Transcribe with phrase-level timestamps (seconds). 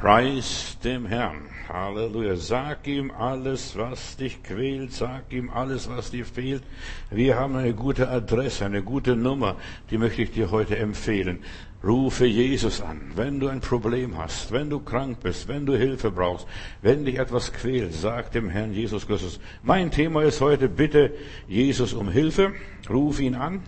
[0.00, 1.42] Preis dem Herrn.
[1.68, 2.34] Halleluja.
[2.34, 4.94] Sag ihm alles, was dich quält.
[4.94, 6.62] Sag ihm alles, was dir fehlt.
[7.10, 9.56] Wir haben eine gute Adresse, eine gute Nummer.
[9.90, 11.40] Die möchte ich dir heute empfehlen.
[11.84, 13.12] Rufe Jesus an.
[13.14, 16.46] Wenn du ein Problem hast, wenn du krank bist, wenn du Hilfe brauchst,
[16.80, 19.38] wenn dich etwas quält, sag dem Herrn Jesus Christus.
[19.62, 21.12] Mein Thema ist heute, bitte
[21.46, 22.54] Jesus um Hilfe.
[22.88, 23.60] Ruf ihn an.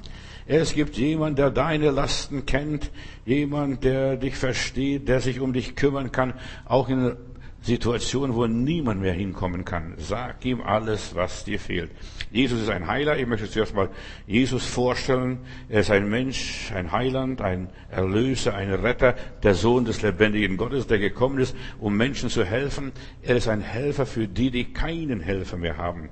[0.55, 2.91] Es gibt jemand, der deine Lasten kennt,
[3.25, 6.35] jemand, der dich versteht, der sich um dich kümmern kann,
[6.67, 7.17] auch in
[7.63, 9.95] Situationen, wo niemand mehr hinkommen kann.
[9.97, 11.91] Sag ihm alles, was dir fehlt.
[12.31, 13.17] Jesus ist ein Heiler.
[13.17, 13.89] Ich möchte zuerst mal
[14.27, 15.39] Jesus vorstellen.
[15.71, 20.87] Er ist ein Mensch, ein Heiland, ein Erlöser, ein Retter, der Sohn des lebendigen Gottes,
[20.87, 22.93] der gekommen ist, um Menschen zu helfen.
[23.23, 26.11] Er ist ein Helfer für die, die keinen Helfer mehr haben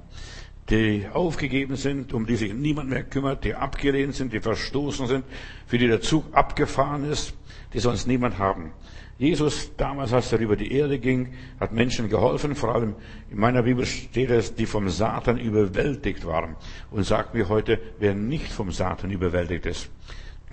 [0.70, 5.24] die aufgegeben sind, um die sich niemand mehr kümmert, die abgelehnt sind, die verstoßen sind,
[5.66, 7.34] für die der Zug abgefahren ist,
[7.72, 8.72] die sonst niemand haben.
[9.18, 12.94] Jesus, damals, als er über die Erde ging, hat Menschen geholfen, vor allem
[13.30, 16.56] in meiner Bibel steht es, die vom Satan überwältigt waren.
[16.90, 19.90] Und sagt mir heute, wer nicht vom Satan überwältigt ist.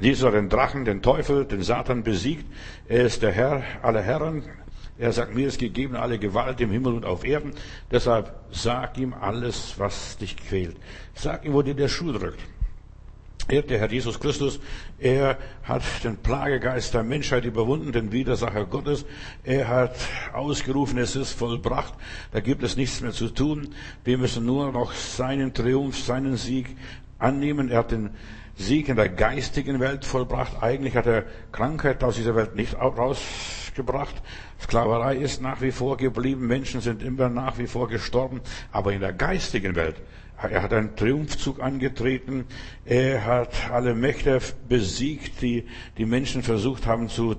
[0.02, 2.46] Jesus hat den Drachen, den Teufel, den Satan besiegt.
[2.90, 4.44] Er ist der Herr aller Herren,
[5.00, 7.54] er sagt, mir ist gegeben alle Gewalt im Himmel und auf Erden.
[7.92, 10.78] Deshalb sag ihm alles, was dich quält.
[11.14, 12.40] Sag ihm, wo dir der Schuh drückt.
[13.50, 14.60] Er, der Herr Jesus Christus,
[15.00, 19.06] er hat den Plagegeist der Menschheit überwunden, den Widersacher Gottes.
[19.44, 19.96] Er hat
[20.34, 21.94] ausgerufen, es ist vollbracht.
[22.34, 23.74] Da gibt es nichts mehr zu tun.
[24.04, 26.76] Wir müssen nur noch seinen Triumph, seinen Sieg
[27.20, 27.70] annehmen.
[27.70, 28.10] Er hat den
[28.58, 30.62] Sieg in der geistigen Welt vollbracht.
[30.62, 31.24] Eigentlich hat er
[31.54, 34.16] Krankheit aus dieser Welt nicht rausgebracht.
[34.60, 36.48] Sklaverei ist nach wie vor geblieben.
[36.48, 38.42] Menschen sind immer nach wie vor gestorben.
[38.72, 39.96] Aber in der geistigen Welt,
[40.42, 42.46] er hat einen Triumphzug angetreten.
[42.86, 45.66] Er hat alle Mächte besiegt, die
[45.98, 47.36] die Menschen versucht haben zu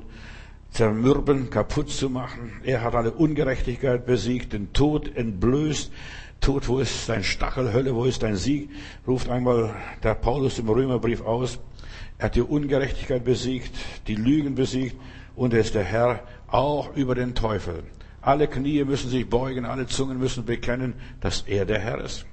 [0.71, 2.53] zermürben, kaputt zu machen.
[2.63, 5.91] Er hat alle Ungerechtigkeit besiegt, den Tod entblößt.
[6.41, 8.71] Tod, wo ist dein Stachel, Hölle, wo ist dein Sieg?
[9.07, 11.59] Ruft einmal der Paulus im Römerbrief aus.
[12.19, 13.75] Er hat die Ungerechtigkeit besiegt,
[14.07, 14.97] die Lügen besiegt
[15.35, 17.85] und er ist der Herr auch über den Teufel.
[18.21, 22.27] Alle Knie müssen sich beugen, alle Zungen müssen bekennen, dass er der Herr ist.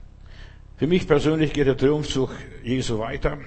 [0.78, 2.32] Für mich persönlich geht der Triumphzug
[2.64, 3.38] Jesu weiter.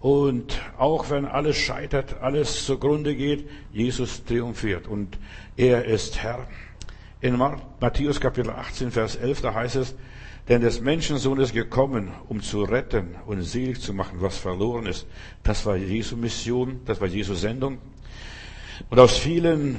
[0.00, 5.18] Und auch wenn alles scheitert, alles zugrunde geht, Jesus triumphiert und
[5.56, 6.46] er ist Herr.
[7.20, 9.96] In Matthäus Kapitel 18, Vers 11, da heißt es,
[10.48, 15.06] denn des Menschensohn ist gekommen, um zu retten und selig zu machen, was verloren ist.
[15.42, 17.78] Das war Jesu Mission, das war Jesu Sendung.
[18.90, 19.76] Und aus vielen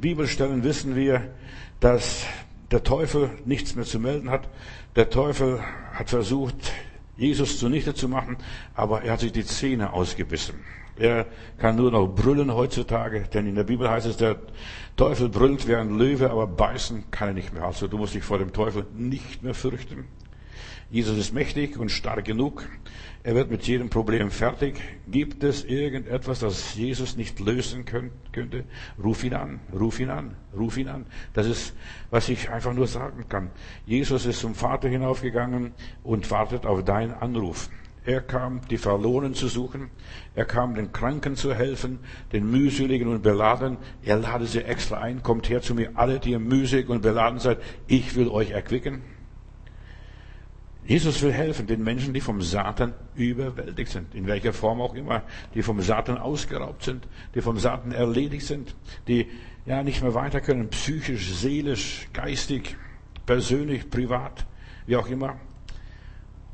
[0.00, 1.32] Bibelstellen wissen wir,
[1.80, 2.24] dass
[2.70, 4.48] der Teufel nichts mehr zu melden hat.
[4.96, 5.60] Der Teufel
[5.92, 6.72] hat versucht,
[7.16, 8.36] Jesus zunichte zu machen,
[8.74, 10.56] aber er hat sich die Zähne ausgebissen.
[10.96, 11.26] Er
[11.58, 14.36] kann nur noch brüllen heutzutage, denn in der Bibel heißt es, der
[14.96, 17.64] Teufel brüllt wie ein Löwe, aber beißen kann er nicht mehr.
[17.64, 20.06] Also du musst dich vor dem Teufel nicht mehr fürchten.
[20.92, 22.68] Jesus ist mächtig und stark genug.
[23.22, 24.78] Er wird mit jedem Problem fertig.
[25.10, 28.64] Gibt es irgendetwas, das Jesus nicht lösen könnte?
[29.02, 31.06] Ruf ihn an, ruf ihn an, ruf ihn an.
[31.32, 31.74] Das ist,
[32.10, 33.50] was ich einfach nur sagen kann.
[33.86, 35.72] Jesus ist zum Vater hinaufgegangen
[36.04, 37.70] und wartet auf deinen Anruf.
[38.04, 39.88] Er kam, die Verlorenen zu suchen.
[40.34, 42.00] Er kam, den Kranken zu helfen,
[42.34, 43.78] den mühseligen und beladen.
[44.02, 45.22] Er lade sie extra ein.
[45.22, 47.62] Kommt her zu mir, alle, die ihr mühselig und beladen seid.
[47.86, 49.00] Ich will euch erquicken.
[50.84, 55.22] Jesus will helfen den Menschen, die vom Satan überwältigt sind, in welcher Form auch immer,
[55.54, 58.74] die vom Satan ausgeraubt sind, die vom Satan erledigt sind,
[59.06, 59.28] die
[59.64, 62.76] ja nicht mehr weiter können, psychisch, seelisch, geistig,
[63.26, 64.44] persönlich, privat,
[64.86, 65.36] wie auch immer.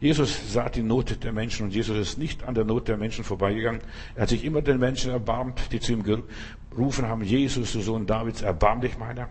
[0.00, 3.25] Jesus sah die Not der Menschen und Jesus ist nicht an der Not der Menschen
[3.25, 3.81] vorbeigegangen.
[4.15, 8.06] Er hat sich immer den Menschen erbarmt, die zu ihm gerufen haben, Jesus, du Sohn
[8.06, 9.28] Davids, erbarm dich meiner.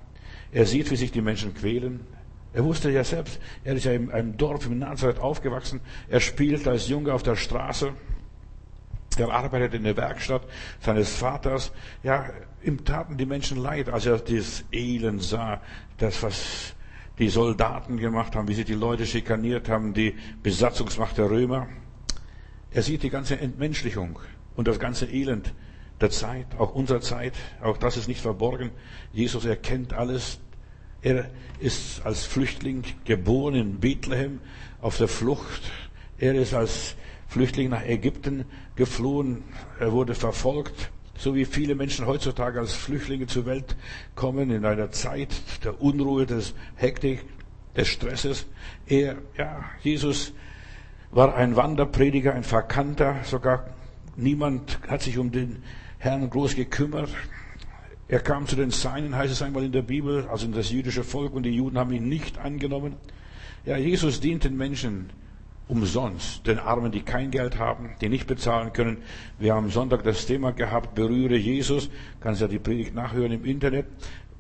[0.51, 2.01] Er sieht, wie sich die Menschen quälen.
[2.53, 5.81] Er wusste ja selbst, er ist ja in einem Dorf in Nazareth aufgewachsen.
[6.07, 7.93] Er spielt als Junge auf der Straße.
[9.17, 10.43] Er arbeitet in der Werkstatt
[10.79, 11.71] seines Vaters.
[12.03, 12.29] Ja,
[12.63, 15.61] ihm taten die Menschen leid, als er dieses Elend sah,
[15.97, 16.75] das, was
[17.19, 21.67] die Soldaten gemacht haben, wie sie die Leute schikaniert haben, die Besatzungsmacht der Römer.
[22.71, 24.19] Er sieht die ganze Entmenschlichung
[24.55, 25.53] und das ganze Elend
[25.99, 28.69] der Zeit, auch unserer Zeit, auch das ist nicht verborgen.
[29.13, 30.39] Jesus erkennt alles.
[31.07, 31.29] Er
[31.61, 34.41] ist als Flüchtling geboren in Bethlehem
[34.81, 35.71] auf der Flucht.
[36.17, 36.95] Er ist als
[37.29, 38.43] Flüchtling nach Ägypten
[38.75, 39.45] geflohen.
[39.79, 43.77] Er wurde verfolgt so wie viele Menschen heutzutage als Flüchtlinge zur Welt
[44.15, 45.29] kommen in einer Zeit
[45.63, 47.23] der Unruhe, des Hektik,
[47.75, 48.45] des Stresses.
[48.85, 50.33] Er, ja, Jesus
[51.11, 53.69] war ein Wanderprediger, ein Verkannter, sogar
[54.17, 55.63] niemand hat sich um den
[55.99, 57.09] Herrn groß gekümmert.
[58.09, 61.03] Er kam zu den Seinen, heißt es einmal in der Bibel, also in das jüdische
[61.03, 62.95] Volk, und die Juden haben ihn nicht angenommen.
[63.65, 65.09] Ja, Jesus dient den Menschen
[65.67, 68.99] umsonst, den Armen, die kein Geld haben, die nicht bezahlen können.
[69.39, 71.89] Wir haben Sonntag das Thema gehabt, berühre Jesus.
[72.21, 73.85] Kannst ja die Predigt nachhören im Internet.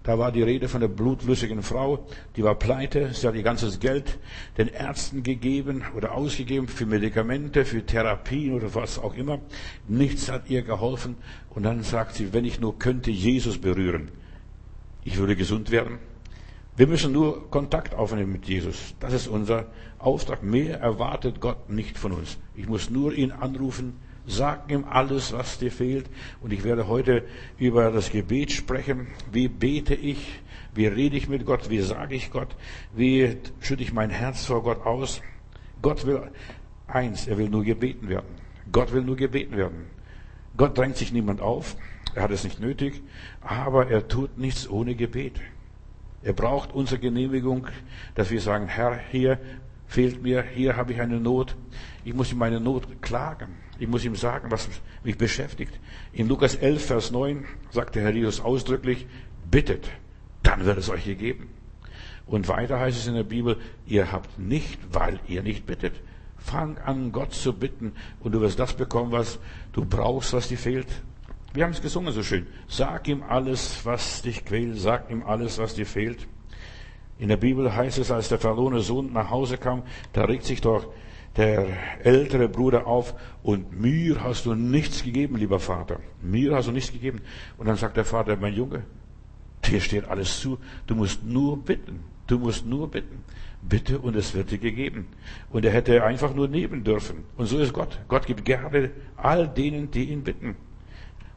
[0.07, 2.07] Da war die Rede von der blutflüssigen Frau,
[2.37, 4.17] die war pleite, sie hat ihr ganzes Geld
[4.57, 9.39] den Ärzten gegeben oder ausgegeben für Medikamente, für Therapien oder was auch immer.
[9.89, 11.17] Nichts hat ihr geholfen.
[11.49, 14.09] Und dann sagt sie, wenn ich nur könnte Jesus berühren,
[15.03, 15.97] ich würde gesund werden.
[16.77, 18.95] Wir müssen nur Kontakt aufnehmen mit Jesus.
[19.01, 19.65] Das ist unser
[19.99, 20.41] Auftrag.
[20.41, 22.37] Mehr erwartet Gott nicht von uns.
[22.55, 26.05] Ich muss nur ihn anrufen, Sag ihm alles, was dir fehlt.
[26.41, 27.23] Und ich werde heute
[27.57, 29.07] über das Gebet sprechen.
[29.31, 30.41] Wie bete ich?
[30.75, 31.69] Wie rede ich mit Gott?
[31.69, 32.49] Wie sage ich Gott?
[32.93, 35.21] Wie schütte ich mein Herz vor Gott aus?
[35.81, 36.29] Gott will
[36.87, 38.27] eins, er will nur gebeten werden.
[38.69, 39.85] Gott will nur gebeten werden.
[40.57, 41.77] Gott drängt sich niemand auf.
[42.13, 43.01] Er hat es nicht nötig.
[43.39, 45.39] Aber er tut nichts ohne Gebet.
[46.21, 47.67] Er braucht unsere Genehmigung,
[48.15, 49.39] dass wir sagen, Herr, hier
[49.85, 51.55] fehlt mir, hier habe ich eine Not.
[52.03, 53.66] Ich muss ihm meine Not klagen.
[53.79, 54.67] Ich muss ihm sagen, was
[55.03, 55.79] mich beschäftigt.
[56.13, 59.07] In Lukas 11, Vers 9 sagt der Herr Jesus ausdrücklich,
[59.49, 59.89] bittet,
[60.43, 61.49] dann wird es euch gegeben.
[62.25, 65.93] Und weiter heißt es in der Bibel, ihr habt nicht, weil ihr nicht bittet.
[66.37, 69.39] Fang an, Gott zu bitten und du wirst das bekommen, was
[69.73, 70.87] du brauchst, was dir fehlt.
[71.53, 72.47] Wir haben es gesungen so schön.
[72.67, 74.77] Sag ihm alles, was dich quält.
[74.77, 76.27] Sag ihm alles, was dir fehlt.
[77.17, 79.83] In der Bibel heißt es, als der verlorene Sohn nach Hause kam,
[80.13, 80.87] da regt sich doch
[81.37, 81.67] der
[82.03, 83.13] ältere Bruder auf
[83.43, 85.99] und mir hast du nichts gegeben, lieber Vater.
[86.21, 87.21] Mir hast du nichts gegeben.
[87.57, 88.83] Und dann sagt der Vater, mein Junge,
[89.65, 90.57] dir steht alles zu.
[90.87, 91.99] Du musst nur bitten.
[92.25, 93.23] Du musst nur bitten.
[93.61, 95.07] Bitte und es wird dir gegeben.
[95.51, 97.23] Und er hätte einfach nur nehmen dürfen.
[97.37, 97.99] Und so ist Gott.
[98.07, 100.55] Gott gibt gerne all denen, die ihn bitten.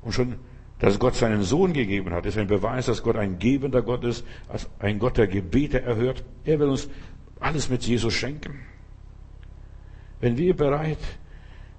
[0.02, 0.36] Und schon,
[0.78, 4.24] dass Gott seinen Sohn gegeben hat, ist ein Beweis, dass Gott ein gebender Gott ist,
[4.48, 6.24] als ein Gott, der Gebete erhört.
[6.44, 6.88] Er will uns
[7.38, 8.69] alles mit Jesus schenken.
[10.20, 10.98] Wenn wir bereit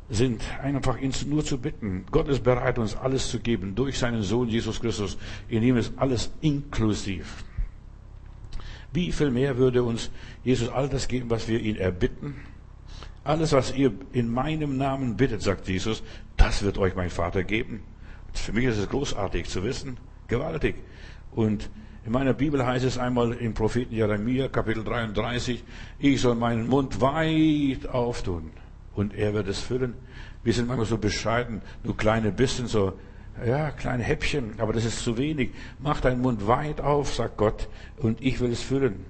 [0.10, 4.24] sind, einfach ihn nur zu bitten, Gott ist bereit, uns alles zu geben durch seinen
[4.24, 5.18] Sohn Jesus Christus.
[5.48, 7.46] In ihm ist alles inklusiv.
[8.92, 10.12] Wie viel mehr würde uns
[10.44, 12.36] Jesus all das geben, was wir ihn erbitten?
[13.24, 16.04] Alles, was ihr in meinem Namen bittet, sagt Jesus,
[16.36, 17.84] das wird euch mein Vater geben.
[18.34, 19.98] Für mich ist es großartig zu wissen,
[20.28, 20.76] gewaltig.
[21.32, 21.70] Und
[22.06, 25.64] in meiner Bibel heißt es einmal im Propheten Jeremia, Kapitel 33,
[26.00, 28.52] ich soll meinen Mund weit auftun
[28.96, 29.94] und er wird es füllen.
[30.44, 32.94] Wir sind manchmal so bescheiden, nur kleine bisschen, so,
[33.46, 35.52] ja, kleine Häppchen, aber das ist zu wenig.
[35.80, 39.06] Mach deinen Mund weit auf, sagt Gott, und ich will es füllen.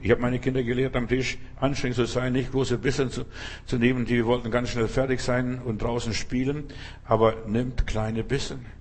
[0.00, 3.24] Ich habe meine Kinder gelehrt, am Tisch anstrengend zu sein, nicht große Bissen zu,
[3.64, 6.64] zu nehmen, die wollten ganz schnell fertig sein und draußen spielen,
[7.04, 8.77] aber nimmt kleine Bissen.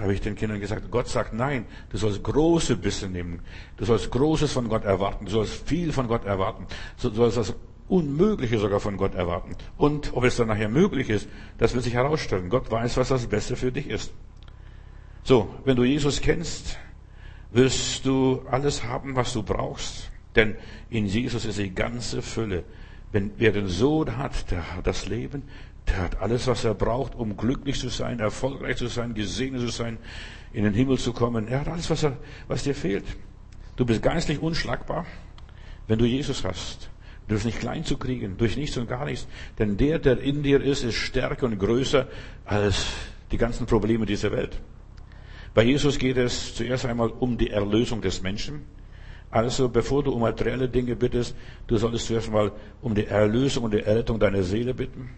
[0.00, 0.90] Habe ich den Kindern gesagt.
[0.90, 3.40] Gott sagt, nein, du sollst große Bisse nehmen.
[3.76, 5.24] Du sollst Großes von Gott erwarten.
[5.24, 6.66] Du sollst viel von Gott erwarten.
[7.00, 7.54] Du sollst das
[7.88, 9.56] Unmögliche sogar von Gott erwarten.
[9.76, 12.48] Und ob es dann nachher möglich ist, das wird sich herausstellen.
[12.48, 14.12] Gott weiß, was das Beste für dich ist.
[15.24, 16.78] So, wenn du Jesus kennst,
[17.50, 20.10] wirst du alles haben, was du brauchst.
[20.36, 20.56] Denn
[20.90, 22.64] in Jesus ist die ganze Fülle.
[23.10, 25.42] Wenn wer den Sohn hat, der hat das Leben,
[25.88, 29.68] der hat alles, was er braucht, um glücklich zu sein, erfolgreich zu sein, gesegnet zu
[29.68, 29.98] sein,
[30.52, 31.48] in den Himmel zu kommen.
[31.48, 32.16] Er hat alles, was, er,
[32.48, 33.04] was dir fehlt.
[33.76, 35.06] Du bist geistlich unschlagbar,
[35.88, 36.90] wenn du Jesus hast.
[37.26, 39.26] Du bist nicht klein zu kriegen, durch nichts und gar nichts.
[39.58, 42.06] Denn der, der in dir ist, ist stärker und größer
[42.44, 42.86] als
[43.30, 44.60] die ganzen Probleme dieser Welt.
[45.54, 48.62] Bei Jesus geht es zuerst einmal um die Erlösung des Menschen.
[49.30, 51.34] Also bevor du um materielle Dinge bittest,
[51.66, 55.10] du solltest zuerst einmal um die Erlösung und die Errettung deiner Seele bitten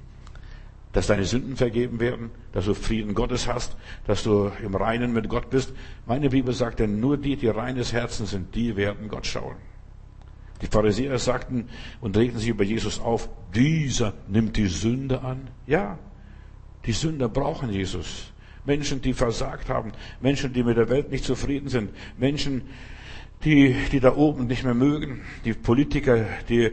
[0.94, 5.28] dass deine Sünden vergeben werden, dass du Frieden Gottes hast, dass du im Reinen mit
[5.28, 5.74] Gott bist.
[6.06, 9.56] Meine Bibel sagt denn, nur die, die reines Herzen sind, die werden Gott schauen.
[10.62, 11.68] Die Pharisäer sagten
[12.00, 15.50] und regten sich über Jesus auf, dieser nimmt die Sünde an.
[15.66, 15.98] Ja,
[16.86, 18.32] die Sünder brauchen Jesus.
[18.64, 22.62] Menschen, die versagt haben, Menschen, die mit der Welt nicht zufrieden sind, Menschen,
[23.44, 26.70] die, die da oben nicht mehr mögen, die Politiker, die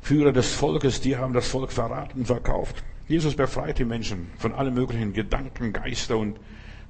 [0.00, 2.82] Führer des Volkes, die haben das Volk verraten, verkauft.
[3.08, 6.38] Jesus befreit die Menschen von allen möglichen Gedanken, Geister und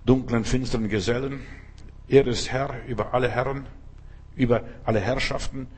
[0.04, 1.40] dunklen, finsteren Gesellen.
[2.06, 3.66] Er ist Herr über alle Herren,
[4.36, 5.68] über alle Herrschaften.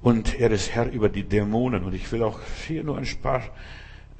[0.00, 1.82] Und er ist Herr über die Dämonen.
[1.82, 3.42] Und ich will auch hier nur ein paar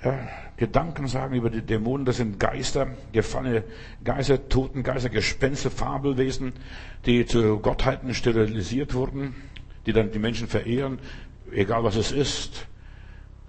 [0.04, 2.04] ja, Gedanken sagen über die Dämonen.
[2.04, 3.62] Das sind Geister, gefallene
[4.02, 6.52] Geister, Totengeister, Gespenster, Fabelwesen,
[7.06, 9.36] die zu Gottheiten sterilisiert wurden,
[9.86, 10.98] die dann die Menschen verehren,
[11.52, 12.66] egal was es ist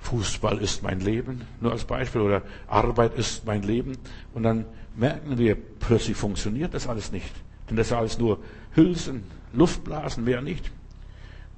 [0.01, 3.97] Fußball ist mein Leben, nur als Beispiel, oder Arbeit ist mein Leben.
[4.33, 4.65] Und dann
[4.95, 7.31] merken wir, plötzlich funktioniert das alles nicht.
[7.69, 8.39] Denn das ist alles nur
[8.75, 10.71] Hülsen, Luftblasen, mehr nicht.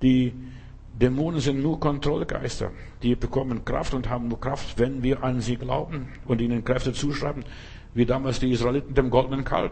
[0.02, 0.34] Die
[1.00, 2.72] Dämonen sind nur Kontrollgeister.
[3.02, 6.94] Die bekommen Kraft und haben nur Kraft, wenn wir an sie glauben und ihnen Kräfte
[6.94, 7.44] zuschreiben,
[7.94, 9.72] wie damals die Israeliten dem goldenen Kalb.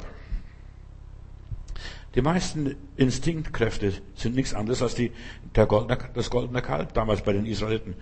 [2.14, 5.12] Die meisten Instinktkräfte sind nichts anderes als die,
[5.56, 7.96] der goldene, das goldene Kalb damals bei den Israeliten.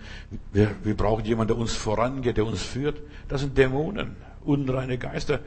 [0.52, 3.00] Wir, wir brauchen jemanden, der uns vorangeht, der uns führt.
[3.28, 5.38] Das sind Dämonen, unreine Geister,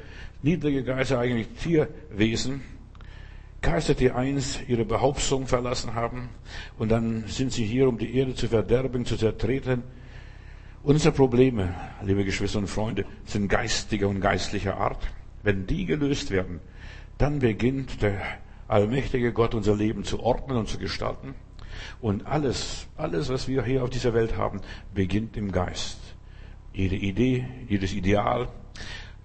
[0.42, 2.62] niedrige Geister, eigentlich Tierwesen.
[3.62, 6.30] Geister, die eins ihre Behauptung verlassen haben
[6.78, 9.84] und dann sind sie hier, um die Erde zu verderben, zu zertreten.
[10.84, 15.08] Unsere Probleme, liebe Geschwister und Freunde, sind geistiger und geistlicher Art.
[15.44, 16.60] Wenn die gelöst werden,
[17.18, 18.22] dann beginnt der
[18.74, 21.36] allmächtige Gott unser Leben zu ordnen und zu gestalten.
[22.02, 24.62] Und alles, alles, was wir hier auf dieser Welt haben,
[24.94, 26.00] beginnt im Geist.
[26.74, 28.48] Jede Idee, jedes Ideal,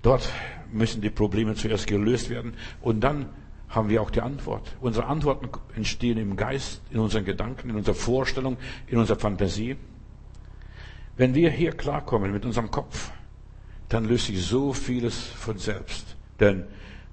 [0.02, 0.30] dort
[0.70, 2.52] müssen die Probleme zuerst gelöst werden
[2.82, 3.30] und dann
[3.70, 4.76] haben wir auch die Antwort.
[4.80, 9.76] Unsere Antworten entstehen im Geist, in unseren Gedanken, in unserer Vorstellung, in unserer Fantasie.
[11.16, 13.10] Wenn wir hier klarkommen mit unserem Kopf,
[13.88, 16.16] dann löst sich so vieles von selbst.
[16.38, 16.64] Denn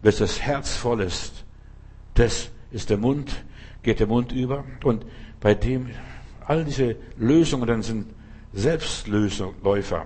[0.02, 1.45] wenn das Herz voll ist,
[2.16, 3.46] das ist der Mund,
[3.84, 4.66] geht der Mund über.
[4.84, 5.06] Und
[5.40, 5.92] bei dem,
[6.46, 8.08] all diese Lösungen dann sind
[8.54, 10.06] Selbstläufer.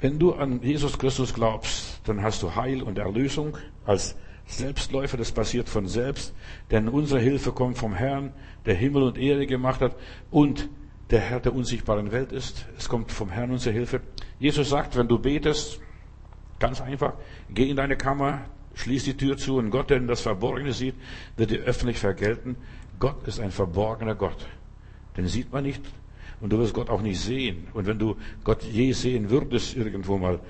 [0.00, 4.16] Wenn du an Jesus Christus glaubst, dann hast du Heil und Erlösung als
[4.46, 6.32] Selbstläufer, das passiert von selbst,
[6.70, 8.32] denn unsere Hilfe kommt vom Herrn,
[8.64, 9.96] der Himmel und Erde gemacht hat
[10.30, 10.68] und
[11.10, 12.66] der Herr der unsichtbaren Welt ist.
[12.78, 14.02] Es kommt vom Herrn unsere Hilfe.
[14.38, 15.80] Jesus sagt, wenn du betest,
[16.58, 17.14] ganz einfach,
[17.50, 18.44] geh in deine Kammer,
[18.76, 20.94] Schließ die Tür zu und Gott, der in das Verborgene sieht,
[21.36, 22.56] wird dir öffentlich vergelten.
[23.00, 24.46] Gott ist ein verborgener Gott.
[25.16, 25.82] Den sieht man nicht
[26.40, 27.68] und du wirst Gott auch nicht sehen.
[27.72, 30.40] Und wenn du Gott je sehen würdest irgendwo mal,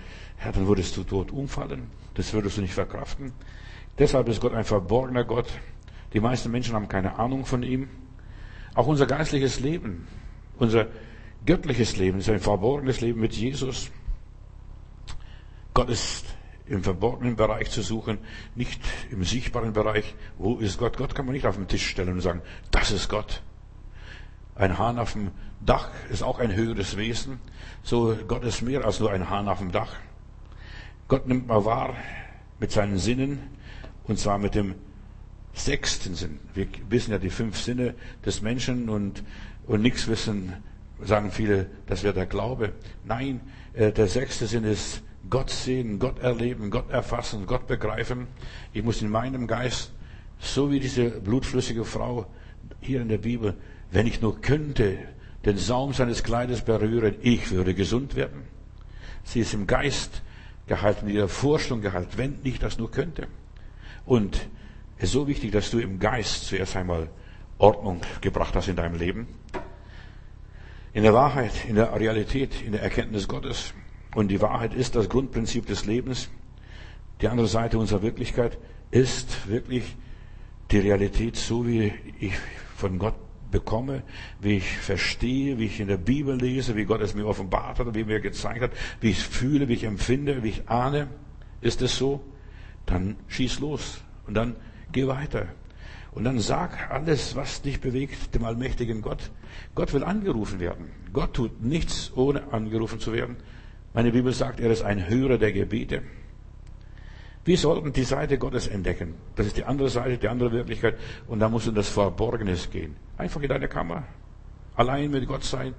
[0.45, 1.85] ja, dann würdest du tot umfallen.
[2.15, 3.33] Das würdest du nicht verkraften.
[3.99, 5.47] Deshalb ist Gott ein verborgener Gott.
[6.13, 7.89] Die meisten Menschen haben keine Ahnung von ihm.
[8.75, 10.07] Auch unser geistliches Leben,
[10.59, 10.89] unser
[11.47, 13.91] göttliches Leben ist ein verborgenes Leben mit Jesus.
[15.73, 16.36] Gott ist
[16.69, 18.19] im verborgenen Bereich zu suchen,
[18.55, 18.81] nicht
[19.11, 20.15] im sichtbaren Bereich.
[20.39, 20.97] Wo ist Gott?
[20.97, 23.43] Gott kann man nicht auf den Tisch stellen und sagen, das ist Gott.
[24.55, 25.31] Ein Hahn auf dem
[25.61, 27.41] Dach ist auch ein höheres Wesen.
[27.83, 29.95] So, Gott ist mehr als nur ein Hahn auf dem Dach.
[31.09, 31.95] Gott nimmt mal wahr
[32.59, 33.39] mit seinen Sinnen,
[34.05, 34.75] und zwar mit dem
[35.53, 36.41] sechsten Sinn.
[36.55, 37.95] Wir wissen ja die fünf Sinne
[38.25, 39.23] des Menschen und,
[39.67, 40.53] und nichts wissen,
[41.01, 42.73] sagen viele, das wäre der Glaube.
[43.05, 43.41] Nein,
[43.73, 48.27] äh, der sechste Sinn ist Gott sehen, Gott erleben, Gott erfassen, Gott begreifen.
[48.73, 49.93] Ich muss in meinem Geist,
[50.39, 52.27] so wie diese blutflüssige Frau
[52.81, 53.55] hier in der Bibel,
[53.91, 54.99] wenn ich nur könnte,
[55.45, 58.43] den Saum seines Kleides berühren, ich würde gesund werden.
[59.25, 60.23] Sie ist im Geist
[60.67, 63.29] gehalten, in ihrer Vorstellung gehalten, wenn ich das nur könnte.
[64.05, 64.49] Und
[64.99, 67.09] es ist so wichtig, dass du im Geist zuerst einmal
[67.59, 69.29] Ordnung gebracht hast in deinem Leben.
[70.93, 73.75] In der Wahrheit, in der Realität, in der Erkenntnis Gottes.
[74.17, 76.31] Und die Wahrheit ist das Grundprinzip des Lebens.
[77.21, 78.57] Die andere Seite unserer Wirklichkeit
[78.91, 79.95] ist wirklich
[80.71, 82.33] die Realität, so wie ich
[82.77, 83.15] von Gott
[83.51, 84.03] bekomme,
[84.41, 87.95] wie ich verstehe, wie ich in der Bibel lese, wie Gott es mir offenbart hat,
[87.95, 88.71] wie er mir gezeigt hat,
[89.03, 91.09] wie ich fühle, wie ich empfinde, wie ich ahne.
[91.61, 92.25] Ist es so?
[92.87, 94.57] Dann schieß los und dann
[94.93, 95.47] geh weiter.
[96.13, 99.31] Und dann sag alles, was dich bewegt, dem allmächtigen Gott.
[99.75, 100.87] Gott will angerufen werden.
[101.13, 103.37] Gott tut nichts, ohne angerufen zu werden.
[103.97, 106.03] Meine Bibel sagt, er ist ein Hörer der Gebete.
[107.47, 109.15] Wir sollten die Seite Gottes entdecken.
[109.37, 110.99] Das ist die andere Seite, die andere Wirklichkeit.
[111.29, 112.97] Und da musst du in das Verborgenes gehen.
[113.17, 114.03] Einfach in deine Kammer.
[114.75, 115.73] Allein mit Gott sein.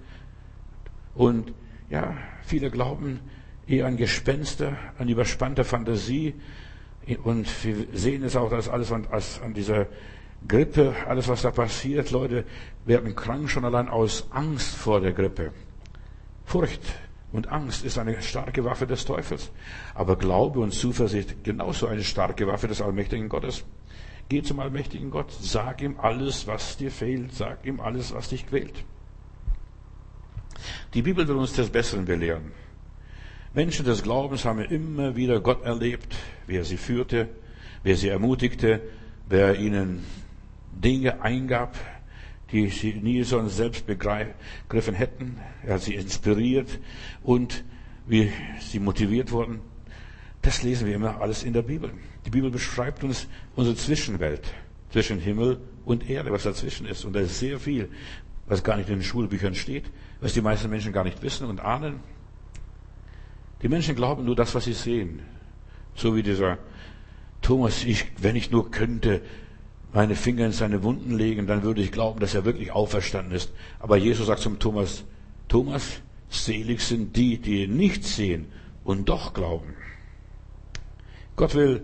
[1.14, 1.54] Und
[1.92, 3.20] ja, viele glauben
[3.68, 6.34] eher an Gespenster, an überspannte Fantasie.
[7.24, 9.06] Und wir sehen es auch, dass alles an,
[9.44, 9.86] an dieser
[10.48, 12.46] Grippe, alles was da passiert, Leute
[12.84, 15.52] werden krank schon allein aus Angst vor der Grippe.
[16.46, 16.82] Furcht
[17.38, 19.52] und Angst ist eine starke Waffe des Teufels.
[19.94, 23.64] Aber Glaube und Zuversicht genauso eine starke Waffe des allmächtigen Gottes.
[24.28, 28.48] Geh zum allmächtigen Gott, sag ihm alles, was dir fehlt, sag ihm alles, was dich
[28.48, 28.84] quält.
[30.96, 32.52] Die Bibel will uns des Besseren belehren.
[33.54, 36.16] Menschen des Glaubens haben immer wieder Gott erlebt,
[36.48, 37.30] wie er sie führte,
[37.84, 38.82] wer sie ermutigte,
[39.30, 40.04] wer ihnen
[40.72, 41.78] Dinge eingab,
[42.52, 45.38] die sie nie sonst selbst begriffen hätten.
[45.66, 46.80] Er hat sie inspiriert
[47.24, 47.64] und
[48.06, 49.60] wie sie motiviert wurden.
[50.42, 51.92] Das lesen wir immer alles in der Bibel.
[52.26, 54.54] Die Bibel beschreibt uns unsere Zwischenwelt
[54.92, 57.04] zwischen Himmel und Erde, was dazwischen ist.
[57.04, 57.90] Und da ist sehr viel.
[58.48, 59.86] was gar nicht in den Schulbüchern steht,
[60.22, 62.00] was die meisten Menschen gar nicht wissen und ahnen.
[63.62, 65.22] Die Menschen glauben nur das, was sie sehen.
[65.96, 66.58] So wie dieser
[67.42, 69.22] Thomas, ich, wenn ich nur könnte,
[69.98, 73.52] meine Finger in seine Wunden legen, dann würde ich glauben, dass er wirklich auferstanden ist.
[73.80, 75.04] Aber Jesus sagt zum Thomas,
[75.48, 78.46] Thomas, selig sind die, die nicht sehen
[78.84, 79.74] und doch glauben.
[81.36, 81.82] Gott will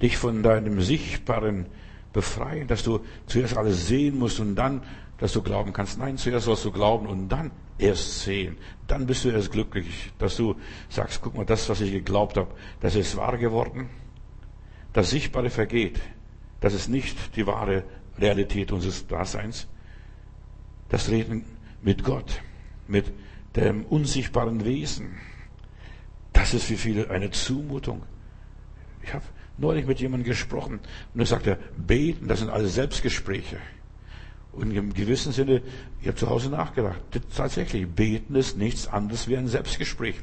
[0.00, 1.66] dich von deinem Sichtbaren
[2.14, 4.80] befreien, dass du zuerst alles sehen musst und dann,
[5.18, 5.98] dass du glauben kannst.
[5.98, 8.56] Nein, zuerst sollst du glauben und dann erst sehen.
[8.86, 10.56] Dann bist du erst glücklich, dass du
[10.88, 13.90] sagst, guck mal, das, was ich geglaubt habe, das ist wahr geworden.
[14.94, 16.00] Das Sichtbare vergeht.
[16.60, 17.84] Das ist nicht die wahre
[18.18, 19.66] Realität unseres Daseins.
[20.88, 21.44] Das Reden
[21.82, 22.42] mit Gott,
[22.86, 23.12] mit
[23.56, 25.18] dem unsichtbaren Wesen,
[26.32, 28.02] das ist für viele eine Zumutung.
[29.02, 29.24] Ich habe
[29.56, 30.80] neulich mit jemandem gesprochen
[31.14, 33.58] und er sagte, beten, das sind alles Selbstgespräche.
[34.52, 35.62] Und im gewissen Sinne,
[36.00, 37.00] ich habe zu Hause nachgedacht,
[37.36, 40.16] tatsächlich, beten ist nichts anderes wie ein Selbstgespräch.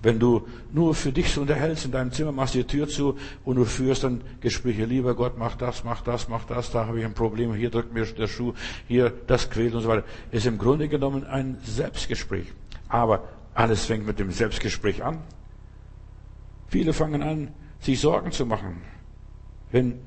[0.00, 3.56] Wenn du nur für dich so unterhältst in deinem Zimmer, machst die Tür zu und
[3.56, 7.04] du führst dann Gespräche, lieber Gott, mach das, mach das, mach das, da habe ich
[7.04, 8.52] ein Problem, hier drückt mir der Schuh,
[8.86, 12.46] hier das quält und so weiter, ist im Grunde genommen ein Selbstgespräch.
[12.88, 15.18] Aber alles fängt mit dem Selbstgespräch an.
[16.68, 17.48] Viele fangen an,
[17.80, 18.82] sich Sorgen zu machen.
[19.72, 20.00] Wenn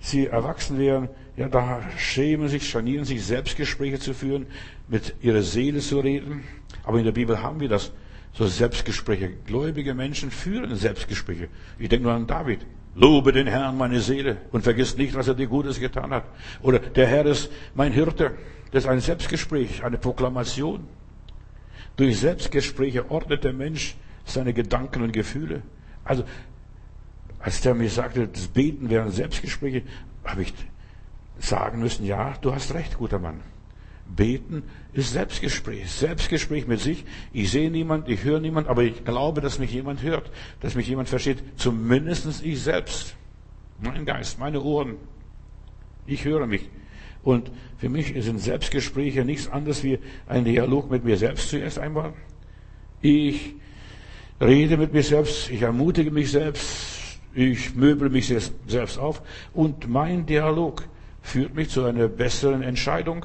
[0.00, 4.46] sie erwachsen wären, ja, da schämen sich, scharnieren sich, Selbstgespräche zu führen,
[4.88, 6.44] mit ihrer Seele zu reden.
[6.84, 7.92] Aber in der Bibel haben wir das,
[8.32, 9.30] so Selbstgespräche.
[9.46, 11.48] Gläubige Menschen führen Selbstgespräche.
[11.78, 12.66] Ich denke nur an David.
[12.96, 16.24] Lobe den Herrn, meine Seele, und vergiss nicht, was er dir Gutes getan hat.
[16.62, 18.32] Oder der Herr ist mein Hirte.
[18.70, 20.86] Das ist ein Selbstgespräch, eine Proklamation.
[21.96, 25.62] Durch Selbstgespräche ordnet der Mensch seine Gedanken und Gefühle.
[26.04, 26.24] Also,
[27.40, 29.82] als der mir sagte, das Beten wären Selbstgespräche,
[30.24, 30.54] habe ich
[31.38, 33.40] sagen müssen, ja, du hast recht, guter Mann.
[34.06, 37.04] Beten ist Selbstgespräch, Selbstgespräch mit sich.
[37.32, 40.88] Ich sehe niemand, ich höre niemand, aber ich glaube, dass mich jemand hört, dass mich
[40.88, 41.42] jemand versteht.
[41.56, 43.16] Zumindest ich selbst,
[43.80, 44.96] mein Geist, meine Ohren.
[46.06, 46.68] Ich höre mich.
[47.22, 52.12] Und für mich sind Selbstgespräche nichts anderes wie ein Dialog mit mir selbst zuerst einmal.
[53.00, 53.54] Ich
[54.40, 58.26] rede mit mir selbst, ich ermutige mich selbst, ich möbel mich
[58.66, 59.22] selbst auf
[59.54, 60.84] und mein Dialog
[61.24, 63.24] führt mich zu einer besseren Entscheidung.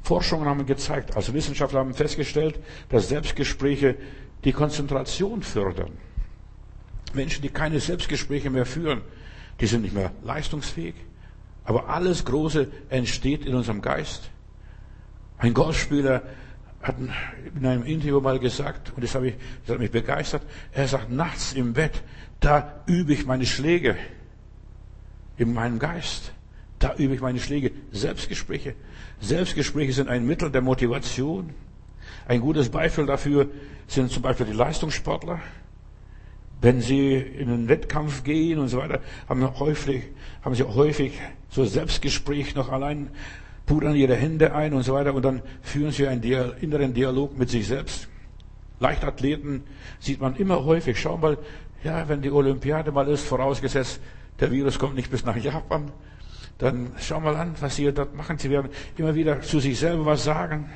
[0.00, 3.96] Forschungen haben gezeigt, also Wissenschaftler haben festgestellt, dass Selbstgespräche
[4.44, 5.90] die Konzentration fördern.
[7.12, 9.02] Menschen, die keine Selbstgespräche mehr führen,
[9.60, 10.94] die sind nicht mehr leistungsfähig.
[11.64, 14.30] Aber alles Große entsteht in unserem Geist.
[15.36, 16.22] Ein Golfspieler
[16.80, 16.94] hat
[17.56, 19.34] in einem Interview mal gesagt, und das, habe ich,
[19.66, 22.02] das hat mich begeistert, er sagt, nachts im Bett,
[22.38, 23.96] da übe ich meine Schläge
[25.36, 26.32] in meinem Geist.
[26.78, 27.72] Da übe ich meine Schläge.
[27.90, 28.74] Selbstgespräche.
[29.20, 31.50] Selbstgespräche sind ein Mittel der Motivation.
[32.26, 33.48] Ein gutes Beispiel dafür
[33.86, 35.40] sind zum Beispiel die Leistungssportler.
[36.60, 40.04] Wenn sie in einen Wettkampf gehen und so weiter, haben, häufig,
[40.42, 41.12] haben sie häufig
[41.48, 43.10] so Selbstgespräch noch allein,
[43.66, 46.22] pudern ihre Hände ein und so weiter und dann führen sie einen
[46.60, 48.08] inneren Dialog mit sich selbst.
[48.80, 49.62] Leichtathleten
[50.00, 51.00] sieht man immer häufig.
[51.00, 51.38] Schau mal,
[51.84, 54.00] ja, wenn die Olympiade mal ist, vorausgesetzt,
[54.40, 55.92] der Virus kommt nicht bis nach Japan,
[56.58, 58.36] dann schau mal an, was sie dort machen.
[58.38, 60.68] Sie werden immer wieder zu sich selber was sagen,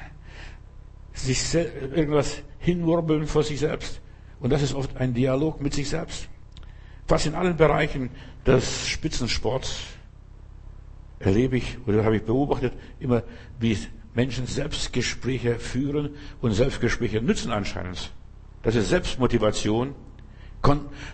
[1.12, 4.01] sich irgendwas hinwurbeln vor sich selbst.
[4.40, 6.29] Und das ist oft ein Dialog mit sich selbst.
[7.07, 8.11] Fast in allen Bereichen
[8.47, 9.81] des Spitzensports
[11.18, 13.23] erlebe ich oder habe ich beobachtet immer,
[13.59, 13.77] wie
[14.14, 18.12] Menschen Selbstgespräche führen und Selbstgespräche nützen anscheinend.
[18.62, 19.95] Das ist Selbstmotivation.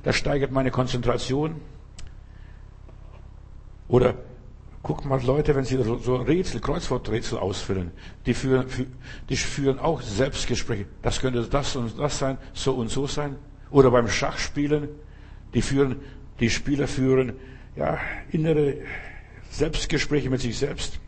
[0.02, 1.60] Das steigert meine Konzentration.
[3.88, 4.14] Oder
[4.88, 7.90] Guck mal, Leute, wenn sie so Rätsel, Kreuzworträtsel ausfüllen,
[8.24, 8.64] die führen,
[9.28, 10.86] die führen auch Selbstgespräche.
[11.02, 13.36] Das könnte das und das sein, so und so sein.
[13.70, 14.88] Oder beim Schachspielen,
[15.52, 15.96] die führen,
[16.40, 17.34] die Spieler führen,
[17.76, 17.98] ja,
[18.30, 18.78] innere
[19.50, 20.98] Selbstgespräche mit sich selbst.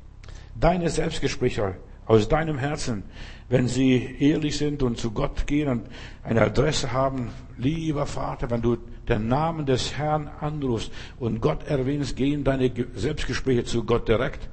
[0.54, 3.04] Deine Selbstgespräche aus deinem Herzen,
[3.48, 5.86] wenn sie ehrlich sind und zu Gott gehen und
[6.22, 8.76] eine Adresse haben, lieber Vater, wenn du
[9.10, 14.48] den Namen des Herrn anrufst und Gott erwähnst, gehen deine Selbstgespräche zu Gott direkt,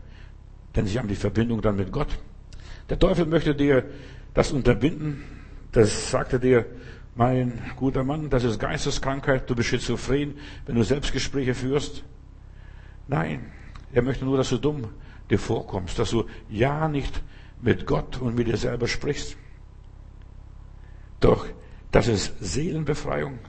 [0.75, 2.17] denn sie haben die Verbindung dann mit Gott.
[2.89, 3.85] Der Teufel möchte dir
[4.33, 5.23] das unterbinden,
[5.71, 6.65] das sagte dir,
[7.15, 12.03] mein guter Mann, das ist Geisteskrankheit, du bist schizophren, wenn du Selbstgespräche führst.
[13.07, 13.51] Nein,
[13.91, 14.89] er möchte nur, dass du dumm
[15.29, 17.21] dir vorkommst, dass du ja nicht
[17.61, 19.35] mit Gott und mit dir selber sprichst.
[21.19, 21.47] Doch
[21.91, 23.39] das ist Seelenbefreiung.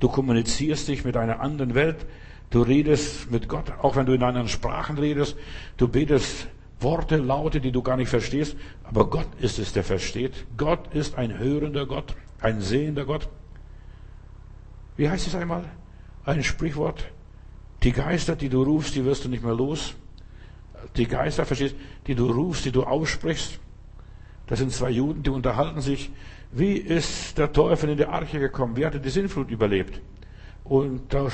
[0.00, 2.06] Du kommunizierst dich mit einer anderen Welt.
[2.50, 5.36] Du redest mit Gott, auch wenn du in anderen Sprachen redest.
[5.76, 6.48] Du betest
[6.80, 8.56] Worte, Laute, die du gar nicht verstehst.
[8.84, 10.46] Aber Gott ist es, der versteht.
[10.56, 13.28] Gott ist ein hörender Gott, ein sehender Gott.
[14.96, 15.64] Wie heißt es einmal?
[16.24, 17.06] Ein Sprichwort.
[17.82, 19.94] Die Geister, die du rufst, die wirst du nicht mehr los.
[20.96, 21.74] Die Geister, verstehst,
[22.06, 23.58] die du rufst, die du aussprichst.
[24.46, 26.10] Das sind zwei Juden, die unterhalten sich.
[26.52, 28.76] Wie ist der Teufel in die Arche gekommen?
[28.76, 30.00] Wie hat er die Sinnflut überlebt?
[30.64, 31.28] Und da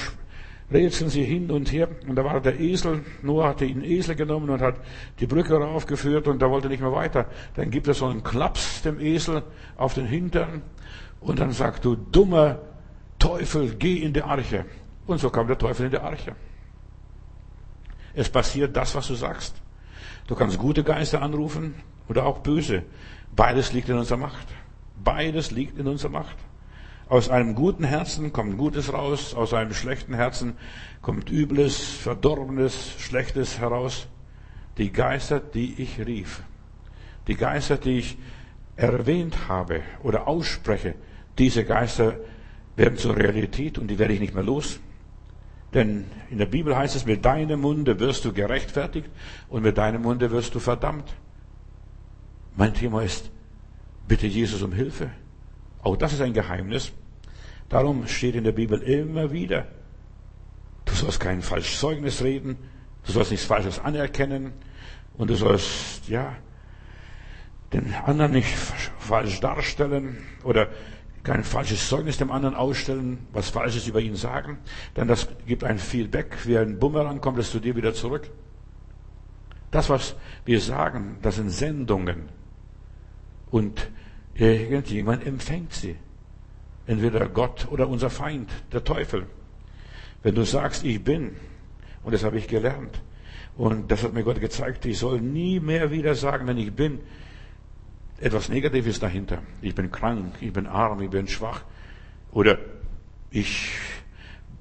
[0.72, 1.88] rätseln sie hin und her.
[2.06, 3.04] Und da war der Esel.
[3.22, 4.76] Noah hatte ihn Esel genommen und hat
[5.20, 7.26] die Brücke raufgeführt und da wollte nicht mehr weiter.
[7.54, 9.42] Dann gibt er so einen Klaps dem Esel
[9.76, 10.62] auf den Hintern
[11.20, 12.58] und dann sagt du, dummer
[13.18, 14.64] Teufel, geh in die Arche.
[15.06, 16.34] Und so kam der Teufel in die Arche.
[18.14, 19.54] Es passiert das, was du sagst.
[20.26, 21.74] Du kannst gute Geister anrufen
[22.08, 22.82] oder auch böse.
[23.34, 24.46] Beides liegt in unserer Macht.
[25.04, 26.36] Beides liegt in unserer Macht.
[27.08, 30.54] Aus einem guten Herzen kommt Gutes raus, aus einem schlechten Herzen
[31.02, 34.06] kommt Übles, Verdorbenes, Schlechtes heraus.
[34.78, 36.42] Die Geister, die ich rief,
[37.26, 38.16] die Geister, die ich
[38.76, 40.94] erwähnt habe oder ausspreche,
[41.38, 42.16] diese Geister
[42.76, 44.80] werden zur Realität und die werde ich nicht mehr los.
[45.74, 49.10] Denn in der Bibel heißt es, mit deinem Munde wirst du gerechtfertigt
[49.48, 51.14] und mit deinem Munde wirst du verdammt.
[52.56, 53.30] Mein Thema ist,
[54.08, 55.10] bitte Jesus um Hilfe.
[55.82, 56.92] Auch das ist ein Geheimnis.
[57.68, 59.66] Darum steht in der Bibel immer wieder,
[60.84, 62.56] du sollst kein falsches Zeugnis reden,
[63.06, 64.52] du sollst nichts Falsches anerkennen
[65.16, 66.36] und du sollst, ja,
[67.72, 68.54] den anderen nicht
[68.98, 70.68] falsch darstellen oder
[71.22, 74.58] kein falsches Zeugnis dem anderen ausstellen, was Falsches über ihn sagen,
[74.96, 78.30] denn das gibt ein Feedback, wie ein Bumerang kommt es zu dir wieder zurück.
[79.70, 82.28] Das, was wir sagen, das sind Sendungen.
[83.52, 83.90] Und
[84.34, 85.94] irgendjemand empfängt sie.
[86.86, 89.26] Entweder Gott oder unser Feind, der Teufel.
[90.22, 91.36] Wenn du sagst, ich bin,
[92.02, 93.00] und das habe ich gelernt,
[93.56, 97.00] und das hat mir Gott gezeigt, ich soll nie mehr wieder sagen, wenn ich bin,
[98.18, 99.42] etwas Negatives dahinter.
[99.60, 101.62] Ich bin krank, ich bin arm, ich bin schwach.
[102.32, 102.58] Oder
[103.30, 103.72] ich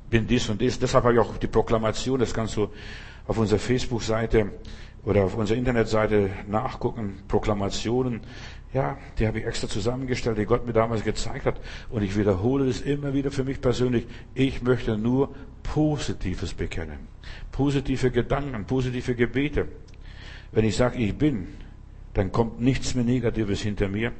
[0.09, 0.79] bin dies und das.
[0.79, 2.69] Deshalb habe ich auch die Proklamation, das kannst du
[3.25, 4.51] auf unserer Facebook-Seite
[5.05, 7.23] oder auf unserer Internetseite nachgucken.
[7.27, 8.21] Proklamationen,
[8.73, 11.59] ja, die habe ich extra zusammengestellt, die Gott mir damals gezeigt hat.
[11.89, 14.07] Und ich wiederhole es immer wieder für mich persönlich.
[14.33, 17.07] Ich möchte nur Positives bekennen.
[17.51, 19.67] Positive Gedanken, positive Gebete.
[20.51, 21.47] Wenn ich sage, ich bin,
[22.13, 24.11] dann kommt nichts mehr Negatives hinter mir,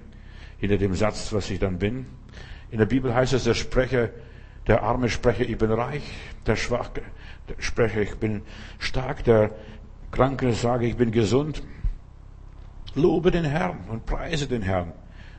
[0.59, 2.05] hinter dem Satz, was ich dann bin.
[2.71, 4.09] In der Bibel heißt es, der Sprecher,
[4.67, 6.03] der arme Sprecher, ich bin reich,
[6.45, 7.01] der schwache
[7.57, 8.43] Sprecher, ich bin
[8.79, 9.51] stark, der
[10.11, 11.63] Kranke sage, ich bin gesund.
[12.95, 14.93] Lobe den Herrn und preise den Herrn.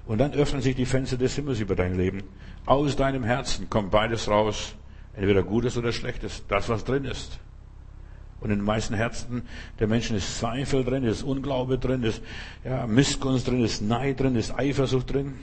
[0.07, 2.23] Und dann öffnen sich die Fenster des Himmels über dein Leben.
[2.67, 4.75] Aus deinem Herzen kommt beides raus.
[5.15, 6.45] Entweder Gutes oder Schlechtes.
[6.49, 7.39] Das, was drin ist.
[8.41, 9.43] Und in den meisten Herzen
[9.79, 12.23] der Menschen ist Zweifel drin, ist Unglaube drin, ist
[12.65, 15.35] ja, Missgunst drin, ist Neid drin, ist Eifersucht drin.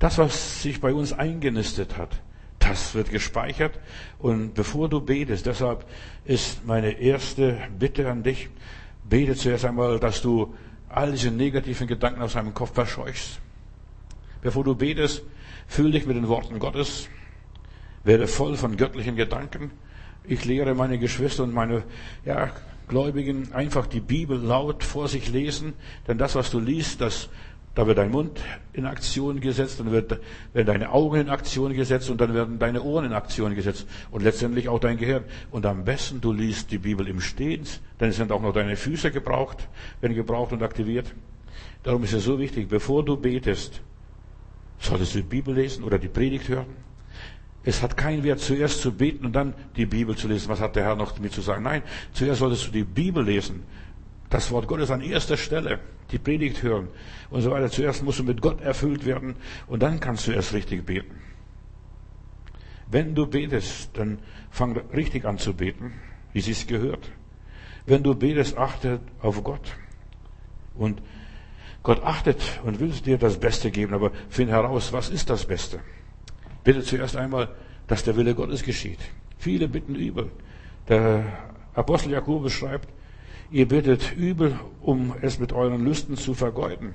[0.00, 2.20] Das, was sich bei uns eingenistet hat,
[2.58, 3.78] das wird gespeichert.
[4.18, 5.84] Und bevor du betest, deshalb
[6.24, 8.48] ist meine erste Bitte an dich,
[9.08, 10.54] bete zuerst einmal, dass du
[10.88, 13.40] all diese negativen Gedanken aus deinem Kopf verscheuchst.
[14.40, 15.22] Bevor du betest,
[15.66, 17.08] fühl dich mit den Worten Gottes,
[18.04, 19.70] werde voll von göttlichen Gedanken.
[20.24, 21.82] Ich lehre meine Geschwister und meine
[22.24, 22.50] ja,
[22.88, 25.74] Gläubigen einfach die Bibel laut vor sich lesen,
[26.06, 27.28] denn das, was du liest, das,
[27.78, 28.40] da wird dein Mund
[28.72, 30.18] in Aktion gesetzt, dann wird,
[30.52, 34.24] werden deine Augen in Aktion gesetzt und dann werden deine Ohren in Aktion gesetzt und
[34.24, 35.22] letztendlich auch dein Gehirn.
[35.52, 37.62] Und am besten du liest die Bibel im Stehen,
[38.00, 39.68] denn es sind auch noch deine Füße gebraucht,
[40.00, 41.14] werden gebraucht und aktiviert.
[41.84, 43.80] Darum ist es so wichtig, bevor du betest,
[44.80, 46.66] solltest du die Bibel lesen oder die Predigt hören.
[47.62, 50.48] Es hat keinen Wert, zuerst zu beten und dann die Bibel zu lesen.
[50.48, 51.62] Was hat der Herr noch mit zu sagen?
[51.62, 53.62] Nein, zuerst solltest du die Bibel lesen.
[54.30, 56.88] Das Wort Gottes an erster Stelle, die Predigt hören
[57.30, 57.70] und so weiter.
[57.70, 59.36] Zuerst musst du mit Gott erfüllt werden
[59.66, 61.16] und dann kannst du erst richtig beten.
[62.90, 64.18] Wenn du betest, dann
[64.50, 65.92] fang richtig an zu beten,
[66.32, 67.10] wie es gehört.
[67.86, 69.76] Wenn du betest, achte auf Gott.
[70.74, 71.02] Und
[71.82, 75.80] Gott achtet und will dir das Beste geben, aber find heraus, was ist das Beste?
[76.64, 77.48] Bitte zuerst einmal,
[77.86, 78.98] dass der Wille Gottes geschieht.
[79.38, 80.30] Viele bitten übel.
[80.88, 81.24] Der
[81.74, 82.88] Apostel Jakobus schreibt,
[83.50, 86.94] ihr bittet übel, um es mit euren Lüsten zu vergeuden.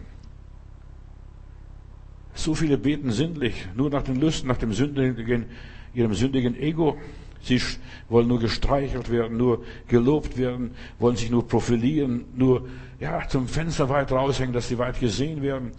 [2.35, 5.45] So viele beten sinnlich, nur nach den Lüsten, nach dem sündigen,
[5.93, 6.97] ihrem sündigen Ego.
[7.41, 7.61] Sie
[8.09, 12.67] wollen nur gestreichelt werden, nur gelobt werden, wollen sich nur profilieren, nur
[12.99, 15.71] ja, zum Fenster weit raushängen, dass sie weit gesehen werden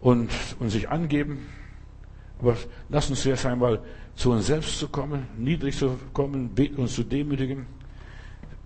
[0.00, 1.46] und, und sich angeben.
[2.40, 2.56] Aber
[2.88, 3.80] lass uns zuerst einmal
[4.16, 7.66] zu uns selbst zu kommen, niedrig zu kommen, beten uns zu demütigen.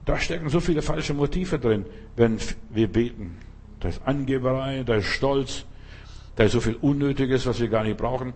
[0.07, 2.39] Da stecken so viele falsche Motive drin, wenn
[2.71, 3.37] wir beten.
[3.81, 5.67] Da ist Angeberei, da ist Stolz,
[6.37, 8.33] da ist so viel Unnötiges, was wir gar nicht brauchen.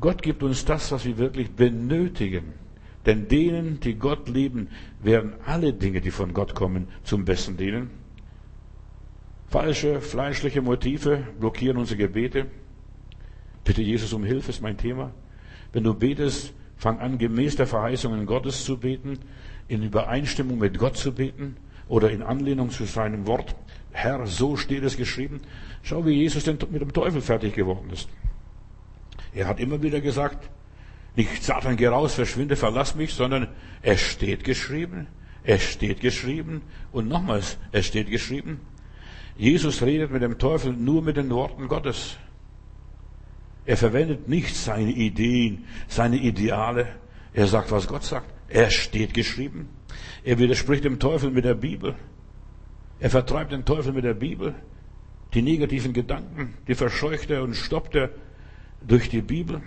[0.00, 2.52] Gott gibt uns das, was wir wirklich benötigen.
[3.06, 4.68] Denn denen, die Gott lieben,
[5.02, 7.90] werden alle Dinge, die von Gott kommen, zum Besten dienen.
[9.48, 12.46] Falsche, fleischliche Motive blockieren unsere Gebete.
[13.64, 15.10] Bitte Jesus um Hilfe ist mein Thema.
[15.72, 19.18] Wenn du betest, fang an, gemäß der Verheißungen Gottes zu beten,
[19.68, 21.56] in Übereinstimmung mit Gott zu beten
[21.88, 23.54] oder in Anlehnung zu seinem Wort.
[23.92, 25.40] Herr, so steht es geschrieben.
[25.82, 28.08] Schau, wie Jesus denn mit dem Teufel fertig geworden ist.
[29.32, 30.50] Er hat immer wieder gesagt,
[31.16, 33.48] nicht Satan, geh raus, verschwinde, verlass mich, sondern
[33.82, 35.06] es steht geschrieben,
[35.44, 38.60] es steht geschrieben und nochmals, es steht geschrieben.
[39.36, 42.16] Jesus redet mit dem Teufel nur mit den Worten Gottes.
[43.66, 46.88] Er verwendet nicht seine Ideen, seine Ideale.
[47.32, 48.33] Er sagt, was Gott sagt.
[48.48, 49.68] Er steht geschrieben.
[50.22, 51.94] Er widerspricht dem Teufel mit der Bibel.
[53.00, 54.54] Er vertreibt den Teufel mit der Bibel.
[55.34, 58.10] Die negativen Gedanken, die verscheucht er und stoppt er
[58.86, 59.60] durch die Bibel.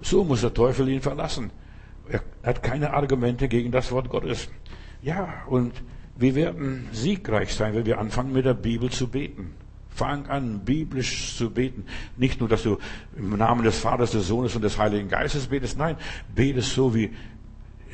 [0.00, 1.50] So muss der Teufel ihn verlassen.
[2.08, 4.48] Er hat keine Argumente gegen das Wort Gottes.
[5.02, 5.82] Ja, und
[6.16, 9.52] wir werden siegreich sein, wenn wir anfangen mit der Bibel zu beten.
[9.90, 11.84] Fang an, biblisch zu beten.
[12.16, 12.78] Nicht nur, dass du
[13.16, 15.76] im Namen des Vaters, des Sohnes und des Heiligen Geistes betest.
[15.76, 15.96] Nein,
[16.34, 17.10] betest so, wie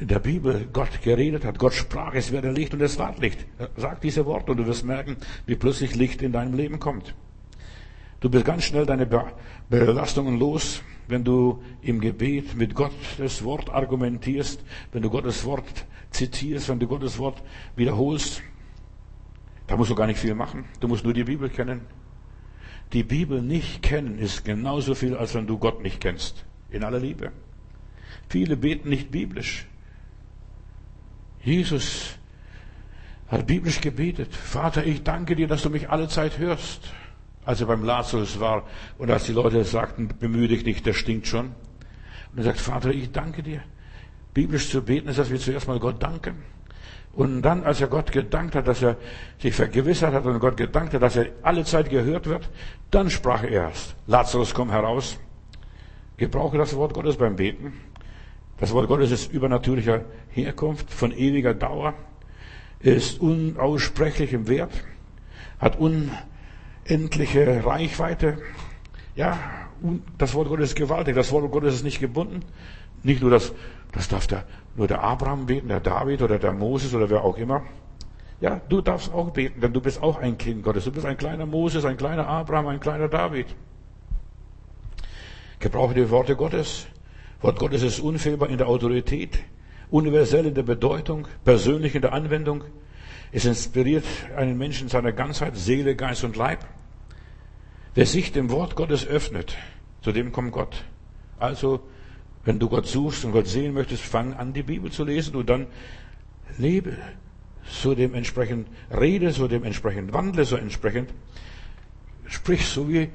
[0.04, 1.58] in der Bibel Gott geredet hat.
[1.58, 3.46] Gott sprach, es werde Licht und es ward Licht.
[3.74, 7.14] Sag diese Worte und du wirst merken, wie plötzlich Licht in deinem Leben kommt.
[8.20, 9.08] Du bist ganz schnell deine
[9.70, 14.62] Belastungen los, wenn du im Gebet mit Gottes Wort argumentierst,
[14.92, 17.42] wenn du Gottes Wort zitierst, wenn du Gottes Wort
[17.74, 18.42] wiederholst.
[19.68, 20.66] Da musst du gar nicht viel machen.
[20.80, 21.80] Du musst nur die Bibel kennen.
[22.92, 26.44] Die Bibel nicht kennen ist genauso viel, als wenn du Gott nicht kennst.
[26.68, 27.32] In aller Liebe.
[28.28, 29.66] Viele beten nicht biblisch.
[31.44, 32.16] Jesus
[33.28, 34.34] hat biblisch gebetet.
[34.34, 36.92] Vater, ich danke dir, dass du mich alle Zeit hörst.
[37.44, 38.62] Als er beim Lazarus war
[38.96, 41.46] und als die Leute sagten, bemühe dich nicht, der stinkt schon.
[42.32, 43.60] Und er sagt, Vater, ich danke dir.
[44.32, 46.42] Biblisch zu beten ist, dass wir zuerst mal Gott danken.
[47.12, 48.96] Und dann, als er Gott gedankt hat, dass er
[49.38, 52.48] sich vergewissert hat und Gott gedankt hat, dass er alle Zeit gehört wird,
[52.90, 55.18] dann sprach er erst, Lazarus, komm heraus.
[56.16, 57.74] Gebrauche das Wort Gottes beim Beten.
[58.58, 61.94] Das Wort Gottes ist übernatürlicher Herkunft, von ewiger Dauer,
[62.80, 64.72] ist unaussprechlich im Wert,
[65.58, 68.38] hat unendliche Reichweite.
[69.16, 69.38] Ja,
[70.18, 72.40] das Wort Gottes ist gewaltig, das Wort Gottes ist nicht gebunden.
[73.02, 73.52] Nicht nur das,
[73.92, 74.44] das darf der,
[74.76, 77.62] nur der Abraham beten, der David oder der Moses oder wer auch immer.
[78.40, 80.84] Ja, du darfst auch beten, denn du bist auch ein Kind Gottes.
[80.84, 83.46] Du bist ein kleiner Moses, ein kleiner Abraham, ein kleiner David.
[85.58, 86.86] Gebrauche die Worte Gottes.
[87.44, 89.38] Wort Gottes ist unfehlbar in der Autorität,
[89.90, 92.64] universell in der Bedeutung, persönlich in der Anwendung.
[93.32, 96.64] Es inspiriert einen Menschen in seiner Ganzheit, Seele, Geist und Leib.
[97.94, 99.58] Wer sich dem Wort Gottes öffnet,
[100.00, 100.84] zu dem kommt Gott.
[101.38, 101.80] Also
[102.46, 105.50] wenn du Gott suchst und Gott sehen möchtest, fang an, die Bibel zu lesen und
[105.50, 105.66] dann
[106.56, 106.96] lebe
[107.68, 111.12] so dementsprechend, rede so dementsprechend, wandle so entsprechend,
[112.24, 113.10] sprich so wie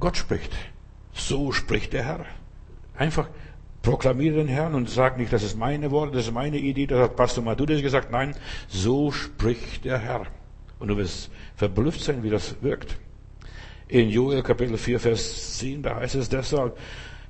[0.00, 0.50] Gott spricht.
[1.12, 2.26] So spricht der Herr.
[2.96, 3.28] Einfach
[3.88, 7.00] proklamiere den Herrn und sag nicht, das ist meine Worte, das ist meine Idee, das
[7.00, 8.10] hat Pastor Madudis gesagt.
[8.10, 8.34] Nein,
[8.68, 10.26] so spricht der Herr.
[10.78, 12.98] Und du wirst verblüfft sein, wie das wirkt.
[13.88, 16.76] In Joel Kapitel 4, Vers 10, da heißt es deshalb,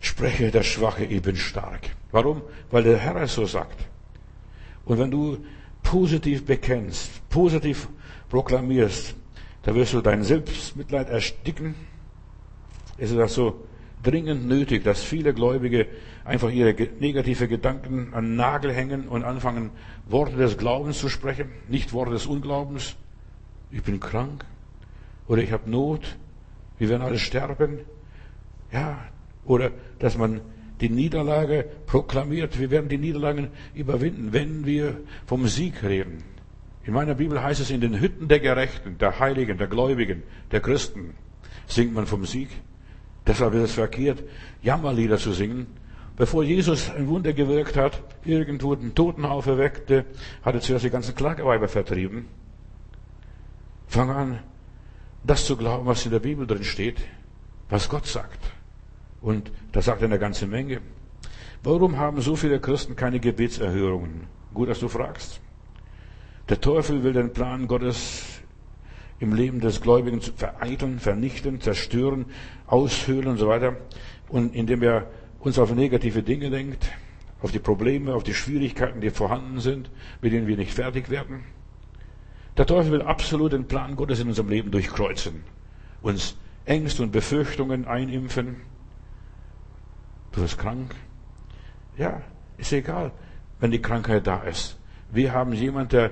[0.01, 1.90] spreche der Schwache, ich bin stark.
[2.11, 2.42] Warum?
[2.73, 3.79] Weil der Herr es so sagt.
[4.85, 5.38] Und wenn du
[5.85, 7.88] positiv bekennst, positiv
[8.31, 9.14] proklamierst,
[9.62, 11.77] da wirst du dein Selbstmitleid ersticken.
[12.97, 13.64] Ist also
[14.03, 15.87] dringend nötig, dass viele Gläubige
[16.25, 19.71] einfach ihre negative Gedanken an den Nagel hängen und anfangen,
[20.09, 22.97] Worte des Glaubens zu sprechen, nicht Worte des Unglaubens.
[23.71, 24.45] Ich bin krank
[25.27, 26.17] oder ich habe Not,
[26.79, 27.81] wir werden alle sterben.
[28.73, 28.99] Ja,
[29.45, 30.41] oder dass man
[30.81, 32.59] die Niederlage proklamiert.
[32.59, 36.23] Wir werden die Niederlagen überwinden, wenn wir vom Sieg reden.
[36.85, 40.61] In meiner Bibel heißt es, in den Hütten der Gerechten, der Heiligen, der Gläubigen, der
[40.61, 41.15] Christen
[41.67, 42.49] singt man vom Sieg.
[43.29, 44.25] Deshalb ist es verkehrt,
[44.62, 45.67] Jammerlieder zu singen.
[46.17, 50.07] Bevor Jesus ein Wunder gewirkt hat, irgendwo den Totenhaufe weckte,
[50.43, 52.27] hat er zuerst die ganzen Klageweiber vertrieben.
[53.87, 54.38] Fang an,
[55.23, 56.97] das zu glauben, was in der Bibel drin steht,
[57.69, 58.41] was Gott sagt.
[59.21, 60.81] Und das sagt eine ganze Menge.
[61.62, 64.27] Warum haben so viele Christen keine Gebetserhörungen?
[64.55, 65.41] Gut, dass du fragst.
[66.49, 68.38] Der Teufel will den Plan Gottes
[69.20, 72.26] im Leben des Gläubigen vereiteln, vernichten, zerstören,
[72.66, 73.76] aushöhlen und so weiter.
[74.28, 75.07] Und indem er
[75.40, 76.90] uns auf negative Dinge denkt,
[77.40, 81.44] auf die Probleme, auf die Schwierigkeiten, die vorhanden sind, mit denen wir nicht fertig werden.
[82.57, 85.44] Der Teufel will absolut den Plan Gottes in unserem Leben durchkreuzen,
[86.02, 88.57] uns Ängste und Befürchtungen einimpfen.
[90.33, 90.94] Du bist krank.
[91.96, 92.20] Ja,
[92.57, 93.12] ist egal,
[93.61, 94.76] wenn die Krankheit da ist.
[95.11, 96.11] Wir haben jemand, der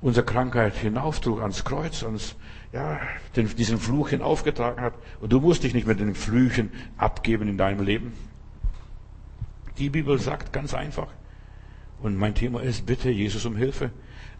[0.00, 2.36] unsere Krankheit hinauftrug ans Kreuz, ans,
[2.72, 3.00] ja,
[3.36, 4.94] den, diesen Fluch hinaufgetragen hat.
[5.20, 8.12] Und du musst dich nicht mit den Flüchen abgeben in deinem Leben.
[9.78, 11.08] Die Bibel sagt ganz einfach.
[12.00, 13.90] Und mein Thema ist, bitte Jesus um Hilfe.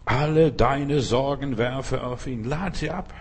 [0.05, 2.43] Alle deine Sorgen werfe auf ihn.
[2.45, 3.13] Lad sie ab.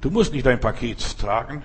[0.00, 1.62] Du musst nicht dein Paket tragen.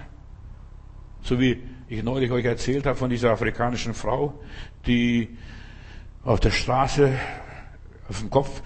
[1.21, 4.39] So wie ich neulich euch erzählt habe von dieser afrikanischen Frau,
[4.87, 5.37] die
[6.23, 7.13] auf der Straße
[8.09, 8.61] auf dem Kopf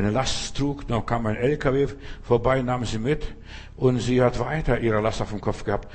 [0.00, 1.88] eine Last trug, dann kam ein LKW
[2.22, 3.34] vorbei, nahm sie mit
[3.76, 5.88] und sie hat weiter ihre Last auf dem Kopf gehabt,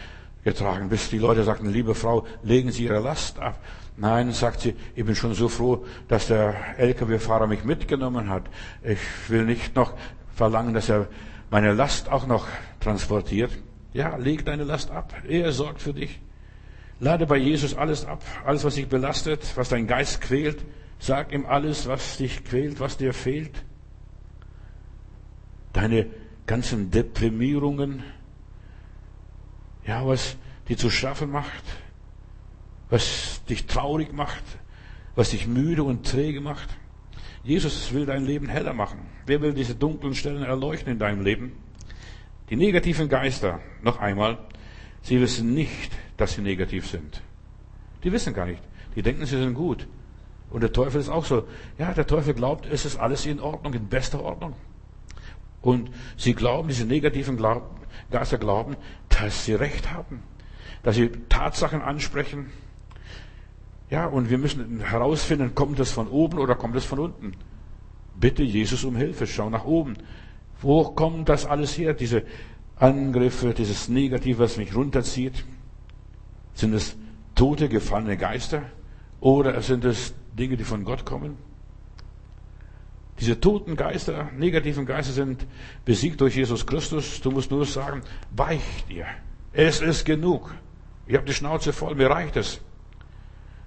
[0.43, 3.59] getragen, bis die Leute sagten, liebe Frau, legen Sie Ihre Last ab.
[3.97, 8.43] Nein, sagt sie, ich bin schon so froh, dass der LKW-Fahrer mich mitgenommen hat.
[8.83, 9.93] Ich will nicht noch
[10.35, 11.07] verlangen, dass er
[11.49, 12.45] meine Last auch noch
[12.79, 13.51] transportiert.
[13.93, 15.13] Ja, leg deine Last ab.
[15.27, 16.19] Er sorgt für dich.
[16.99, 20.63] Lade bei Jesus alles ab, alles, was dich belastet, was dein Geist quält.
[20.99, 23.63] Sag ihm alles, was dich quält, was dir fehlt.
[25.75, 26.07] Deine
[26.47, 28.01] ganzen Deprimierungen,
[29.85, 30.37] ja, was
[30.69, 31.63] dir zu schaffen macht,
[32.89, 34.43] was dich traurig macht,
[35.15, 36.69] was dich müde und träge macht.
[37.43, 38.99] Jesus will dein Leben heller machen.
[39.25, 41.51] Wer will diese dunklen Stellen erleuchten in deinem Leben?
[42.49, 44.37] Die negativen Geister, noch einmal,
[45.01, 47.21] sie wissen nicht, dass sie negativ sind.
[48.05, 48.63] Die wissen gar nicht.
[48.95, 49.89] Die denken, sie sind gut.
[50.51, 51.45] Und der Teufel ist auch so.
[51.77, 54.55] Ja, der Teufel glaubt, es ist alles in Ordnung, in bester Ordnung.
[55.65, 57.43] Und sie glauben, diese negativen
[58.11, 58.75] Geister glauben,
[59.09, 60.21] dass sie Recht haben.
[60.83, 62.51] Dass sie Tatsachen ansprechen,
[63.89, 67.31] ja, und wir müssen herausfinden, kommt es von oben oder kommt es von unten?
[68.19, 69.95] Bitte Jesus um Hilfe, schau nach oben.
[70.61, 71.95] Wo kommt das alles her?
[71.95, 72.23] Diese
[72.75, 75.45] Angriffe, dieses Negative, was mich runterzieht?
[76.53, 76.95] Sind es
[77.33, 78.61] tote, gefallene Geister?
[79.19, 81.37] Oder sind es Dinge, die von Gott kommen?
[83.19, 85.45] Diese toten Geister, negativen Geister sind
[85.85, 87.21] besiegt durch Jesus Christus.
[87.21, 88.01] Du musst nur sagen,
[88.35, 89.05] weicht ihr.
[89.53, 90.53] Es ist genug.
[91.07, 92.59] Ich habe die Schnauze voll, mir reicht es.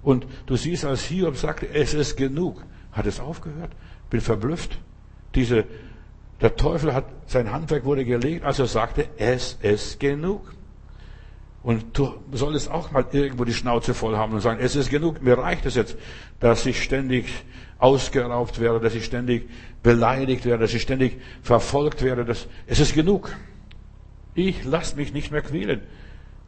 [0.01, 3.71] Und du siehst, als Hiob sagte, es ist genug, hat es aufgehört.
[4.09, 4.79] Bin verblüfft.
[5.35, 5.65] Diese,
[6.41, 10.53] der Teufel hat, sein Handwerk wurde gelegt, als er sagte, es ist genug.
[11.61, 15.21] Und du solltest auch mal irgendwo die Schnauze voll haben und sagen, es ist genug,
[15.21, 15.97] mir reicht es jetzt,
[16.39, 17.25] dass ich ständig
[17.79, 19.49] ausgeraubt werde, dass ich ständig
[19.81, 23.35] beleidigt werde, dass ich ständig verfolgt werde, dass, es ist genug.
[24.35, 25.81] Ich lasse mich nicht mehr quälen.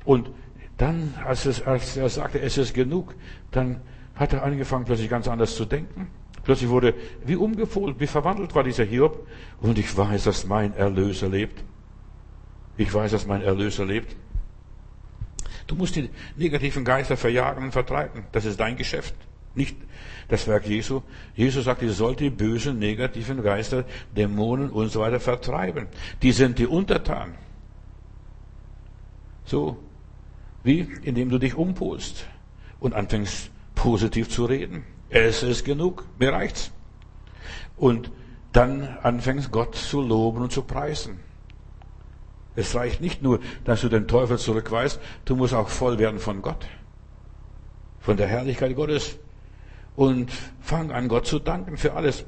[0.05, 0.29] Und
[0.77, 3.15] dann, als, es, als er sagte, es ist genug,
[3.51, 3.81] dann
[4.15, 6.07] hat er angefangen, plötzlich ganz anders zu denken.
[6.43, 9.27] Plötzlich wurde wie umgepolt, wie verwandelt war dieser Hiob.
[9.61, 11.63] Und ich weiß, dass mein Erlöser lebt.
[12.77, 14.15] Ich weiß, dass mein Erlöser lebt.
[15.67, 18.25] Du musst die negativen Geister verjagen und vertreiben.
[18.31, 19.13] Das ist dein Geschäft.
[19.55, 19.75] Nicht
[20.27, 21.01] das Werk Jesu.
[21.35, 23.85] Jesus sagt, ihr sollt die bösen, negativen Geister,
[24.15, 25.87] Dämonen und so weiter vertreiben.
[26.21, 27.35] Die sind die Untertanen.
[29.45, 29.77] So,
[30.63, 30.87] wie?
[31.03, 32.25] Indem du dich umpolst
[32.79, 34.83] und anfängst positiv zu reden.
[35.09, 36.71] Es ist genug, mir reicht's.
[37.75, 38.11] Und
[38.53, 41.19] dann anfängst Gott zu loben und zu preisen.
[42.55, 46.41] Es reicht nicht nur, dass du den Teufel zurückweist, du musst auch voll werden von
[46.41, 46.67] Gott.
[47.99, 49.17] Von der Herrlichkeit Gottes.
[49.95, 52.25] Und fang an, Gott zu danken für alles.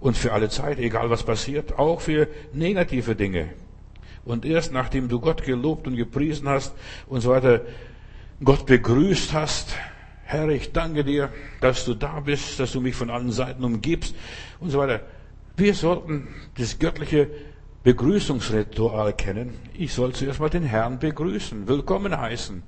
[0.00, 3.50] Und für alle Zeit, egal was passiert, auch für negative Dinge.
[4.24, 6.74] Und erst nachdem du Gott gelobt und gepriesen hast
[7.06, 7.62] und so weiter,
[8.42, 9.76] Gott begrüßt hast,
[10.24, 11.30] Herr, ich danke dir,
[11.60, 14.14] dass du da bist, dass du mich von allen Seiten umgibst
[14.60, 15.00] und so weiter.
[15.56, 17.28] Wir sollten das göttliche
[17.82, 19.54] Begrüßungsritual kennen.
[19.74, 22.62] Ich soll zuerst mal den Herrn begrüßen, willkommen heißen,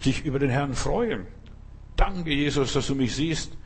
[0.00, 1.26] sich über den Herrn freuen.
[1.98, 3.58] Danke, Jesus, dass du mich siehst.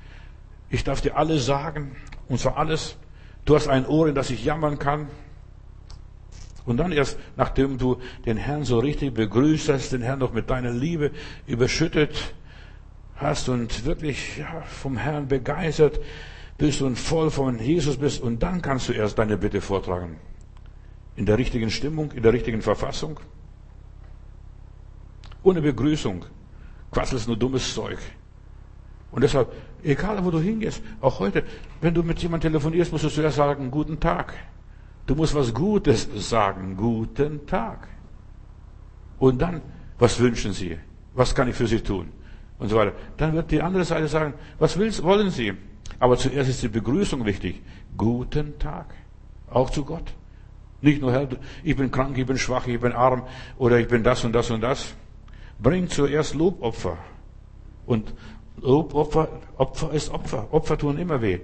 [0.70, 1.94] Ich darf dir alles sagen,
[2.28, 2.96] und zwar alles.
[3.44, 5.08] Du hast ein Ohr, in das ich jammern kann.
[6.64, 10.48] Und dann erst, nachdem du den Herrn so richtig begrüßt hast, den Herrn noch mit
[10.48, 11.10] deiner Liebe
[11.46, 12.34] überschüttet
[13.16, 16.00] hast und wirklich ja, vom Herrn begeistert
[16.56, 20.16] bist und voll von Jesus bist, und dann kannst du erst deine Bitte vortragen.
[21.16, 23.20] In der richtigen Stimmung, in der richtigen Verfassung.
[25.42, 26.24] Ohne Begrüßung
[26.90, 27.98] quasselst nur dummes Zeug.
[29.12, 29.52] Und deshalb,
[29.82, 31.44] egal wo du hingehst, auch heute,
[31.80, 34.34] wenn du mit jemandem telefonierst, musst du zuerst sagen, guten Tag.
[35.06, 36.76] Du musst was Gutes sagen.
[36.76, 37.88] Guten Tag.
[39.18, 39.60] Und dann,
[39.98, 40.78] was wünschen Sie?
[41.14, 42.08] Was kann ich für Sie tun?
[42.62, 42.92] und so weiter.
[43.16, 45.52] Dann wird die andere Seite sagen, was willst, wollen Sie?
[45.98, 47.60] Aber zuerst ist die Begrüßung wichtig.
[47.96, 48.94] Guten Tag.
[49.50, 50.14] Auch zu Gott.
[50.80, 51.26] Nicht nur, Herr,
[51.64, 53.24] ich bin krank, ich bin schwach, ich bin arm
[53.58, 54.94] oder ich bin das und das und das.
[55.58, 56.98] Bring zuerst Lobopfer.
[57.84, 58.14] Und
[58.60, 60.48] Lobopfer, Opfer ist Opfer.
[60.52, 61.40] Opfer tun immer weh.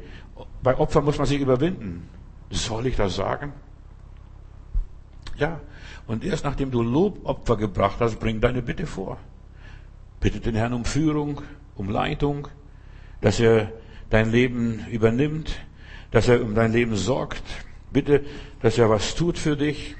[0.63, 2.09] Bei Opfer muss man sich überwinden.
[2.51, 3.53] Soll ich das sagen?
[5.37, 5.61] Ja.
[6.07, 9.19] Und erst nachdem du Lobopfer gebracht hast, bring deine Bitte vor.
[10.21, 11.43] Bitte den Herrn um Führung,
[11.77, 12.49] um Leitung,
[13.21, 13.73] dass er
[14.11, 15.59] dein Leben übernimmt,
[16.11, 17.43] dass er um dein Leben sorgt.
[17.93, 18.25] Bitte,
[18.63, 19.97] dass er was tut für dich.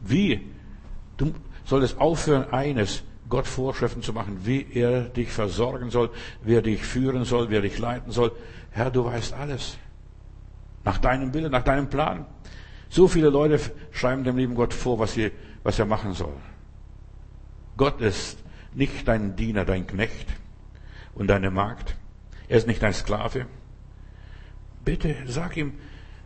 [0.00, 0.40] Wie?
[1.16, 1.32] Du
[1.64, 6.10] solltest aufhören, eines, Gott Vorschriften zu machen, wie er dich versorgen soll,
[6.42, 8.30] wie er dich führen soll, wie er dich leiten soll.
[8.72, 9.78] Herr, du weißt alles.
[10.84, 12.26] Nach deinem Willen, nach deinem Plan.
[12.90, 13.58] So viele Leute
[13.90, 15.30] schreiben dem lieben Gott vor, was, sie,
[15.62, 16.36] was er machen soll.
[17.78, 18.36] Gott ist
[18.74, 20.28] nicht dein Diener, dein Knecht
[21.14, 21.96] und deine Magd.
[22.48, 23.46] Er ist nicht dein Sklave.
[24.84, 25.72] Bitte sag ihm,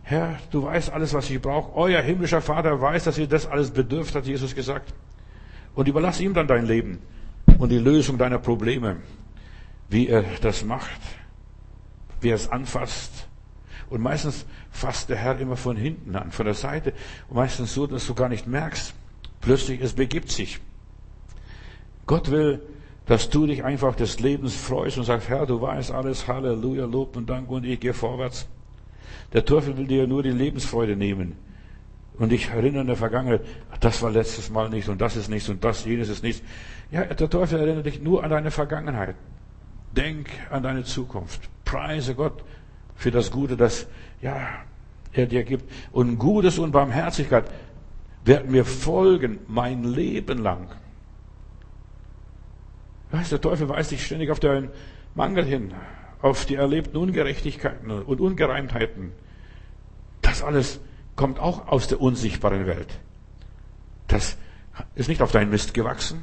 [0.02, 1.72] Herr, du weißt alles, was ich brauche.
[1.76, 4.92] Euer himmlischer Vater weiß, dass ihr das alles bedürft, hat Jesus gesagt.
[5.77, 6.99] Und überlass ihm dann dein Leben
[7.59, 8.97] und die Lösung deiner Probleme,
[9.89, 11.01] wie er das macht,
[12.20, 13.29] wie er es anfasst.
[13.91, 16.95] Und meistens fasst der Herr immer von hinten an, von der Seite.
[17.29, 18.95] Und meistens so, dass du gar nicht merkst.
[19.43, 20.59] Plötzlich, es begibt sich.
[22.07, 22.62] Gott will,
[23.05, 27.16] dass du dich einfach des Lebens freust und sagst, Herr, du weißt alles, Halleluja, Lob
[27.16, 28.49] und Dank und ich gehe vorwärts.
[29.35, 31.37] Der Teufel will dir nur die Lebensfreude nehmen.
[32.18, 33.42] Und ich erinnere an der Vergangenheit,
[33.80, 36.42] das war letztes Mal nicht und das ist nichts und das, jenes ist nichts.
[36.90, 39.16] Ja, der Teufel erinnert dich nur an deine Vergangenheit.
[39.92, 41.48] Denk an deine Zukunft.
[41.64, 42.42] Preise Gott
[42.94, 43.86] für das Gute, das,
[44.22, 44.48] ja,
[45.12, 45.70] er dir gibt.
[45.92, 47.44] Und Gutes und Barmherzigkeit
[48.24, 50.68] werden mir folgen mein Leben lang.
[53.10, 54.70] Weißt, der Teufel weist dich ständig auf deinen
[55.14, 55.72] Mangel hin,
[56.22, 59.12] auf die erlebten Ungerechtigkeiten und Ungereimtheiten.
[60.22, 60.80] Das alles
[61.16, 63.00] kommt auch aus der unsichtbaren Welt.
[64.06, 64.36] Das
[64.94, 66.22] ist nicht auf deinen Mist gewachsen,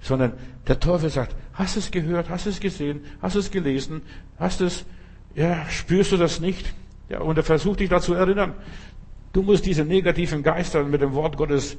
[0.00, 0.32] sondern
[0.66, 4.02] der Teufel sagt, hast du es gehört, hast du es gesehen, hast du es gelesen,
[4.38, 4.84] hast es,
[5.34, 6.74] ja, spürst du das nicht?
[7.08, 8.54] Ja, und er versucht dich dazu erinnern.
[9.32, 11.78] Du musst diese negativen Geister mit dem Wort Gottes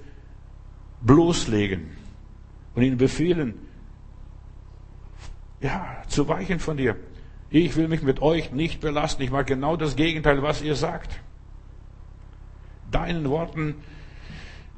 [1.01, 1.91] bloßlegen
[2.73, 3.55] und ihnen befehlen,
[5.61, 6.95] ja, zu weichen von dir.
[7.49, 9.23] Ich will mich mit euch nicht belasten.
[9.23, 11.19] Ich mag genau das Gegenteil, was ihr sagt.
[12.91, 13.75] Deinen Worten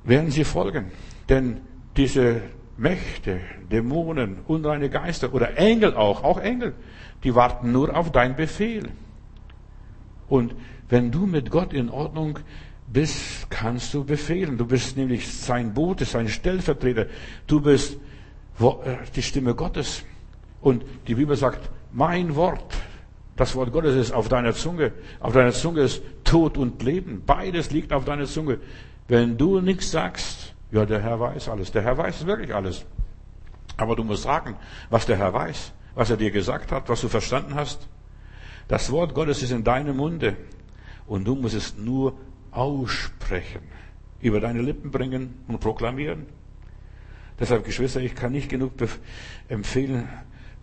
[0.03, 0.91] werden sie folgen.
[1.29, 1.61] Denn
[1.97, 2.41] diese
[2.77, 3.41] Mächte,
[3.71, 6.73] Dämonen, unreine Geister oder Engel auch, auch Engel,
[7.23, 8.89] die warten nur auf dein Befehl.
[10.27, 10.55] Und
[10.89, 12.39] wenn du mit Gott in Ordnung
[12.87, 14.57] bist, kannst du befehlen.
[14.57, 17.05] Du bist nämlich sein Bote, sein Stellvertreter.
[17.47, 17.97] Du bist
[18.59, 20.03] äh, die Stimme Gottes.
[20.61, 22.75] Und die Bibel sagt, mein Wort,
[23.35, 24.91] das Wort Gottes ist auf deiner Zunge.
[25.19, 27.23] Auf deiner Zunge ist Tod und Leben.
[27.25, 28.59] Beides liegt auf deiner Zunge.
[29.07, 31.71] Wenn du nichts sagst, ja, der Herr weiß alles.
[31.71, 32.85] Der Herr weiß wirklich alles.
[33.77, 34.55] Aber du musst sagen,
[34.89, 37.87] was der Herr weiß, was er dir gesagt hat, was du verstanden hast.
[38.67, 40.37] Das Wort Gottes ist in deinem Munde.
[41.07, 42.13] Und du musst es nur
[42.51, 43.61] aussprechen,
[44.21, 46.25] über deine Lippen bringen und proklamieren.
[47.39, 48.73] Deshalb, Geschwister, ich kann nicht genug
[49.49, 50.07] empfehlen,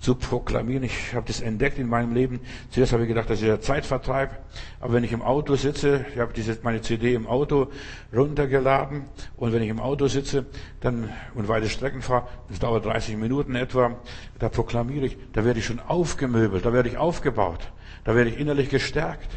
[0.01, 0.85] zu proklamieren.
[0.85, 2.41] Ich habe das entdeckt in meinem Leben.
[2.71, 4.39] Zuerst habe ich gedacht, das ist ja Zeitvertreib.
[4.81, 7.69] Aber wenn ich im Auto sitze, ich habe diese, meine CD im Auto
[8.15, 9.05] runtergeladen
[9.37, 10.47] und wenn ich im Auto sitze
[10.81, 13.97] dann, und weite Strecken fahre, das dauert 30 Minuten etwa,
[14.39, 17.73] da proklamiere ich, da werde ich schon aufgemöbelt, da werde ich aufgebaut,
[18.05, 19.31] da werde ich innerlich gestärkt.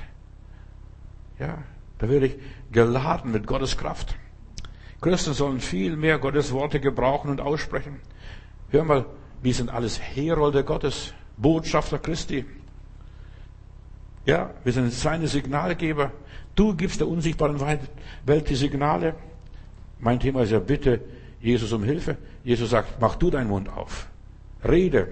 [1.40, 1.58] Ja,
[1.98, 2.36] da werde ich
[2.72, 4.16] geladen mit Gottes Kraft.
[5.02, 8.00] Christen sollen viel mehr Gottes Worte gebrauchen und aussprechen.
[8.70, 9.06] Hör mal,
[9.42, 12.46] wir sind alles Herolde Gottes, Botschafter Christi.
[14.26, 16.12] Ja, wir sind seine Signalgeber.
[16.56, 17.60] Du gibst der unsichtbaren
[18.26, 19.16] Welt die Signale.
[20.00, 21.02] Mein Thema ist ja bitte
[21.40, 22.18] Jesus um Hilfe.
[22.44, 24.08] Jesus sagt, mach du deinen Mund auf.
[24.64, 25.08] Rede.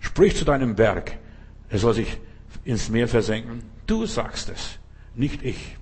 [0.00, 1.18] Sprich zu deinem Berg.
[1.68, 2.18] Er soll sich
[2.64, 3.62] ins Meer versenken.
[3.86, 4.78] Du sagst es,
[5.14, 5.76] nicht ich.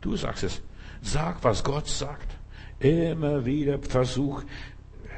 [0.00, 0.62] Du sagst es.
[1.02, 2.36] Sag, was Gott sagt.
[2.78, 4.42] Immer wieder versuch,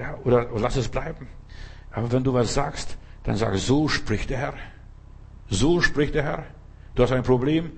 [0.00, 1.26] ja, oder, oder lass es bleiben.
[1.90, 4.54] Aber wenn du was sagst, dann sag, so spricht der Herr.
[5.48, 6.44] So spricht der Herr.
[6.94, 7.72] Du hast ein Problem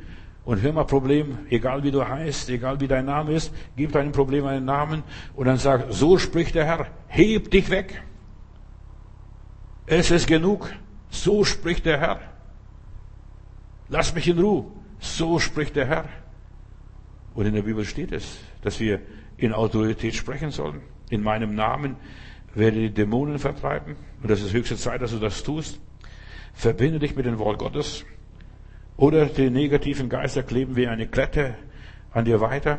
[0.45, 4.13] und hör mal Problem, egal wie du heißt, egal wie dein Name ist, gib deinem
[4.13, 5.03] Problem einen Namen
[5.35, 6.87] und dann sag, so spricht der Herr.
[7.09, 8.03] Heb dich weg.
[9.87, 10.73] Es ist genug.
[11.11, 12.21] So spricht der Herr.
[13.89, 14.67] Lass mich in Ruhe.
[15.01, 16.05] So spricht der Herr.
[17.35, 19.01] Und in der Bibel steht es, dass wir
[19.37, 20.81] in Autorität sprechen sollen.
[21.11, 21.97] In meinem Namen
[22.55, 23.97] werde die Dämonen vertreiben.
[24.23, 25.81] Und das ist höchste Zeit, dass du das tust.
[26.53, 28.05] Verbinde dich mit dem Wort Gottes.
[28.97, 31.55] Oder die negativen Geister kleben wie eine Klette
[32.13, 32.79] an dir weiter.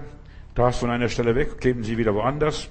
[0.56, 2.70] Darfst von einer Stelle weg, kleben sie wieder woanders.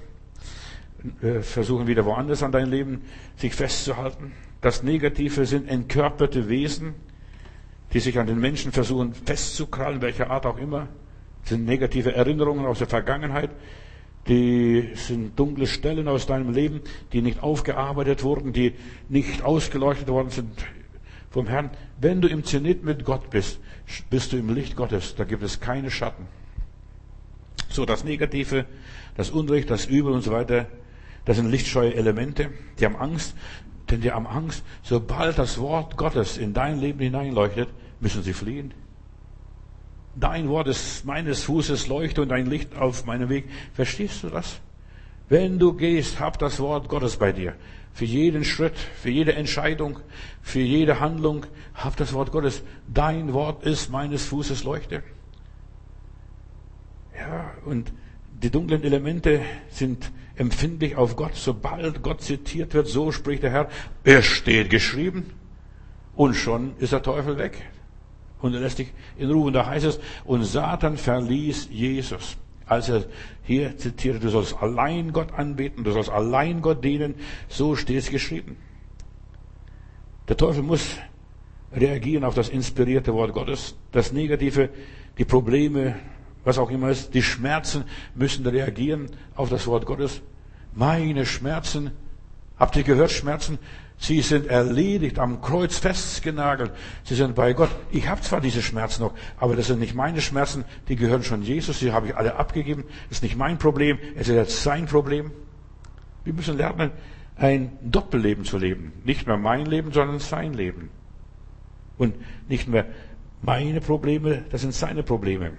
[1.21, 3.01] Äh, versuchen wieder woanders an dein Leben
[3.35, 4.33] sich festzuhalten.
[4.61, 6.93] Das Negative sind entkörperte Wesen,
[7.93, 10.87] die sich an den Menschen versuchen festzukrallen, welcher Art auch immer.
[11.41, 13.49] Das sind negative Erinnerungen aus der Vergangenheit.
[14.27, 18.73] Die sind dunkle Stellen aus deinem Leben, die nicht aufgearbeitet wurden, die
[19.09, 20.51] nicht ausgeleuchtet worden sind
[21.31, 21.71] vom Herrn.
[21.99, 23.59] Wenn du im Zenit mit Gott bist,
[24.09, 25.15] bist du im Licht Gottes.
[25.15, 26.27] Da gibt es keine Schatten.
[27.69, 28.65] So, das Negative,
[29.15, 30.67] das Unrecht, das Übel und so weiter,
[31.25, 32.49] das sind lichtscheue Elemente.
[32.79, 33.35] Die haben Angst,
[33.89, 37.69] denn die haben Angst, sobald das Wort Gottes in dein Leben hineinleuchtet,
[37.99, 38.73] müssen sie fliehen.
[40.15, 43.45] Dein Wort ist meines Fußes Leuchte und ein Licht auf meinem Weg.
[43.73, 44.59] Verstehst du das?
[45.29, 47.55] Wenn du gehst, hab das Wort Gottes bei dir.
[47.93, 49.99] Für jeden Schritt, für jede Entscheidung,
[50.41, 52.63] für jede Handlung, hab das Wort Gottes.
[52.93, 55.03] Dein Wort ist meines Fußes Leuchte.
[57.17, 57.93] Ja, und
[58.41, 61.35] die dunklen Elemente sind empfindlich auf Gott.
[61.35, 63.69] Sobald Gott zitiert wird, so spricht der Herr,
[64.03, 65.33] es steht geschrieben.
[66.15, 67.61] Und schon ist der Teufel weg.
[68.41, 69.47] Und er lässt dich in Ruhe.
[69.47, 72.37] Und da heißt es, und Satan verließ Jesus.
[72.65, 73.05] Als er
[73.43, 77.15] hier zitiert, du sollst allein Gott anbeten, du sollst allein Gott dienen,
[77.49, 78.55] so steht es geschrieben.
[80.29, 80.97] Der Teufel muss
[81.73, 83.75] reagieren auf das inspirierte Wort Gottes.
[83.91, 84.69] Das Negative,
[85.17, 85.95] die Probleme,
[86.43, 87.83] was auch immer ist, die Schmerzen
[88.15, 90.21] müssen reagieren auf das Wort Gottes.
[90.73, 91.91] Meine Schmerzen,
[92.57, 93.59] habt ihr gehört, Schmerzen?
[94.01, 96.71] Sie sind erledigt, am Kreuz festgenagelt.
[97.03, 97.69] Sie sind bei Gott.
[97.91, 101.43] Ich habe zwar diese Schmerzen noch, aber das sind nicht meine Schmerzen, die gehören schon
[101.43, 102.83] Jesus, die habe ich alle abgegeben.
[103.09, 105.29] Das ist nicht mein Problem, es ist jetzt sein Problem.
[106.23, 106.89] Wir müssen lernen,
[107.35, 108.91] ein Doppelleben zu leben.
[109.03, 110.89] Nicht mehr mein Leben, sondern sein Leben.
[111.99, 112.15] Und
[112.49, 112.87] nicht mehr
[113.43, 115.51] meine Probleme, das sind seine Probleme.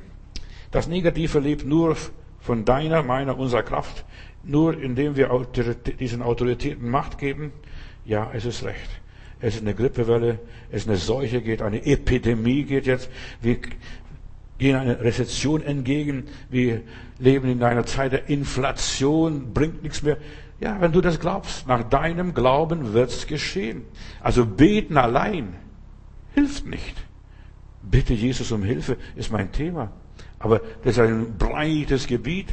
[0.72, 1.96] Das Negative lebt nur
[2.40, 4.04] von deiner, meiner, unserer Kraft,
[4.42, 5.30] nur indem wir
[6.00, 7.52] diesen Autoritäten Macht geben.
[8.04, 8.90] Ja, es ist recht.
[9.40, 10.38] Es ist eine Grippewelle,
[10.70, 13.10] es ist eine Seuche geht, eine Epidemie geht jetzt.
[13.40, 13.58] Wir
[14.58, 16.24] gehen einer Rezession entgegen.
[16.48, 16.82] Wir
[17.18, 20.16] leben in einer Zeit der Inflation, bringt nichts mehr.
[20.60, 23.82] Ja, wenn du das glaubst, nach deinem Glauben wird's geschehen.
[24.20, 25.54] Also beten allein
[26.34, 26.96] hilft nicht.
[27.82, 29.90] Bitte Jesus um Hilfe ist mein Thema.
[30.38, 32.48] Aber das ist ein breites Gebiet.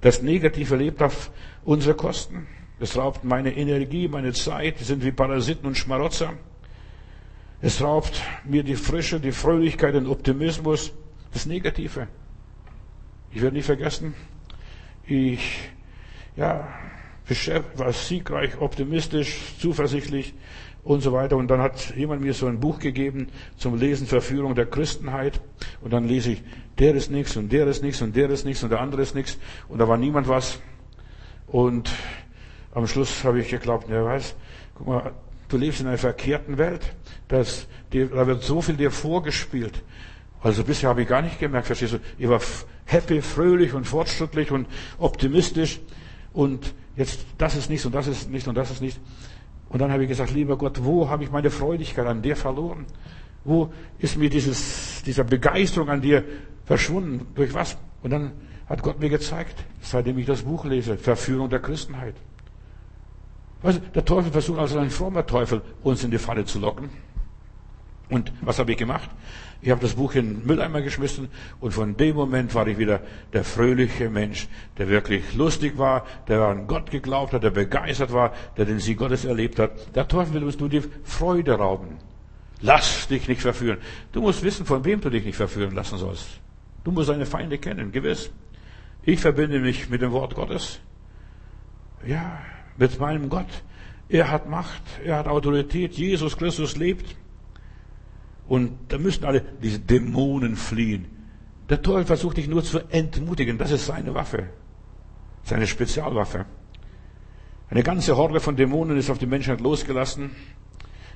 [0.00, 1.32] Das Negative lebt auf
[1.64, 2.46] unsere Kosten.
[2.82, 4.80] Es raubt meine Energie, meine Zeit.
[4.80, 6.32] Die sind wie Parasiten und Schmarotzer.
[7.60, 10.92] Es raubt mir die Frische, die Fröhlichkeit, den Optimismus.
[11.32, 12.08] Das Negative.
[13.30, 14.14] Ich werde nie vergessen,
[15.06, 15.70] ich,
[16.36, 16.68] ja,
[17.76, 20.34] war siegreich, optimistisch, zuversichtlich
[20.82, 21.36] und so weiter.
[21.36, 25.40] Und dann hat jemand mir so ein Buch gegeben zum Lesen Verführung der Christenheit.
[25.82, 26.42] Und dann lese ich,
[26.80, 29.14] der ist nichts und der ist nichts und der ist nichts und der andere ist
[29.14, 29.38] nichts.
[29.68, 30.60] Und da war niemand was.
[31.46, 31.90] Und
[32.72, 34.34] am Schluss habe ich geglaubt, ja weiß,
[34.74, 35.12] guck mal,
[35.48, 36.80] du lebst in einer verkehrten Welt.
[37.28, 39.82] Das, da wird so viel dir vorgespielt.
[40.42, 41.98] Also bisher habe ich gar nicht gemerkt, verstehst du?
[42.18, 42.40] Ich war
[42.86, 44.66] happy, fröhlich und fortschrittlich und
[44.98, 45.80] optimistisch.
[46.32, 48.98] Und jetzt, das ist nichts und das ist nicht und das ist nicht.
[49.68, 52.86] Und dann habe ich gesagt, lieber Gott, wo habe ich meine Freudigkeit an dir verloren?
[53.44, 56.24] Wo ist mir dieses, dieser Begeisterung an dir
[56.64, 57.26] verschwunden?
[57.34, 57.76] Durch was?
[58.02, 58.32] Und dann
[58.68, 62.14] hat Gott mir gezeigt, seitdem ich das Buch lese, Verführung der Christenheit.
[63.62, 66.90] Weißt du, der Teufel versucht also ein frommer Teufel, uns in die Falle zu locken.
[68.10, 69.08] Und was habe ich gemacht?
[69.62, 71.28] Ich habe das Buch in den Mülleimer geschmissen
[71.60, 73.00] und von dem Moment war ich wieder
[73.32, 78.32] der fröhliche Mensch, der wirklich lustig war, der an Gott geglaubt hat, der begeistert war,
[78.56, 79.94] der den Sieg Gottes erlebt hat.
[79.94, 81.96] Der Teufel will uns nur die Freude rauben.
[82.60, 83.78] Lass dich nicht verführen.
[84.10, 86.26] Du musst wissen, von wem du dich nicht verführen lassen sollst.
[86.84, 88.30] Du musst deine Feinde kennen, gewiss.
[89.04, 90.80] Ich verbinde mich mit dem Wort Gottes.
[92.04, 92.42] Ja,
[92.76, 93.46] mit meinem Gott.
[94.08, 97.16] Er hat Macht, er hat Autorität, Jesus Christus lebt.
[98.46, 101.06] Und da müssen alle diese Dämonen fliehen.
[101.68, 103.56] Der Teufel versucht dich nur zu entmutigen.
[103.56, 104.48] Das ist seine Waffe.
[105.44, 106.44] Seine Spezialwaffe.
[107.70, 110.32] Eine ganze Horde von Dämonen ist auf die Menschheit losgelassen.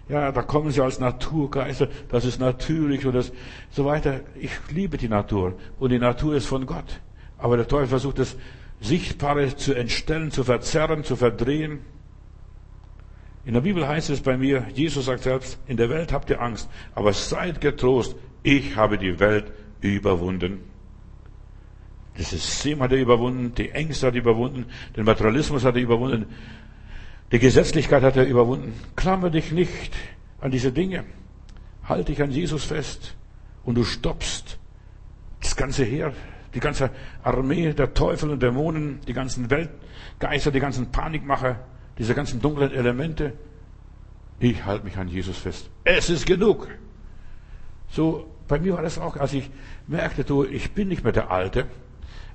[0.08, 1.88] Ja, da kommen sie als Naturgeister.
[2.08, 3.32] Das ist natürlich und das
[3.70, 4.20] so weiter.
[4.36, 5.58] Ich liebe die Natur.
[5.78, 7.00] Und die Natur ist von Gott.
[7.36, 8.36] Aber der Teufel versucht das
[8.80, 11.80] Sichtbare zu entstellen, zu verzerren, zu verdrehen.
[13.44, 16.40] In der Bibel heißt es bei mir, Jesus sagt selbst, in der Welt habt ihr
[16.40, 20.60] Angst, aber seid getrost, ich habe die Welt überwunden.
[22.16, 24.66] Das System hat er überwunden, die Ängste hat er überwunden,
[24.96, 26.26] den Materialismus hat er überwunden,
[27.32, 28.72] die Gesetzlichkeit hat er überwunden.
[28.94, 29.92] Klammer dich nicht
[30.40, 31.04] an diese Dinge.
[31.84, 33.14] Halt dich an Jesus fest
[33.64, 34.58] und du stoppst
[35.40, 36.12] das ganze Heer,
[36.56, 36.90] die ganze
[37.22, 41.60] Armee der Teufel und Dämonen, die ganzen Weltgeister, die ganzen Panikmacher,
[41.98, 43.34] diese ganzen dunklen Elemente.
[44.40, 45.68] Ich halte mich an Jesus fest.
[45.84, 46.66] Es ist genug.
[47.90, 49.50] So, bei mir war das auch, als ich
[49.86, 51.66] merkte, du, ich bin nicht mehr der Alte.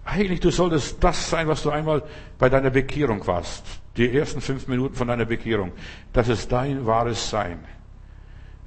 [0.05, 2.03] Eigentlich, du solltest das sein, was du einmal
[2.37, 3.65] bei deiner Bekehrung warst.
[3.97, 5.71] Die ersten fünf Minuten von deiner Bekehrung.
[6.13, 7.59] Das ist dein wahres Sein.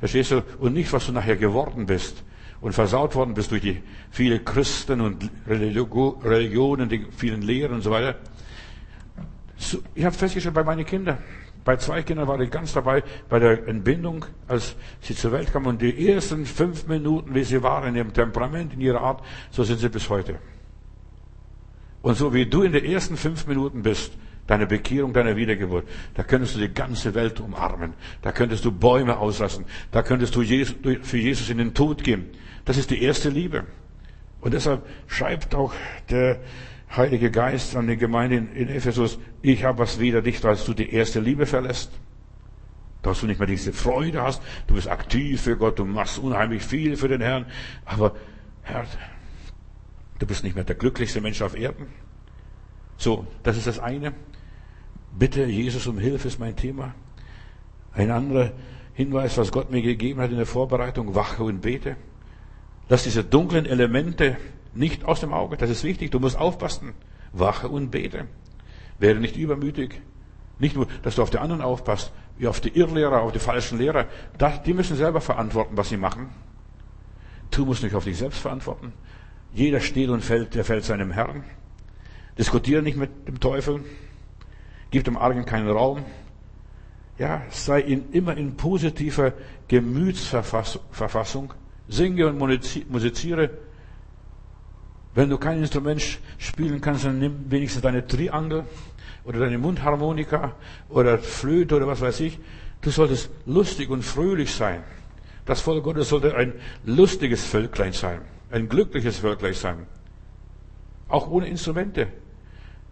[0.00, 0.42] Verstehst du?
[0.58, 2.24] Und nicht, was du nachher geworden bist
[2.64, 7.90] und versaut worden bist durch die vielen Christen und Religionen, die vielen Lehren und so
[7.90, 8.16] weiter.
[9.94, 11.18] Ich habe festgestellt bei meinen Kindern,
[11.62, 15.66] bei zwei Kindern war ich ganz dabei bei der Entbindung, als sie zur Welt kamen.
[15.66, 19.62] Und die ersten fünf Minuten, wie sie waren, in ihrem Temperament, in ihrer Art, so
[19.62, 20.38] sind sie bis heute.
[22.00, 24.14] Und so wie du in den ersten fünf Minuten bist,
[24.46, 27.92] deine Bekehrung, deine Wiedergeburt, da könntest du die ganze Welt umarmen.
[28.22, 29.66] Da könntest du Bäume auslassen.
[29.90, 32.30] Da könntest du für Jesus in den Tod gehen.
[32.64, 33.64] Das ist die erste Liebe.
[34.40, 35.72] Und deshalb schreibt auch
[36.10, 36.40] der
[36.96, 40.92] Heilige Geist an die Gemeinde in, Ephesus, ich habe was wider dich, als du die
[40.92, 41.90] erste Liebe verlässt.
[43.02, 46.62] Dass du nicht mehr diese Freude hast, du bist aktiv für Gott, du machst unheimlich
[46.62, 47.46] viel für den Herrn,
[47.84, 48.14] aber
[48.62, 48.86] Herr,
[50.18, 51.86] du bist nicht mehr der glücklichste Mensch auf Erden.
[52.96, 54.14] So, das ist das eine.
[55.18, 56.94] Bitte Jesus um Hilfe ist mein Thema.
[57.92, 58.52] Ein anderer
[58.94, 61.96] Hinweis, was Gott mir gegeben hat in der Vorbereitung, wache und bete.
[62.88, 64.36] Lass diese dunklen Elemente
[64.74, 65.56] nicht aus dem Auge.
[65.56, 66.10] Das ist wichtig.
[66.10, 66.92] Du musst aufpassen.
[67.32, 68.26] Wache und bete.
[68.98, 70.00] Werde nicht übermütig.
[70.58, 73.78] Nicht nur, dass du auf die anderen aufpasst, wie auf die Irrlehrer, auf die falschen
[73.78, 74.06] Lehrer.
[74.64, 76.28] Die müssen selber verantworten, was sie machen.
[77.50, 78.92] Du musst nicht auf dich selbst verantworten.
[79.52, 81.44] Jeder steht und fällt, der fällt seinem Herrn.
[82.38, 83.84] Diskutiere nicht mit dem Teufel.
[84.90, 86.04] Gib dem Argen keinen Raum.
[87.18, 89.32] Ja, sei in, immer in positiver
[89.68, 91.54] Gemütsverfassung.
[91.88, 93.50] Singe und musiziere.
[95.14, 96.02] Wenn du kein Instrument
[96.38, 98.64] spielen kannst, dann nimm wenigstens deine Triangel
[99.24, 100.54] oder deine Mundharmonika
[100.88, 102.38] oder Flöte oder was weiß ich.
[102.80, 104.82] Du solltest lustig und fröhlich sein.
[105.46, 106.54] Das Volk Gottes sollte ein
[106.84, 108.20] lustiges Völklein sein,
[108.50, 109.86] ein glückliches Völklein sein.
[111.08, 112.08] Auch ohne Instrumente.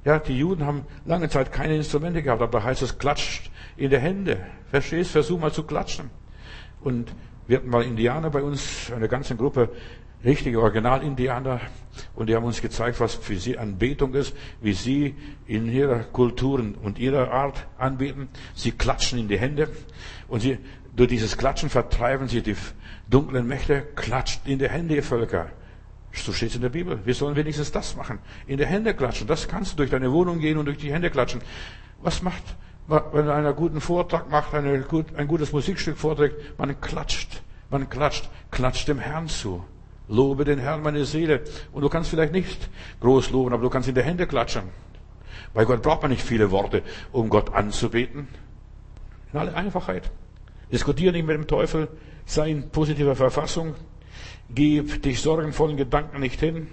[0.05, 3.90] Ja, die Juden haben lange Zeit keine Instrumente gehabt, aber da heißt es, klatscht in
[3.90, 4.45] die Hände.
[4.70, 5.12] Verstehst?
[5.12, 6.11] Versuch mal zu klatschen.
[6.80, 7.12] Und
[7.47, 9.70] wir hatten mal Indianer bei uns, eine ganze Gruppe,
[10.24, 11.61] richtige Original-Indianer,
[12.14, 15.14] und die haben uns gezeigt, was für sie Anbetung ist, wie sie
[15.47, 18.28] in ihrer Kultur und ihrer Art anbeten.
[18.55, 19.68] Sie klatschen in die Hände
[20.28, 20.59] und sie,
[20.95, 22.57] durch dieses Klatschen vertreiben sie die
[23.09, 25.51] dunklen Mächte, klatscht in die Hände, ihr Völker.
[26.12, 27.01] So steht es in der Bibel.
[27.05, 28.18] Wir sollen wenigstens das machen.
[28.47, 29.26] In die Hände klatschen.
[29.26, 31.40] Das kannst du durch deine Wohnung gehen und durch die Hände klatschen.
[32.03, 32.43] Was macht
[32.86, 34.84] wenn er einen guten Vortrag macht, eine,
[35.16, 39.64] ein gutes Musikstück vorträgt, man klatscht, man klatscht, klatscht dem Herrn zu.
[40.08, 41.42] Lobe den Herrn, meine Seele.
[41.72, 42.68] Und du kannst vielleicht nicht
[43.00, 44.64] groß loben, aber du kannst in die Hände klatschen.
[45.54, 48.28] Bei Gott braucht man nicht viele Worte, um Gott anzubeten.
[49.32, 50.10] In aller Einfachheit.
[50.70, 51.88] Diskutiere nicht mit dem Teufel,
[52.24, 53.74] sei in positiver Verfassung,
[54.50, 56.66] gib dich sorgenvollen Gedanken nicht hin,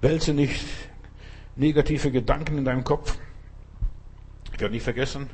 [0.00, 0.64] wälze nicht
[1.56, 3.18] negative Gedanken in deinem Kopf.
[4.56, 5.28] Ich werde nicht vergessen,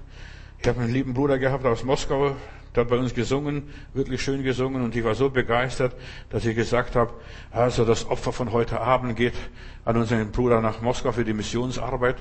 [0.60, 2.34] ich habe einen lieben Bruder gehabt aus Moskau,
[2.74, 5.94] der hat bei uns gesungen, wirklich schön gesungen und ich war so begeistert,
[6.30, 7.12] dass ich gesagt habe,
[7.52, 9.34] also das Opfer von heute Abend geht
[9.84, 12.16] an unseren Bruder nach Moskau für die Missionsarbeit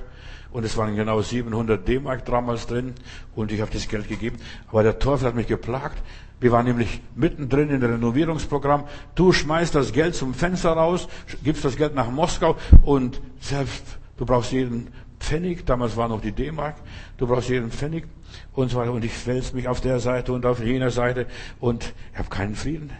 [0.52, 2.94] und es waren genau 700 D-Mark damals drin
[3.34, 4.36] und ich habe das Geld gegeben.
[4.68, 6.00] Aber der Teufel hat mich geplagt.
[6.38, 8.84] Wir waren nämlich mittendrin in dem Renovierungsprogramm.
[9.16, 11.08] Du schmeißt das Geld zum Fenster raus,
[11.42, 14.86] gibst das Geld nach Moskau und selbst du brauchst jeden
[15.22, 16.76] Pfennig, damals war noch die D-Mark,
[17.16, 18.04] du brauchst jeden Pfennig
[18.52, 18.92] und so weiter.
[18.92, 21.26] Und ich wälze mich auf der Seite und auf jener Seite
[21.60, 22.90] und ich habe keinen Frieden.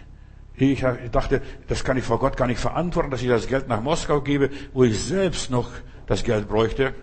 [0.55, 3.81] Ich dachte, das kann ich vor Gott gar nicht verantworten, dass ich das Geld nach
[3.81, 5.69] Moskau gebe, wo ich selbst noch
[6.05, 6.93] das Geld bräuchte,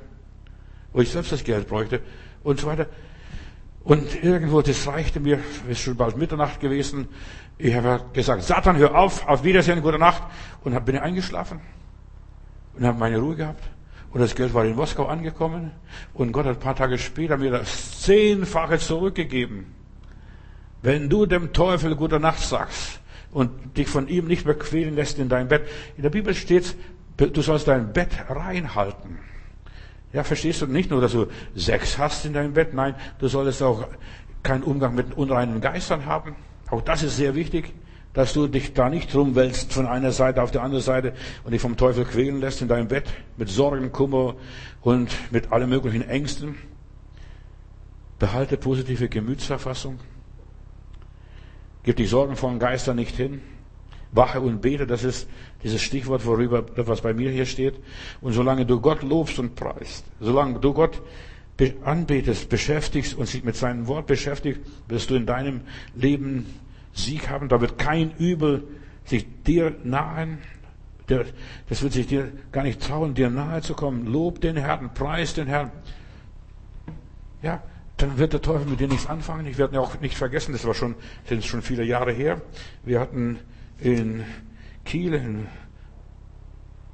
[0.93, 2.01] wo ich selbst das Geld bräuchte
[2.43, 2.87] und so weiter.
[3.83, 7.09] Und irgendwo, das reichte mir, es ist schon bald Mitternacht gewesen.
[7.59, 10.23] Ich habe gesagt, Satan, hör auf, auf Wiedersehen, gute Nacht.
[10.63, 11.61] Und bin eingeschlafen
[12.77, 13.63] und habe meine Ruhe gehabt.
[14.13, 15.71] Und das Geld war in Moskau angekommen.
[16.15, 19.67] Und Gott hat ein paar Tage später mir das Zehnfache zurückgegeben.
[20.83, 23.01] Wenn du dem Teufel gute Nacht sagst
[23.31, 25.69] und dich von ihm nicht mehr quälen lässt in dein Bett.
[25.97, 26.77] In der Bibel steht,
[27.17, 29.19] du sollst dein Bett reinhalten.
[30.13, 32.75] Ja, verstehst du nicht nur, dass du Sex hast in deinem Bett?
[32.75, 33.87] Nein, du solltest auch
[34.43, 36.35] keinen Umgang mit unreinen Geistern haben.
[36.71, 37.73] Auch das ist sehr wichtig.
[38.13, 41.61] Dass du dich da nicht rumwälzt von einer Seite auf die andere Seite und dich
[41.61, 43.05] vom Teufel quälen lässt in deinem Bett
[43.37, 44.35] mit Sorgen, Kummer
[44.81, 46.57] und mit allen möglichen Ängsten.
[48.19, 50.01] Behalte positive Gemütsverfassung.
[51.85, 53.41] Gib die sorgenvollen Geister nicht hin.
[54.13, 55.29] Wache und bete, das ist
[55.63, 57.75] dieses Stichwort, worüber, was bei mir hier steht.
[58.21, 61.01] Und solange du Gott lobst und preist, solange du Gott
[61.85, 65.61] anbetest, beschäftigst und sich mit seinem Wort beschäftigst, wirst du in deinem
[65.95, 66.47] Leben
[66.93, 67.49] Sieg haben.
[67.49, 68.65] Da wird kein Übel
[69.05, 70.39] sich dir nahen.
[71.69, 74.07] Das wird sich dir gar nicht trauen, dir nahe zu kommen.
[74.07, 75.73] Lob den Herrn, preis den Herrn.
[77.43, 77.63] Ja,
[77.97, 79.47] dann wird der Teufel mit dir nichts anfangen.
[79.47, 80.95] Ich werde auch nicht vergessen, das war schon,
[81.29, 82.41] sind schon viele Jahre her.
[82.85, 83.41] Wir hatten
[83.79, 84.25] in
[84.85, 85.47] Kiel, in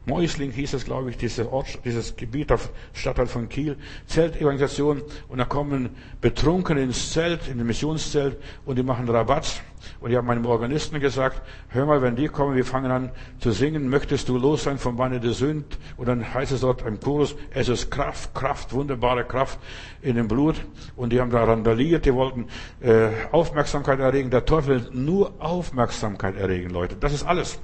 [0.07, 3.76] Mäusling hieß es, glaube ich, dieses, Ort, dieses Gebiet auf Stadtteil von Kiel,
[4.07, 5.90] Zeltevangelisation, und da kommen
[6.20, 9.61] Betrunkene ins Zelt, in den Missionszelt, und die machen Rabatz.
[10.00, 13.50] Und ich habe meinem Organisten gesagt, hör mal, wenn die kommen, wir fangen an zu
[13.50, 15.76] singen, möchtest du los sein vom Banne der Sünd?
[15.96, 19.59] Und dann heißt es dort im Chorus, es ist Kraft, Kraft, wunderbare Kraft
[20.02, 20.57] in dem Blut.
[20.94, 22.46] Und die haben da randaliert, die wollten
[22.80, 24.30] äh, Aufmerksamkeit erregen.
[24.30, 26.96] Der Teufel will nur Aufmerksamkeit erregen, Leute.
[26.96, 27.59] Das ist alles.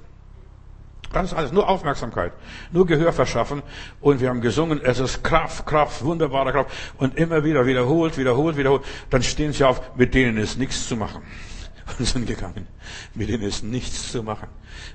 [1.15, 2.33] Ist alles nur Aufmerksamkeit,
[2.73, 3.63] nur Gehör verschaffen.
[4.01, 6.71] Und wir haben gesungen, es ist Kraft, Kraft, wunderbare Kraft.
[6.99, 8.83] Und immer wieder wiederholt, wiederholt, wiederholt.
[9.11, 11.23] Dann stehen sie auf, mit denen ist nichts zu machen.
[11.99, 12.67] Und sind gegangen.
[13.15, 14.49] Mit denen ist nichts zu machen.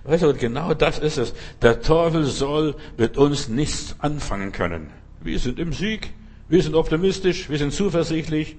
[0.04, 1.34] Weißt du, genau das ist es.
[1.62, 4.90] Der Teufel soll mit uns nichts anfangen können.
[5.22, 6.14] Wir sind im Sieg.
[6.50, 7.50] Wir sind optimistisch.
[7.50, 8.58] Wir sind zuversichtlich.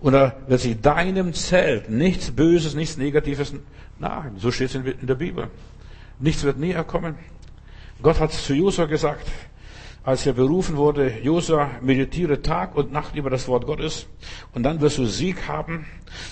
[0.00, 3.52] Und da wird sich deinem Zelt nichts Böses, nichts Negatives
[3.98, 4.38] nahen.
[4.38, 5.48] So steht es in der Bibel.
[6.20, 7.16] Nichts wird näher kommen.
[8.02, 9.26] Gott hat zu Josua gesagt,
[10.02, 14.06] als er berufen wurde, Josua, meditiere Tag und Nacht über das Wort Gottes
[14.54, 15.86] und dann wirst du Sieg haben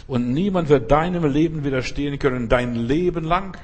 [0.07, 3.59] und niemand wird deinem Leben widerstehen können, dein Leben lang.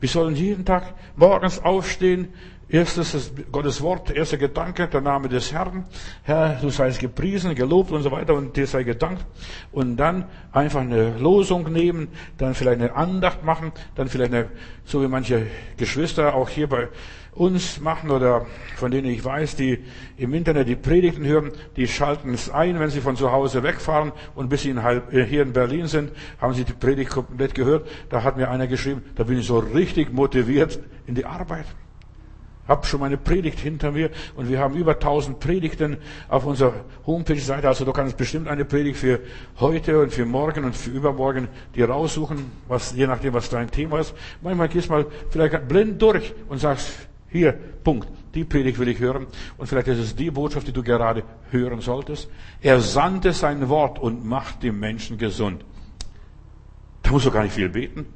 [0.00, 2.28] Wir sollen jeden Tag morgens aufstehen,
[2.72, 5.84] Erstes ist Gottes Wort, erster Gedanke, der Name des Herrn.
[6.22, 9.26] Herr, du seist gepriesen, gelobt und so weiter und dir sei gedankt.
[9.72, 12.08] Und dann einfach eine Losung nehmen,
[12.38, 14.48] dann vielleicht eine Andacht machen, dann vielleicht eine,
[14.86, 16.88] so wie manche Geschwister auch hier bei
[17.32, 18.46] uns machen oder
[18.76, 19.84] von denen ich weiß, die
[20.16, 24.12] im Internet die Predigten hören, die schalten es ein, wenn sie von zu Hause wegfahren
[24.34, 26.10] und bis sie in, äh, hier in Berlin sind,
[26.40, 27.86] haben sie die Predigt komplett gehört.
[28.08, 31.66] Da hat mir einer geschrieben, da bin ich so richtig motiviert in die Arbeit.
[32.72, 35.98] Hab schon meine Predigt hinter mir und wir haben über 1000 Predigten
[36.30, 36.72] auf unserer
[37.06, 37.68] Homepage-Seite.
[37.68, 39.20] Also du kannst bestimmt eine Predigt für
[39.60, 43.98] heute und für morgen und für übermorgen dir raussuchen, was, je nachdem, was dein Thema
[43.98, 44.14] ist.
[44.40, 46.94] Manchmal gehst du mal vielleicht blind durch und sagst,
[47.28, 49.26] hier, Punkt, die Predigt will ich hören.
[49.58, 52.30] Und vielleicht ist es die Botschaft, die du gerade hören solltest.
[52.62, 55.62] Er sandte sein Wort und macht die Menschen gesund.
[57.02, 58.06] Da musst du gar nicht viel beten.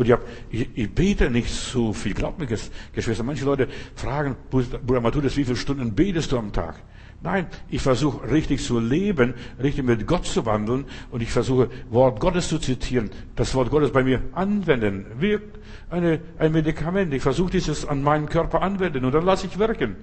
[0.00, 2.14] Und ich, hab, ich, ich bete nicht so viel.
[2.14, 6.76] Glaubt mir, Geschwister, manche Leute fragen, Bruder Matthäus, wie viele Stunden betest du am Tag?
[7.20, 12.18] Nein, ich versuche richtig zu leben, richtig mit Gott zu wandeln und ich versuche Wort
[12.18, 15.58] Gottes zu zitieren, das Wort Gottes bei mir anwenden, wirkt
[15.90, 17.12] eine, ein Medikament.
[17.12, 19.96] Ich versuche dieses an meinen Körper anwenden und dann lasse ich wirken.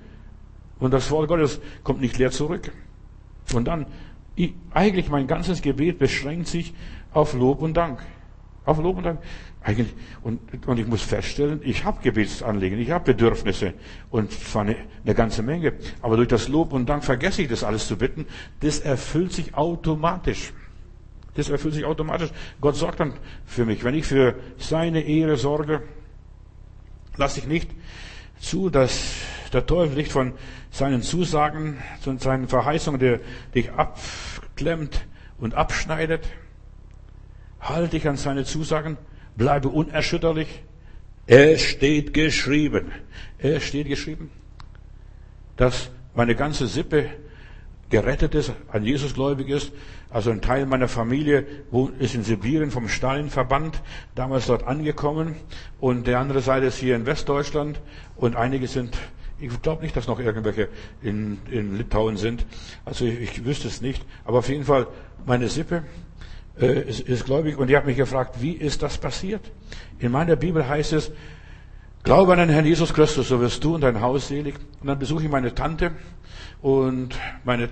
[0.77, 2.71] Und das Wort Gottes kommt nicht leer zurück.
[3.51, 3.87] Und dann,
[4.35, 6.75] ich, eigentlich mein ganzes Gebet beschränkt sich
[7.13, 8.05] auf Lob und Dank.
[8.63, 9.19] Auf Lob und Dank.
[9.67, 9.93] Eigentlich,
[10.23, 13.73] und, und ich muss feststellen, ich habe Gebetsanliegen, ich habe Bedürfnisse
[14.09, 15.73] und eine, eine ganze Menge.
[16.01, 18.27] Aber durch das Lob und Dank vergesse ich das alles zu bitten.
[18.61, 20.53] Das erfüllt sich automatisch.
[21.33, 22.29] Das erfüllt sich automatisch.
[22.61, 23.15] Gott sorgt dann
[23.45, 23.83] für mich.
[23.83, 25.83] Wenn ich für seine Ehre sorge,
[27.17, 27.69] lasse ich nicht
[28.39, 29.15] zu, dass
[29.51, 30.31] der Teufel nicht von
[30.71, 33.19] seinen Zusagen, von seinen Verheißungen, der
[33.53, 35.05] dich abklemmt
[35.39, 36.25] und abschneidet.
[37.59, 38.97] Halte ich an seine Zusagen
[39.37, 40.63] bleibe unerschütterlich.
[41.27, 42.91] Es steht geschrieben.
[43.37, 44.31] Es steht geschrieben,
[45.57, 47.09] dass meine ganze Sippe
[47.89, 49.71] gerettet ist, an Jesus gläubig ist.
[50.09, 51.45] Also ein Teil meiner Familie
[51.99, 53.81] ist in Sibirien vom Stalinverband
[54.15, 55.35] damals dort angekommen
[55.79, 57.79] und der andere Seite ist hier in Westdeutschland
[58.15, 58.97] und einige sind,
[59.39, 60.69] ich glaube nicht, dass noch irgendwelche
[61.01, 62.45] in, in Litauen sind.
[62.85, 64.03] Also ich, ich wüsste es nicht.
[64.25, 64.87] Aber auf jeden Fall
[65.25, 65.83] meine Sippe
[66.59, 69.51] äh, ist, ist gläubig und die hat mich gefragt, wie ist das passiert?
[69.99, 71.11] In meiner Bibel heißt es,
[72.07, 74.55] Glaube an den Herrn Jesus Christus, so wirst du und dein Haus selig.
[74.79, 75.91] Und dann besuche ich meine Tante
[76.61, 77.67] und meine,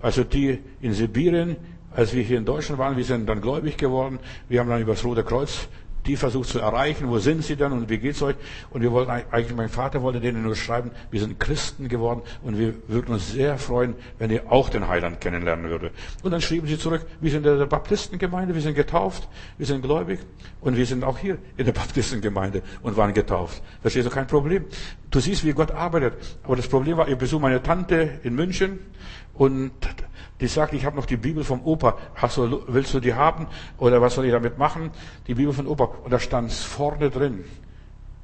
[0.00, 1.56] also die in Sibirien,
[1.94, 4.18] als wir hier in Deutschland waren, wir sind dann gläubig geworden.
[4.48, 5.68] Wir haben dann über das Rote Kreuz
[6.06, 7.08] die versucht zu erreichen.
[7.08, 8.36] Wo sind sie dann und wie geht's euch?
[8.70, 12.58] Und wir wollten eigentlich, mein Vater wollte denen nur schreiben, wir sind Christen geworden und
[12.58, 15.92] wir würden uns sehr freuen, wenn ihr auch den Heiland kennenlernen würdet.
[16.22, 19.28] Und dann schrieben sie zurück, wir sind in der Baptistengemeinde, wir sind getauft,
[19.58, 20.20] wir sind gläubig
[20.60, 23.62] und wir sind auch hier in der Baptistengemeinde und waren getauft.
[23.80, 24.64] Verstehst du, kein Problem.
[25.10, 26.14] Du siehst, wie Gott arbeitet.
[26.42, 28.78] Aber das Problem war, ich besuche meine Tante in München
[29.34, 29.72] und
[30.40, 31.96] die sagt, ich habe noch die Bibel vom Opa.
[32.14, 33.46] Hast du, willst du die haben?
[33.78, 34.90] Oder was soll ich damit machen?
[35.26, 35.84] Die Bibel vom Opa.
[36.04, 37.44] Und da stand vorne drin.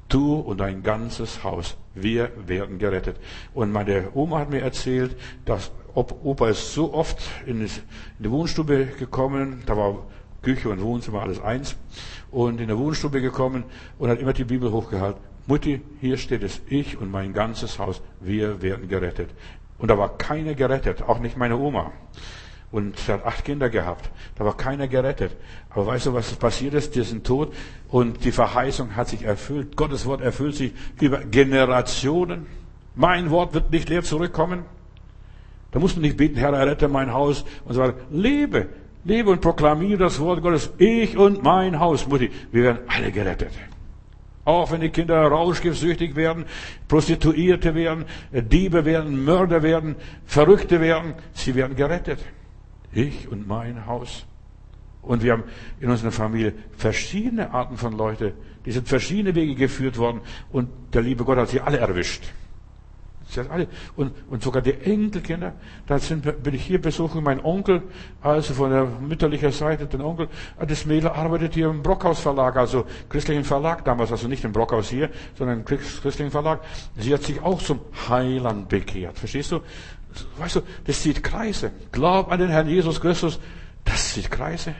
[0.09, 3.17] Du und dein ganzes Haus, wir werden gerettet.
[3.53, 7.67] Und meine Oma hat mir erzählt, dass Opa ist so oft in
[8.19, 10.05] die Wohnstube gekommen, da war
[10.43, 11.75] Küche und Wohnzimmer alles eins,
[12.29, 13.63] und in der Wohnstube gekommen
[13.97, 15.21] und hat immer die Bibel hochgehalten.
[15.45, 19.29] Mutti, hier steht es, ich und mein ganzes Haus, wir werden gerettet.
[19.83, 21.91] Und da war keiner gerettet, auch nicht meine Oma.
[22.71, 24.09] Und sie hat acht Kinder gehabt.
[24.37, 25.35] Da war keiner gerettet.
[25.71, 26.95] Aber weißt du, was passiert ist?
[26.95, 27.53] Die sind tot
[27.89, 29.75] und die Verheißung hat sich erfüllt.
[29.75, 30.71] Gottes Wort erfüllt sich
[31.01, 32.45] über Generationen.
[32.95, 34.63] Mein Wort wird nicht leer zurückkommen.
[35.71, 37.95] Da muss man nicht beten, Herr, errette mein Haus und so weiter.
[38.09, 38.69] Lebe,
[39.03, 40.71] lebe und proklamiere das Wort Gottes.
[40.77, 43.51] Ich und mein Haus, Mutti, wir werden alle gerettet.
[44.45, 46.45] Auch wenn die Kinder rauschgiftsüchtig werden,
[46.87, 52.19] Prostituierte werden, Diebe werden, Mörder werden, Verrückte werden, sie werden gerettet.
[52.91, 54.25] Ich und mein Haus.
[55.01, 55.43] Und wir haben
[55.79, 58.33] in unserer Familie verschiedene Arten von Leute,
[58.65, 60.21] die sind verschiedene Wege geführt worden
[60.51, 62.23] und der liebe Gott hat sie alle erwischt.
[63.49, 63.67] Alle.
[63.95, 65.53] Und, und sogar die Enkelkinder,
[65.87, 67.81] da sind, bin ich hier besuchen, mein Onkel,
[68.21, 70.27] also von der mütterlichen Seite, den Onkel,
[70.67, 74.89] das Mädel arbeitet hier im Brockhaus Verlag, also christlichen Verlag damals, also nicht im Brockhaus
[74.89, 76.61] hier, sondern im christlichen Verlag.
[76.95, 79.17] Sie hat sich auch zum Heiland bekehrt.
[79.17, 79.61] Verstehst du?
[80.37, 81.71] Weißt du, das zieht Kreise.
[81.91, 83.39] Glaub an den Herrn Jesus Christus,
[83.83, 84.75] das zieht Kreise.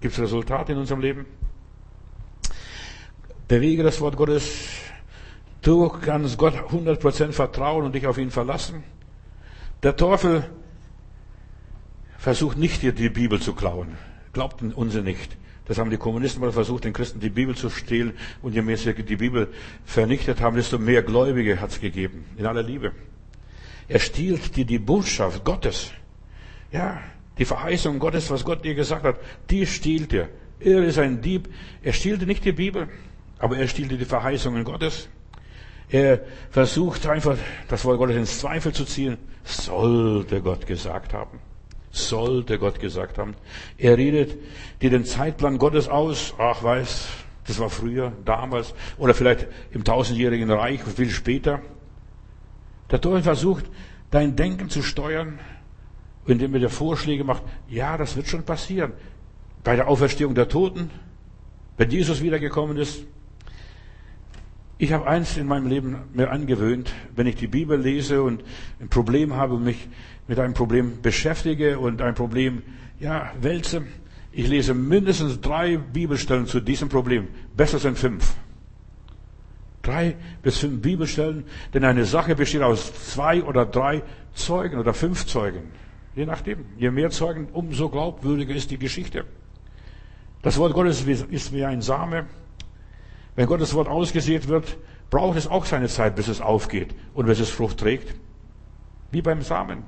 [0.00, 1.26] Gibt es Resultate in unserem Leben?
[3.46, 4.68] Bewege das Wort Gottes
[5.64, 8.84] Du kannst Gott 100% vertrauen und dich auf ihn verlassen.
[9.82, 10.44] Der Teufel
[12.18, 13.96] versucht nicht, dir die Bibel zu klauen.
[14.34, 15.38] Glaubt uns nicht.
[15.64, 18.12] Das haben die Kommunisten mal versucht, den Christen die Bibel zu stehlen.
[18.42, 19.48] Und je mehr sie die Bibel
[19.86, 22.26] vernichtet haben, desto mehr Gläubige hat es gegeben.
[22.36, 22.92] In aller Liebe.
[23.88, 25.92] Er stiehlt dir die Botschaft Gottes.
[26.72, 27.00] Ja,
[27.38, 29.16] die Verheißung Gottes, was Gott dir gesagt hat,
[29.48, 30.28] die stiehlt er.
[30.60, 31.48] Er ist ein Dieb.
[31.82, 32.88] Er stiehlt dir nicht die Bibel,
[33.38, 35.08] aber er stiehlt dir die Verheißungen Gottes.
[35.94, 37.36] Er versucht einfach,
[37.68, 39.16] das Wort Gottes ins Zweifel zu ziehen.
[39.44, 41.38] Sollte Gott gesagt haben.
[41.92, 43.36] Sollte Gott gesagt haben.
[43.78, 44.36] Er redet
[44.82, 46.34] dir den Zeitplan Gottes aus.
[46.36, 47.06] Ach, weiß,
[47.46, 48.74] das war früher, damals.
[48.98, 51.62] Oder vielleicht im tausendjährigen Reich, viel später.
[52.90, 53.66] Der Teufel versucht,
[54.10, 55.38] dein Denken zu steuern,
[56.26, 57.44] indem er dir Vorschläge macht.
[57.68, 58.94] Ja, das wird schon passieren.
[59.62, 60.90] Bei der Auferstehung der Toten,
[61.76, 63.04] wenn Jesus wiedergekommen ist,
[64.84, 68.44] ich habe eins in meinem Leben mir angewöhnt, wenn ich die Bibel lese und
[68.80, 69.88] ein Problem habe mich
[70.28, 72.62] mit einem Problem beschäftige und ein Problem,
[73.00, 73.82] ja, wälze,
[74.30, 77.28] ich lese mindestens drei Bibelstellen zu diesem Problem.
[77.56, 78.34] Besser sind fünf.
[79.80, 84.02] Drei bis fünf Bibelstellen, denn eine Sache besteht aus zwei oder drei
[84.34, 85.70] Zeugen oder fünf Zeugen.
[86.14, 86.66] Je nachdem.
[86.76, 89.24] Je mehr Zeugen, umso glaubwürdiger ist die Geschichte.
[90.42, 92.26] Das Wort Gottes ist wie ein Same.
[93.36, 94.76] Wenn Gottes Wort ausgesät wird,
[95.10, 98.14] braucht es auch seine Zeit, bis es aufgeht und bis es Frucht trägt.
[99.10, 99.84] Wie beim Samen.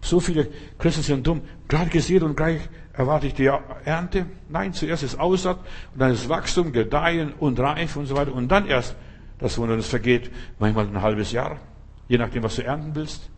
[0.00, 0.48] So viele
[0.78, 1.42] Christen sind dumm.
[1.68, 2.60] Gerade gesät und gleich
[2.92, 3.50] erwarte ich die
[3.84, 4.26] Ernte.
[4.48, 5.58] Nein, zuerst ist Aussaat
[5.92, 8.32] und dann ist Wachstum, Gedeihen und Reif und so weiter.
[8.32, 8.94] Und dann erst
[9.38, 11.58] das Wunder, das vergeht manchmal ein halbes Jahr.
[12.08, 13.28] Je nachdem, was du ernten willst.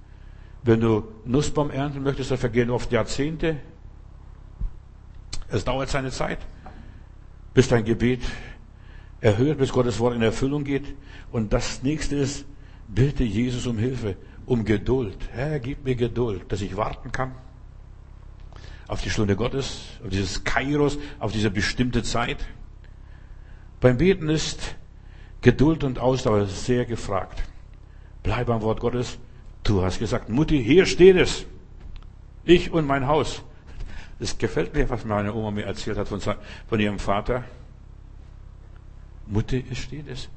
[0.63, 3.57] Wenn du Nussbaum ernten möchtest, dann vergehen oft Jahrzehnte.
[5.49, 6.39] Es dauert seine Zeit,
[7.55, 8.21] bis dein Gebet
[9.21, 10.95] erhört, bis Gottes Wort in Erfüllung geht.
[11.33, 12.47] Und das nächste ist,
[12.89, 14.17] bitte Jesus um Hilfe,
[14.47, 15.17] um Geduld.
[15.33, 17.33] Herr, gib mir Geduld, dass ich warten kann
[18.89, 22.39] auf die Stunde Gottes, auf dieses Kairos, auf diese bestimmte Zeit.
[23.81, 24.77] Beim Beten ist
[25.43, 27.43] Geduld und Ausdauer sehr gefragt.
[28.23, 29.19] Bleib am Wort Gottes.
[29.63, 31.45] Du hast gesagt, Mutti, hier steht es.
[32.45, 33.43] Ich und mein Haus.
[34.19, 37.45] Es gefällt mir, was meine Oma mir erzählt hat von, von ihrem Vater.
[39.29, 40.29] Mutter, es steht es.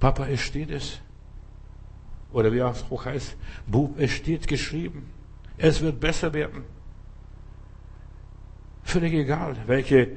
[0.00, 1.00] Papa, es steht es.
[2.32, 5.06] Oder wie es auch heißt, Bub, es steht geschrieben.
[5.56, 6.62] Es wird besser werden.
[8.84, 10.08] Völlig egal, welche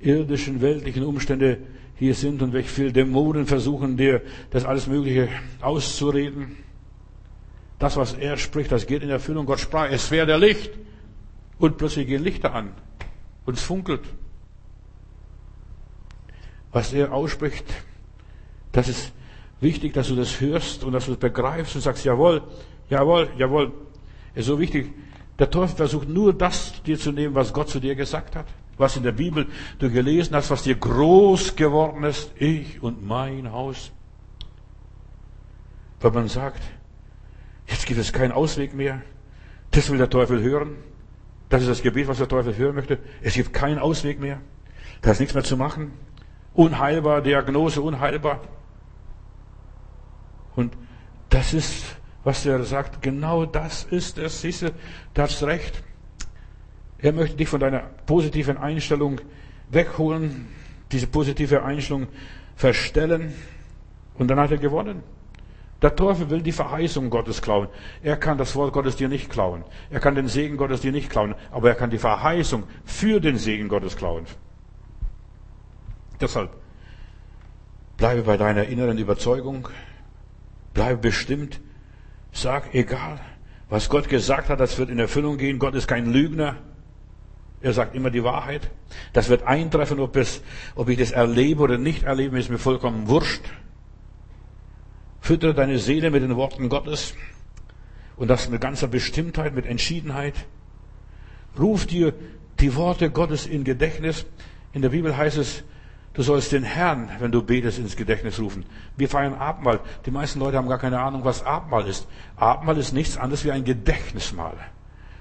[0.00, 1.58] irdischen, weltlichen Umstände
[1.96, 5.28] hier sind und welche viele Dämonen versuchen dir das alles Mögliche
[5.60, 6.56] auszureden.
[7.78, 9.46] Das, was er spricht, das geht in Erfüllung.
[9.46, 10.70] Gott sprach, es wäre der Licht.
[11.58, 12.72] Und plötzlich gehen Lichter an.
[13.44, 14.02] Und es funkelt.
[16.72, 17.64] Was er ausspricht,
[18.72, 19.12] das ist
[19.60, 22.42] wichtig, dass du das hörst und dass du das begreifst und sagst, jawohl,
[22.90, 23.72] jawohl, jawohl.
[24.34, 24.92] Es ist so wichtig.
[25.38, 28.46] Der Teufel versucht nur das dir zu nehmen, was Gott zu dir gesagt hat.
[28.76, 29.46] Was in der Bibel
[29.78, 32.30] du gelesen hast, was dir groß geworden ist.
[32.36, 33.90] Ich und mein Haus.
[36.00, 36.62] Wenn man sagt,
[37.66, 39.02] jetzt gibt es keinen Ausweg mehr.
[39.72, 40.76] Das will der Teufel hören.
[41.48, 42.98] Das ist das Gebet, was der Teufel hören möchte.
[43.22, 44.40] Es gibt keinen Ausweg mehr.
[45.02, 45.92] Da ist nichts mehr zu machen.
[46.58, 48.40] Unheilbar, Diagnose unheilbar.
[50.56, 50.76] Und
[51.28, 51.84] das ist,
[52.24, 54.40] was er sagt, genau das ist es.
[54.40, 54.72] Siehst du,
[55.14, 55.84] da hast recht.
[56.98, 59.20] Er möchte dich von deiner positiven Einstellung
[59.70, 60.48] wegholen,
[60.90, 62.08] diese positive Einstellung
[62.56, 63.32] verstellen.
[64.14, 65.04] Und dann hat er gewonnen.
[65.80, 67.68] Der Teufel will die Verheißung Gottes klauen.
[68.02, 69.62] Er kann das Wort Gottes dir nicht klauen.
[69.90, 71.36] Er kann den Segen Gottes dir nicht klauen.
[71.52, 74.26] Aber er kann die Verheißung für den Segen Gottes klauen.
[76.20, 76.50] Deshalb
[77.96, 79.68] bleibe bei deiner inneren Überzeugung.
[80.74, 81.60] Bleibe bestimmt.
[82.32, 83.20] Sag, egal,
[83.68, 85.58] was Gott gesagt hat, das wird in Erfüllung gehen.
[85.58, 86.56] Gott ist kein Lügner.
[87.60, 88.70] Er sagt immer die Wahrheit.
[89.12, 90.42] Das wird eintreffen, ob, es,
[90.76, 93.42] ob ich das erlebe oder nicht erlebe, ist mir vollkommen wurscht.
[95.20, 97.14] Füttere deine Seele mit den Worten Gottes
[98.16, 100.34] und das mit ganzer Bestimmtheit, mit Entschiedenheit.
[101.58, 102.14] Ruf dir
[102.60, 104.26] die Worte Gottes in Gedächtnis.
[104.72, 105.64] In der Bibel heißt es,
[106.18, 108.64] du sollst den Herrn, wenn du betest, ins Gedächtnis rufen.
[108.96, 109.78] Wir feiern Abendmahl.
[110.04, 112.08] Die meisten Leute haben gar keine Ahnung, was Abendmahl ist.
[112.34, 114.56] Abendmahl ist nichts anderes wie ein Gedächtnismahl.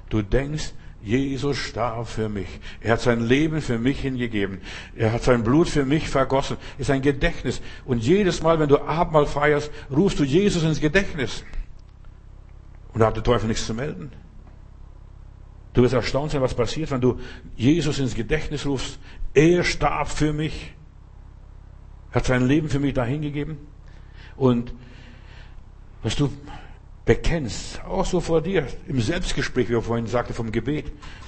[0.09, 0.73] Du denkst
[1.03, 2.47] Jesus starb für mich.
[2.81, 4.59] Er hat sein Leben für mich hingegeben.
[4.95, 6.57] Er hat sein Blut für mich vergossen.
[6.79, 7.61] Ist ein Gedächtnis.
[7.85, 11.43] Und jedes Mal, wenn du Abendmahl feierst, rufst du Jesus ins Gedächtnis.
[12.91, 14.11] Und da hat der Teufel nichts zu melden.
[15.73, 17.19] Du wirst erstaunt sein, was passiert, wenn du
[17.55, 18.97] Jesus ins Gedächtnis rufst.
[19.35, 20.73] Er starb für mich.
[22.17, 23.59] Hat sein Leben für mich dahingegeben.
[24.37, 24.73] Und
[26.01, 26.31] was du
[27.05, 30.85] bekennst, auch so vor dir, im Selbstgespräch, wie er vorhin sagte, vom Gebet,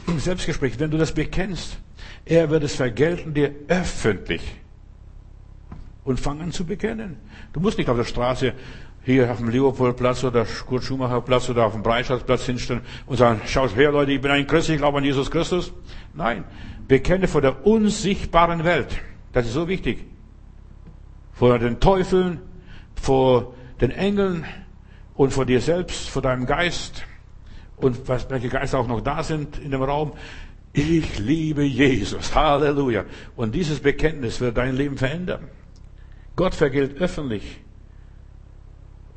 [0.08, 1.78] im Selbstgespräch, wenn du das bekennst,
[2.26, 4.42] er wird es vergelten dir öffentlich.
[6.06, 7.18] Und fang an zu bekennen.
[7.54, 8.54] Du musst nicht auf der Straße
[9.04, 13.42] hier auf dem Leopoldplatz oder Kurt Schumacher Platz oder auf dem Breitschatzplatz hinstellen und sagen,
[13.46, 15.72] schaut her Leute, ich bin ein Christ, ich glaube an Jesus Christus.
[16.16, 16.46] Nein,
[16.88, 19.00] bekenne vor der unsichtbaren Welt.
[19.34, 20.10] Das ist so wichtig.
[21.40, 22.40] Vor den Teufeln,
[22.96, 24.46] vor den Engeln,
[25.20, 27.04] und vor dir selbst, vor deinem Geist
[27.76, 30.14] und was, welche Geister auch noch da sind in dem Raum.
[30.72, 32.34] Ich liebe Jesus.
[32.34, 33.04] Halleluja.
[33.36, 35.50] Und dieses Bekenntnis wird dein Leben verändern.
[36.38, 37.60] Gott vergilt öffentlich.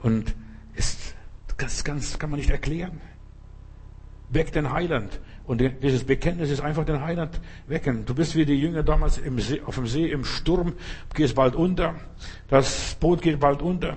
[0.02, 0.34] Und
[0.74, 1.14] ist,
[1.56, 3.00] das, ganz, kann man nicht erklären.
[4.30, 5.20] Weck den Heiland.
[5.44, 8.04] Und dieses Bekenntnis ist einfach den Heiland wecken.
[8.04, 10.74] Du bist wie die Jünger damals See, auf dem See im Sturm,
[11.14, 11.96] gehst bald unter.
[12.48, 13.96] Das Boot geht bald unter.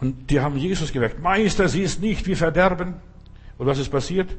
[0.00, 1.20] Und die haben Jesus geweckt.
[1.20, 2.94] Meister, siehst nicht, wir verderben.
[3.58, 4.36] Und was ist passiert?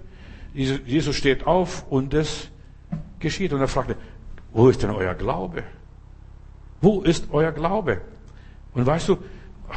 [0.54, 2.50] Jesus steht auf und es
[3.20, 3.52] geschieht.
[3.52, 3.95] Und er fragte,
[4.54, 5.64] wo ist denn euer Glaube?
[6.82, 8.02] Wo ist euer Glaube?
[8.74, 9.18] Und weißt du,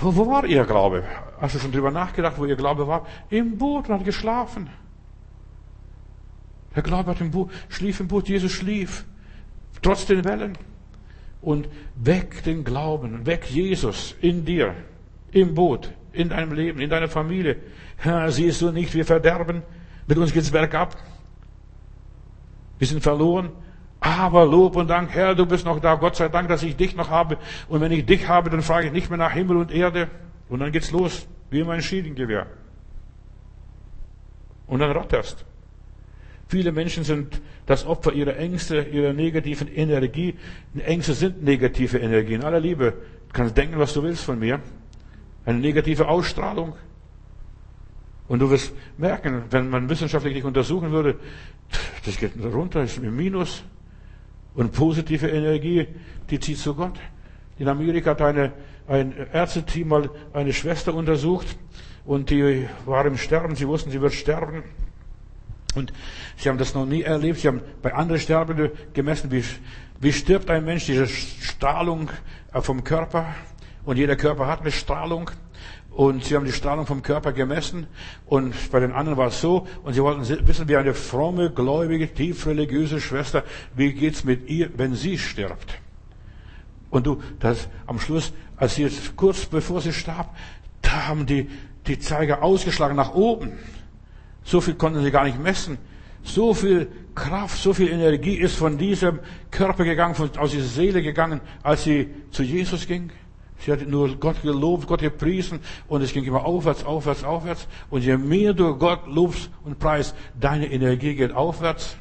[0.00, 1.02] wo war ihr Glaube?
[1.40, 3.06] Hast du schon drüber nachgedacht, wo ihr Glaube war?
[3.28, 4.70] Im Boot und hat geschlafen.
[6.74, 9.04] Glaube hat im Boot, schlief im Boot, Jesus schlief.
[9.82, 10.56] Trotz den Wellen.
[11.40, 14.74] Und weck den Glauben, weck Jesus in dir
[15.32, 17.56] im Boot, in deinem Leben, in deiner Familie.
[18.04, 19.62] Ja, siehst du nicht, wir verderben.
[20.06, 20.96] Mit uns geht's bergab.
[22.78, 23.50] Wir sind verloren.
[24.00, 25.94] Aber Lob und Dank, Herr, du bist noch da.
[25.94, 27.36] Gott sei Dank, dass ich dich noch habe.
[27.68, 30.08] Und wenn ich dich habe, dann frage ich nicht mehr nach Himmel und Erde.
[30.48, 32.46] Und dann geht's los, wie mein Schienengewehr.
[34.66, 35.44] Und dann ratterst.
[36.50, 40.34] Viele Menschen sind das Opfer ihrer Ängste, ihrer negativen Energie.
[40.84, 42.42] Ängste sind negative Energien.
[42.42, 42.90] Aller Liebe,
[43.28, 44.58] du kannst denken, was du willst von mir
[45.44, 46.74] eine negative Ausstrahlung.
[48.26, 51.20] Und du wirst merken, wenn man wissenschaftlich dich untersuchen würde,
[52.04, 53.62] das geht runter, ist im Minus.
[54.54, 55.86] Und positive Energie,
[56.30, 56.98] die zieht zu Gott.
[57.60, 58.52] In Amerika hat eine,
[58.88, 61.46] ein Ärzteteam mal eine Schwester untersucht
[62.04, 63.54] und die war im Sterben.
[63.54, 64.64] Sie wussten, sie wird sterben.
[65.74, 65.92] Und
[66.36, 67.40] sie haben das noch nie erlebt.
[67.40, 69.44] Sie haben bei anderen Sterbenden gemessen, wie,
[70.00, 72.10] wie stirbt ein Mensch, diese Strahlung
[72.52, 73.26] vom Körper.
[73.84, 75.30] Und jeder Körper hat eine Strahlung.
[75.90, 77.86] Und sie haben die Strahlung vom Körper gemessen.
[78.26, 79.66] Und bei den anderen war es so.
[79.82, 83.44] Und sie wollten wissen, wie eine fromme, gläubige, tief religiöse Schwester,
[83.74, 85.80] wie geht's mit ihr, wenn sie stirbt?
[86.90, 90.34] Und du, das, am Schluss, als sie jetzt, kurz bevor sie starb,
[90.82, 91.48] da haben die,
[91.86, 93.52] die Zeiger ausgeschlagen nach oben.
[94.44, 95.78] So viel konnten sie gar nicht messen.
[96.22, 99.20] So viel Kraft, so viel Energie ist von diesem
[99.50, 103.10] Körper gegangen, von, aus dieser Seele gegangen, als sie zu Jesus ging.
[103.58, 107.68] Sie hat nur Gott gelobt, Gott gepriesen und es ging immer aufwärts, aufwärts, aufwärts.
[107.90, 111.96] Und je mehr du Gott lobst und preist, deine Energie geht aufwärts.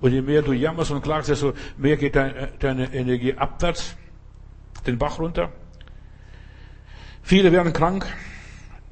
[0.00, 3.96] Und je mehr du jammerst und klagst, desto mehr geht deine, deine Energie abwärts,
[4.86, 5.52] den Bach runter.
[7.22, 8.06] Viele werden krank,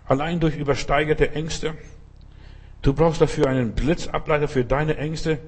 [0.06, 1.74] allein durch übersteigerte Ängste.
[2.83, 5.39] Du brauchst dafür einen Blitzableiter für deine Ängste.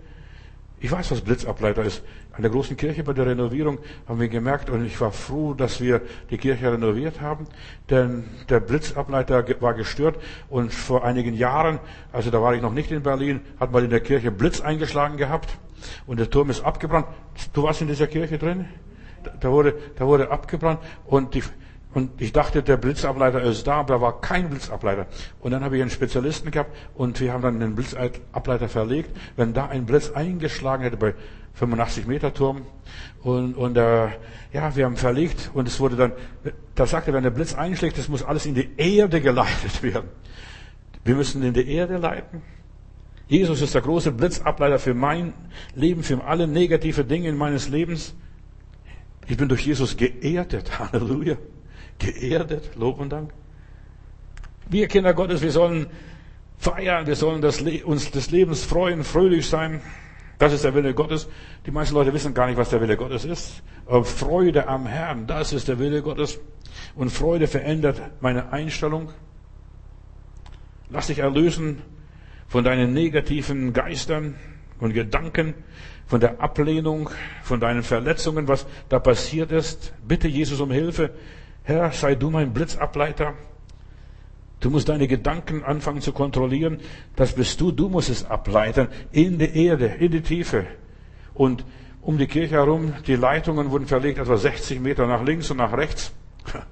[0.81, 2.03] Ich weiß, was Blitzableiter ist.
[2.33, 5.81] An der großen Kirche bei der Renovierung haben wir gemerkt, und ich war froh, dass
[5.81, 7.47] wir die Kirche renoviert haben,
[7.89, 10.17] denn der Blitzableiter war gestört
[10.51, 11.79] und vor einigen Jahren,
[12.11, 15.17] also da war ich noch nicht in Berlin, hat man in der Kirche Blitz eingeschlagen
[15.17, 15.57] gehabt
[16.07, 17.07] und der Turm ist abgebrannt.
[17.53, 18.67] Du warst in dieser Kirche drin?
[19.41, 21.43] Da wurde, da wurde abgebrannt und die,
[21.95, 25.07] und ich dachte, der Blitzableiter ist da, aber da war kein Blitzableiter.
[25.41, 29.11] Und dann habe ich einen Spezialisten gehabt und wir haben dann den Blitzableiter verlegt.
[29.37, 31.15] Wenn da ein Blitz eingeschlagen hätte bei
[31.55, 32.63] 85 Meter Turm
[33.23, 34.07] und, und äh,
[34.55, 36.13] ja, wir haben verlegt und es wurde dann,
[36.75, 40.09] da sagte, wenn der Blitz einschlägt, das muss alles in die Erde geleitet werden.
[41.05, 42.41] Wir müssen in die Erde leiten.
[43.29, 45.35] Jesus ist der große Blitzableiter für mein
[45.75, 48.15] Leben, für alle negative Dinge meines Lebens.
[49.27, 50.79] Ich bin durch Jesus geerdet.
[50.79, 51.37] Halleluja
[51.99, 52.71] geerdet.
[52.77, 53.33] Lob und Dank.
[54.69, 55.87] Wir Kinder Gottes, wir sollen
[56.59, 59.81] feiern, wir sollen das uns des Lebens freuen, fröhlich sein.
[60.39, 61.29] Das ist der Wille Gottes.
[61.67, 63.63] Die meisten Leute wissen gar nicht, was der Wille Gottes ist.
[63.87, 66.41] Aber Freude am Herrn, das ist der Wille Gottes.
[66.95, 69.11] Und Freude verändert meine Einstellung.
[70.91, 71.83] Lass dich erlösen
[72.49, 74.35] von deinen negativen Geistern
[74.79, 75.55] und Gedanken,
[76.07, 77.09] von der Ablehnung,
[77.43, 79.95] von deinen Verletzungen, was da passiert ist.
[80.07, 81.13] Bitte Jesus um Hilfe.
[81.65, 83.35] Herr, sei du mein Blitzableiter.
[84.61, 86.81] Du musst deine Gedanken anfangen zu kontrollieren.
[87.17, 87.73] Das bist du.
[87.73, 90.67] Du musst es ableiten in die Erde, in die Tiefe.
[91.35, 91.65] Und
[92.01, 95.77] um die Kirche herum, die Leitungen wurden verlegt, etwa 60 Meter nach links und nach
[95.77, 96.13] rechts.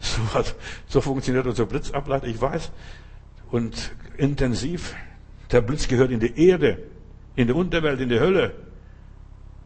[0.00, 0.54] So, hat,
[0.86, 2.70] so funktioniert unser Blitzableiter, ich weiß.
[3.50, 4.94] Und intensiv.
[5.50, 6.78] Der Blitz gehört in die Erde,
[7.36, 8.52] in die Unterwelt, in die Hölle.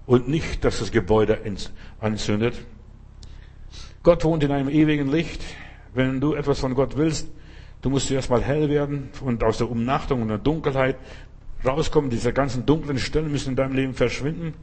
[0.07, 1.41] Und nicht, dass das Gebäude
[1.99, 2.55] anzündet.
[4.09, 5.43] Gott wohnt in einem ewigen Licht.
[5.93, 7.29] Wenn du etwas von Gott willst,
[7.83, 10.97] du musst zuerst mal hell werden und aus der Umnachtung und der Dunkelheit
[11.63, 12.09] rauskommen.
[12.09, 14.55] Diese ganzen dunklen Stellen müssen in deinem Leben verschwinden.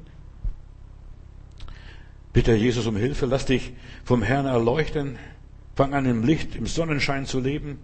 [2.33, 3.27] Bitte Jesus um Hilfe.
[3.27, 3.73] Lass dich
[4.03, 5.19] vom Herrn erleuchten.
[5.75, 7.77] Fang an im Licht, im Sonnenschein zu leben.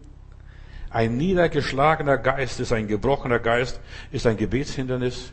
[0.89, 3.79] Ein niedergeschlagener Geist ist ein gebrochener Geist,
[4.11, 5.31] ist ein Gebetshindernis.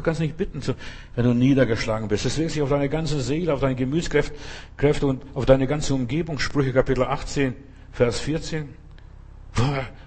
[0.00, 0.62] Du kannst nicht bitten,
[1.14, 2.24] wenn du niedergeschlagen bist.
[2.24, 4.32] Es wirkt sich auf deine ganze Seele, auf deine Gemütskräfte
[5.06, 6.38] und auf deine ganze Umgebung.
[6.38, 7.54] Sprüche Kapitel 18,
[7.92, 8.70] Vers 14.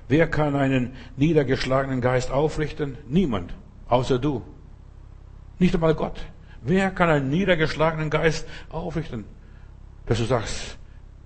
[0.08, 2.98] Wer kann einen niedergeschlagenen Geist aufrichten?
[3.08, 3.54] Niemand,
[3.88, 4.42] außer du.
[5.60, 6.26] Nicht einmal Gott.
[6.64, 9.26] Wer kann einen niedergeschlagenen Geist aufrichten?
[10.08, 10.80] Dass du sagst,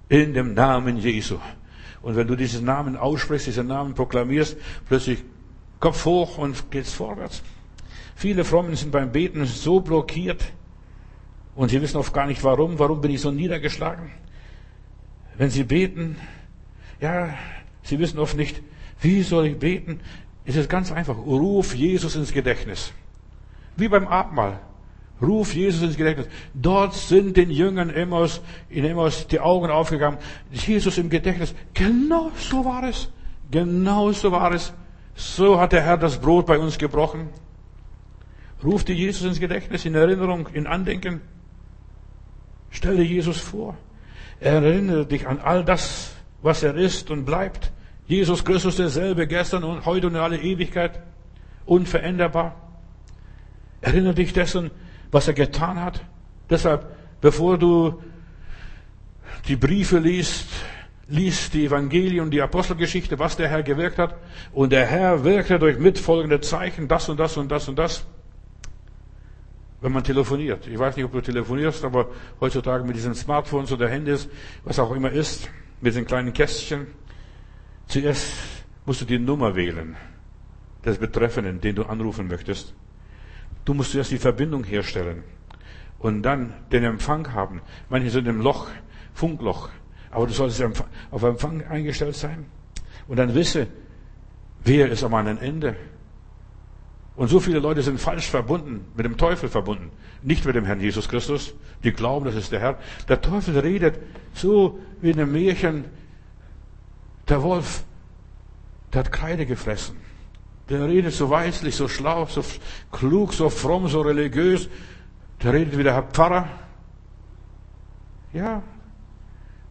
[0.10, 1.38] in dem Namen Jesu.
[2.02, 4.58] Und wenn du diesen Namen aussprichst, diesen Namen proklamierst,
[4.90, 5.24] plötzlich
[5.80, 7.42] Kopf hoch und geht's vorwärts.
[8.18, 10.44] Viele Frommen sind beim Beten so blockiert
[11.56, 12.80] und sie wissen oft gar nicht warum.
[12.80, 14.10] Warum bin ich so niedergeschlagen?
[15.38, 16.16] Wenn sie beten,
[17.00, 17.36] ja,
[17.84, 18.64] sie wissen oft nicht,
[19.02, 20.00] wie soll ich beten?
[20.46, 21.16] Es ist ganz einfach.
[21.16, 22.92] Ruf Jesus ins Gedächtnis.
[23.76, 24.62] Wie beim Abendmahl.
[25.22, 26.28] Ruf Jesus ins Gedächtnis.
[26.56, 30.18] Dort sind den Jüngern Emmaus, in Emmaus die Augen aufgegangen.
[30.52, 31.54] Jesus im Gedächtnis.
[31.76, 33.12] Genau so war es.
[33.52, 34.74] Genau so war es.
[35.14, 37.30] So hat der Herr das Brot bei uns gebrochen.
[38.68, 41.22] Ruf dir Jesus ins Gedächtnis, in Erinnerung, in Andenken.
[42.70, 43.78] Stell dir Jesus vor.
[44.42, 47.72] Erinnere dich an all das, was er ist und bleibt.
[48.08, 51.02] Jesus Christus derselbe, gestern und heute und in alle Ewigkeit.
[51.66, 52.56] Unveränderbar.
[53.80, 54.70] Erinnere dich dessen,
[55.12, 56.02] was er getan hat.
[56.50, 58.04] Deshalb, bevor du
[59.48, 60.50] die Briefe liest,
[61.08, 64.16] liest die Evangelien und die Apostelgeschichte, was der Herr gewirkt hat.
[64.52, 68.06] Und der Herr wirkte durch mitfolgende Zeichen, das und das und das und das
[69.82, 70.68] wenn man telefoniert.
[70.68, 72.10] Ich weiß nicht, ob du telefonierst, aber
[72.42, 74.28] heutzutage mit diesen Smartphones oder Handys,
[74.64, 75.50] was auch immer ist,
[75.82, 76.88] mit den kleinen Kästchen,
[77.88, 78.34] zuerst
[78.86, 79.96] musst du die Nummer wählen
[80.84, 82.74] des Betreffenden, den du anrufen möchtest.
[83.66, 85.24] Du musst zuerst die Verbindung herstellen
[86.00, 87.62] und dann den Empfang haben.
[87.90, 88.68] Manche sind im Loch,
[89.14, 89.70] Funkloch,
[90.10, 90.64] aber du solltest
[91.12, 92.46] auf Empfang eingestellt sein
[93.08, 93.68] und dann wisse,
[94.64, 95.76] wer ist am anderen Ende.
[97.18, 99.90] Und so viele Leute sind falsch verbunden, mit dem Teufel verbunden,
[100.22, 101.56] nicht mit dem Herrn Jesus Christus.
[101.84, 102.78] Die glauben, das ist der Herr.
[103.10, 104.00] Der Teufel redet
[104.36, 105.86] so wie in einem Märchen.
[107.28, 107.84] Der Wolf,
[108.94, 109.98] der hat Kreide gefressen.
[110.70, 112.44] Der redet so weislich, so schlau, so
[112.92, 114.70] klug, so fromm, so religiös.
[115.42, 116.48] Der redet wie der Herr Pfarrer.
[118.32, 118.62] Ja,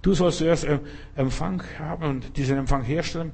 [0.02, 0.66] du sollst zuerst
[1.14, 3.30] Empfang haben und diesen Empfang herstellen.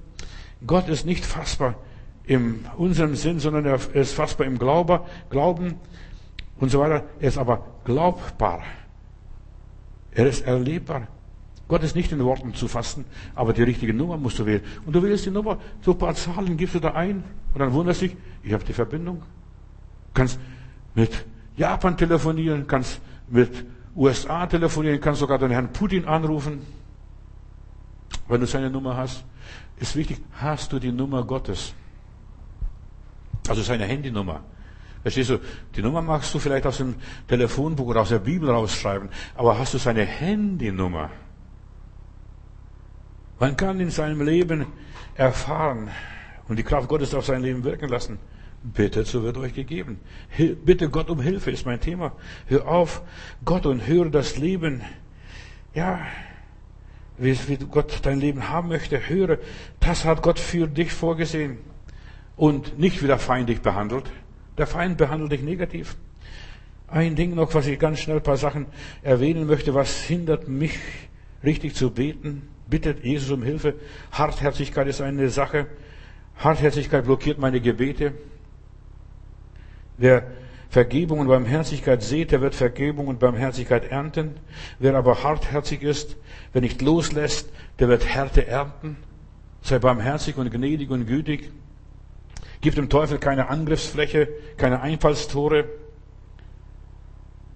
[0.66, 1.76] Gott ist nicht fassbar
[2.24, 5.00] in unserem Sinn, sondern er ist fassbar im Glauben,
[5.30, 5.74] Glauben
[6.58, 7.04] und so weiter.
[7.20, 8.62] Er ist aber glaubbar.
[10.12, 11.08] Er ist erlebbar.
[11.68, 13.04] Gott ist nicht in Worten zu fassen,
[13.34, 14.62] aber die richtige Nummer musst du wählen.
[14.84, 17.24] Und du wählst die Nummer, so ein paar Zahlen gibst du da ein
[17.54, 19.18] und dann wunderst dich, ich habe die Verbindung.
[19.18, 20.38] Du kannst
[20.94, 21.24] mit
[21.56, 23.64] Japan telefonieren, kannst mit
[23.96, 26.60] USA telefonieren, kannst sogar den Herrn Putin anrufen,
[28.28, 29.24] wenn du seine Nummer hast.
[29.78, 31.74] Ist wichtig, hast du die Nummer Gottes?
[33.48, 34.42] Also seine Handynummer.
[35.02, 35.38] Verstehst du?
[35.74, 36.94] Die Nummer magst du vielleicht aus dem
[37.26, 41.10] Telefonbuch oder aus der Bibel rausschreiben, aber hast du seine Handynummer?
[43.40, 44.66] Man kann in seinem Leben
[45.16, 45.90] erfahren
[46.46, 48.18] und die Kraft Gottes auf sein Leben wirken lassen.
[48.62, 49.98] Bitte, so wird euch gegeben.
[50.64, 52.12] Bitte Gott um Hilfe ist mein Thema.
[52.46, 53.02] Hör auf
[53.44, 54.82] Gott und höre das Leben.
[55.74, 55.98] Ja,
[57.18, 59.08] wie, wie Gott dein Leben haben möchte.
[59.08, 59.38] Höre,
[59.80, 61.58] das hat Gott für dich vorgesehen
[62.36, 64.04] und nicht wieder feindlich behandelt.
[64.58, 65.96] Der Feind behandelt dich negativ.
[66.88, 68.66] Ein Ding noch, was ich ganz schnell ein paar Sachen
[69.02, 70.78] erwähnen möchte, was hindert mich,
[71.42, 72.48] richtig zu beten.
[72.68, 73.74] Bittet Jesus um Hilfe.
[74.12, 75.66] Hartherzigkeit ist eine Sache.
[76.36, 78.12] Hartherzigkeit blockiert meine Gebete.
[79.96, 80.26] Wer
[80.68, 84.36] Vergebung und Barmherzigkeit sieht, der wird Vergebung und Barmherzigkeit ernten.
[84.78, 86.16] Wer aber hartherzig ist,
[86.52, 88.96] wer nicht loslässt, der wird Härte ernten.
[89.60, 91.50] Sei barmherzig und gnädig und gütig.
[92.62, 95.64] Gib dem Teufel keine Angriffsfläche, keine Einfallstore.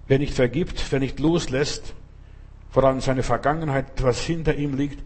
[0.07, 1.95] Wer nicht vergibt, wer nicht loslässt,
[2.69, 5.01] vor allem seine Vergangenheit, was hinter ihm liegt,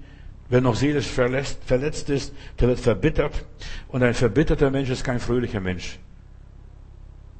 [0.50, 3.46] wer noch seelisch verletzt, verletzt ist, der wird verbittert.
[3.90, 6.00] Und ein verbitterter Mensch ist kein fröhlicher Mensch.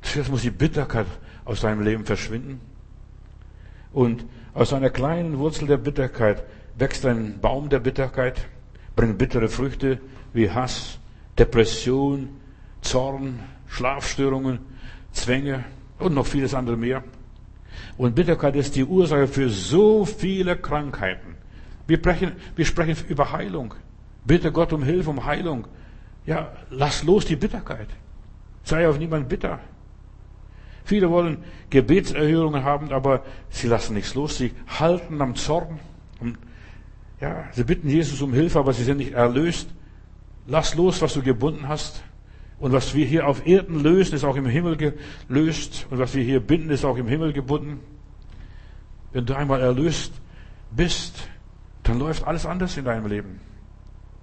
[0.04, 1.08] Zuerst muss die Bitterkeit
[1.46, 2.62] aus seinem Leben verschwinden.
[3.92, 4.24] Und
[4.54, 6.44] aus einer kleinen Wurzel der Bitterkeit
[6.78, 8.48] wächst ein Baum der Bitterkeit,
[8.96, 10.00] bringt bittere Früchte
[10.34, 11.00] wie Hass,
[11.40, 12.30] Depression,
[12.82, 14.60] Zorn, Schlafstörungen,
[15.12, 15.64] Zwänge
[16.00, 17.04] und noch vieles andere mehr.
[17.98, 21.36] Und Bitterkeit ist die Ursache für so viele Krankheiten.
[21.88, 23.74] Wir sprechen, wir sprechen über Heilung.
[24.26, 25.68] Bitte Gott um Hilfe, um Heilung.
[26.26, 27.88] Ja, lass los die Bitterkeit.
[28.64, 29.60] Sei auf niemand bitter.
[30.84, 31.38] Viele wollen
[31.70, 34.38] Gebetserhörungen haben, aber sie lassen nichts los.
[34.38, 35.80] Sie halten am Zorn.
[37.20, 39.70] Ja, sie bitten Jesus um Hilfe, aber sie sind nicht erlöst.
[40.48, 42.04] Lass los, was du gebunden hast.
[42.62, 45.88] Und was wir hier auf Erden lösen, ist auch im Himmel gelöst.
[45.90, 47.80] Und was wir hier binden, ist auch im Himmel gebunden.
[49.12, 50.14] Wenn du einmal erlöst
[50.70, 51.28] bist,
[51.82, 53.40] dann läuft alles anders in deinem Leben.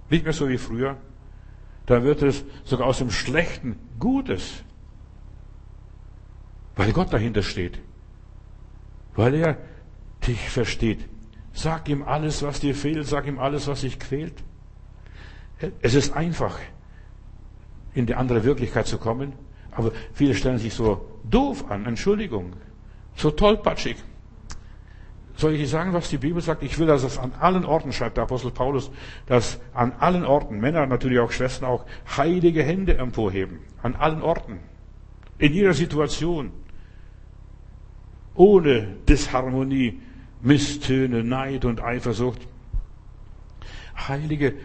[0.09, 0.95] Nicht mehr so wie früher.
[1.85, 4.63] Dann wird es sogar aus dem Schlechten Gutes.
[6.77, 7.77] Weil Gott dahinter steht.
[9.15, 9.57] Weil er
[10.25, 11.09] dich versteht.
[11.51, 13.05] Sag ihm alles, was dir fehlt.
[13.05, 14.41] Sag ihm alles, was dich quält.
[15.81, 16.57] Es ist einfach
[17.93, 19.33] in die andere Wirklichkeit zu kommen.
[19.71, 22.53] Aber viele stellen sich so doof an, Entschuldigung,
[23.15, 23.97] so tollpatschig.
[25.35, 26.63] Soll ich sagen, was die Bibel sagt?
[26.63, 28.91] Ich will, dass es an allen Orten, schreibt der Apostel Paulus,
[29.25, 31.85] dass an allen Orten, Männer natürlich auch Schwestern auch,
[32.17, 33.59] heilige Hände emporheben.
[33.81, 34.59] An allen Orten.
[35.37, 36.51] In jeder Situation.
[38.35, 40.01] Ohne Disharmonie,
[40.41, 42.41] Misstöne, Neid und Eifersucht.
[44.09, 44.55] Heilige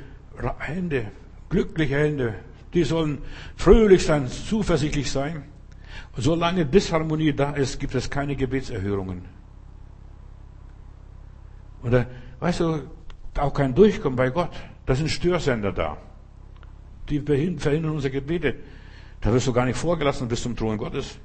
[0.58, 1.12] Hände,
[1.50, 2.34] glückliche Hände,
[2.74, 3.18] die sollen
[3.56, 5.44] fröhlich sein, zuversichtlich sein.
[6.16, 9.22] Solange Disharmonie da ist, gibt es keine Gebetserhörungen.
[11.82, 12.06] Oder,
[12.40, 12.82] weißt du,
[13.38, 14.50] auch kein Durchkommen bei Gott.
[14.86, 15.96] Da sind Störsender da.
[17.08, 18.56] Die verhindern unsere Gebete.
[19.20, 21.18] Da wirst du gar nicht vorgelassen bis zum Thron Gottes.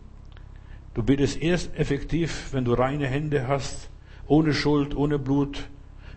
[0.94, 3.90] Du betest erst effektiv, wenn du reine Hände hast,
[4.28, 5.70] ohne Schuld, ohne Blut,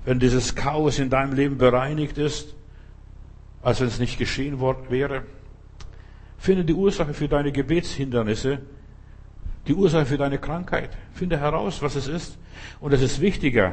[0.04, 2.54] wenn dieses Chaos in deinem Leben bereinigt ist
[3.62, 5.22] als wenn es nicht geschehen wäre.
[6.38, 8.58] Finde die Ursache für deine Gebetshindernisse,
[9.68, 10.90] die Ursache für deine Krankheit.
[11.12, 12.38] Finde heraus, was es ist.
[12.80, 13.72] Und es ist wichtiger,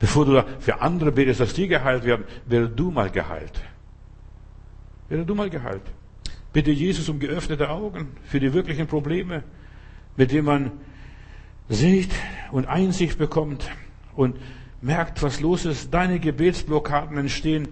[0.00, 3.60] bevor du für andere betest, dass die geheilt werden, werde du mal geheilt.
[5.08, 5.82] Werde du mal geheilt.
[6.52, 9.44] Bitte Jesus um geöffnete Augen für die wirklichen Probleme,
[10.16, 10.72] mit denen man
[11.68, 12.10] sieht
[12.50, 13.70] und Einsicht bekommt
[14.16, 14.36] und
[14.80, 15.94] merkt, was los ist.
[15.94, 17.68] Deine Gebetsblockaden entstehen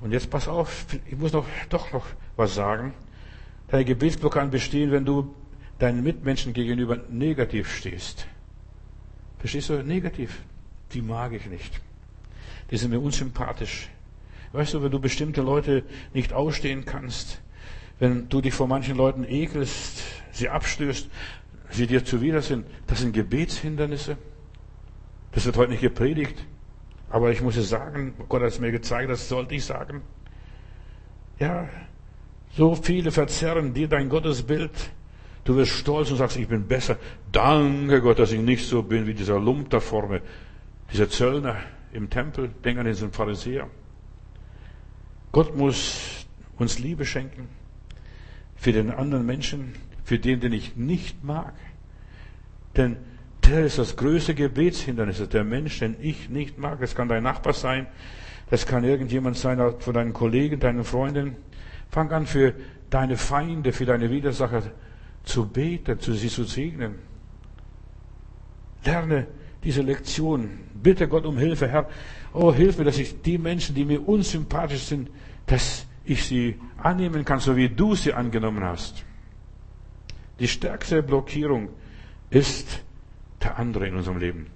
[0.00, 2.06] und jetzt pass auf, ich muss noch, doch noch
[2.36, 2.94] was sagen.
[3.68, 5.34] Deine Gebetsblockaden bestehen, wenn du
[5.78, 8.26] deinen Mitmenschen gegenüber negativ stehst.
[9.38, 9.82] Verstehst du?
[9.82, 10.42] Negativ.
[10.92, 11.80] Die mag ich nicht.
[12.70, 13.88] Die sind mir unsympathisch.
[14.52, 17.40] Weißt du, wenn du bestimmte Leute nicht ausstehen kannst,
[17.98, 20.02] wenn du dich vor manchen Leuten ekelst,
[20.32, 21.08] sie abstößt,
[21.70, 24.16] sie dir zuwider sind, das sind Gebetshindernisse.
[25.32, 26.44] Das wird heute nicht gepredigt.
[27.10, 30.02] Aber ich muss es sagen, Gott hat es mir gezeigt, das sollte ich sagen.
[31.38, 31.68] Ja,
[32.52, 34.70] so viele verzerren dir dein Gottesbild.
[35.44, 36.96] Du wirst stolz und sagst, ich bin besser.
[37.32, 40.22] Danke Gott, dass ich nicht so bin wie dieser Lump da vorne,
[40.92, 41.56] dieser Zöllner
[41.92, 42.50] im Tempel.
[42.64, 43.68] Denk an diesen Pharisäer.
[45.32, 46.26] Gott muss
[46.58, 47.48] uns Liebe schenken
[48.56, 49.74] für den anderen Menschen,
[50.04, 51.54] für den, den ich nicht mag.
[52.76, 52.96] Denn
[53.50, 56.80] der ist das größte Gebetshindernis, der Mensch, den ich nicht mag.
[56.80, 57.86] Das kann dein Nachbar sein,
[58.48, 61.36] das kann irgendjemand sein von deinen Kollegen, deinen Freunden.
[61.90, 62.54] Fang an für
[62.88, 64.62] deine Feinde, für deine Widersacher
[65.24, 66.96] zu beten, zu sie zu segnen.
[68.84, 69.26] Lerne
[69.62, 70.50] diese Lektion.
[70.74, 71.88] Bitte Gott um Hilfe, Herr.
[72.32, 75.10] Oh, hilf mir, dass ich die Menschen, die mir unsympathisch sind,
[75.46, 79.04] dass ich sie annehmen kann, so wie du sie angenommen hast.
[80.38, 81.68] Die stärkste Blockierung
[82.30, 82.82] ist
[83.50, 84.46] der andere in unserem Leben.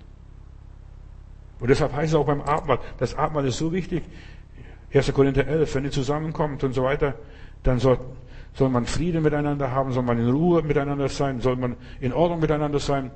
[1.60, 4.04] Und deshalb heißt es auch beim Abendmahl, das Abendmahl ist so wichtig.
[4.92, 5.12] 1.
[5.12, 7.14] Korinther 11, wenn ihr zusammenkommt und so weiter,
[7.64, 7.98] dann soll,
[8.54, 12.40] soll man Frieden miteinander haben, soll man in Ruhe miteinander sein, soll man in Ordnung
[12.40, 13.10] miteinander sein.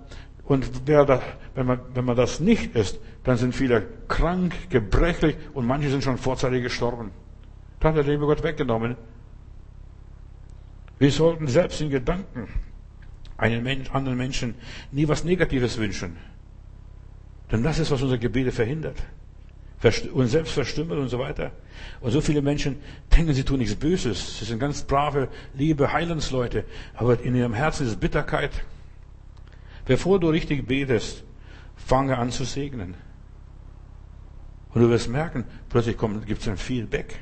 [0.45, 1.21] Und da,
[1.55, 6.03] wenn, man, wenn man das nicht ist, dann sind viele krank, gebrechlich und manche sind
[6.03, 7.11] schon vorzeitig gestorben.
[7.79, 8.97] Da hat der liebe Gott weggenommen.
[10.99, 12.49] Wir sollten selbst in Gedanken
[13.39, 14.55] einen anderen Menschen
[14.93, 16.17] nie was Negatives wünschen.
[17.51, 18.97] Denn das ist, was unsere Gebete verhindert.
[20.13, 21.53] Und selbst verstümmelt und so weiter.
[22.01, 22.77] Und so viele Menschen
[23.17, 24.41] denken, sie tun nichts Böses.
[24.41, 26.65] Sie sind ganz brave, liebe Heilandsleute.
[26.95, 28.51] Aber in ihrem Herzen ist Bitterkeit.
[29.87, 31.23] Bevor du richtig betest,
[31.77, 32.95] fange an zu segnen.
[34.75, 35.97] Und du wirst merken, plötzlich
[36.27, 37.21] gibt es ein Feedback.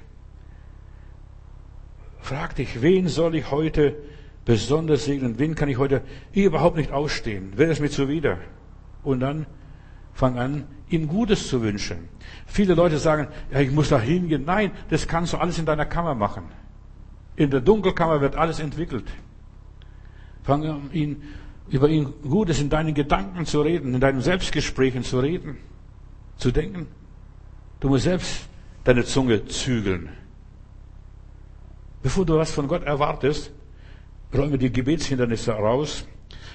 [2.21, 3.95] Frag dich, wen soll ich heute
[4.47, 5.39] besonders segnen?
[5.39, 6.01] Wen kann ich heute
[6.33, 7.53] überhaupt nicht ausstehen?
[7.57, 8.39] Wer ist mir zuwider?
[9.03, 9.45] Und dann
[10.15, 12.09] fang an, ihm Gutes zu wünschen.
[12.47, 14.45] Viele Leute sagen, ja, ich muss da hingehen.
[14.47, 16.45] Nein, das kannst du alles in deiner Kammer machen.
[17.35, 19.05] In der Dunkelkammer wird alles entwickelt.
[20.43, 21.23] Fang an, ihn,
[21.69, 25.59] über ihn Gutes in deinen Gedanken zu reden, in deinen Selbstgesprächen zu reden,
[26.37, 26.87] zu denken.
[27.81, 28.49] Du musst selbst
[28.85, 30.09] deine Zunge zügeln.
[32.03, 33.51] Bevor du was von Gott erwartest,
[34.37, 36.07] räume die Gebetshindernisse raus.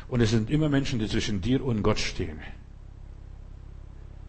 [0.07, 2.39] Und es sind immer Menschen, die zwischen dir und Gott stehen.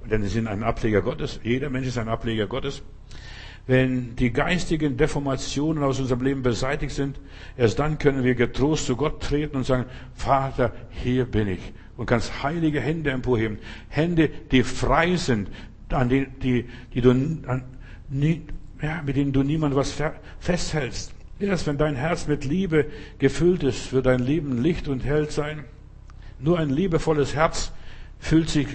[0.08, 1.40] Denn sie sind ein Ableger Gottes.
[1.42, 2.82] Jeder Mensch ist ein Ableger Gottes.
[3.66, 7.20] Wenn die geistigen Deformationen aus unserem Leben beseitigt sind,
[7.56, 11.72] erst dann können wir getrost zu Gott treten und sagen, Vater, hier bin ich.
[11.96, 13.58] Und kannst heilige Hände emporheben.
[13.88, 15.48] Hände, die frei sind,
[15.90, 17.64] an die, die, die du, an,
[18.08, 18.42] nie,
[18.80, 20.00] ja, mit denen du niemand was
[20.40, 21.14] festhältst.
[21.42, 22.86] Erst wenn dein Herz mit Liebe
[23.18, 25.64] gefüllt ist, wird dein Leben Licht und hell sein.
[26.38, 27.72] Nur ein liebevolles Herz
[28.20, 28.68] fühlt sich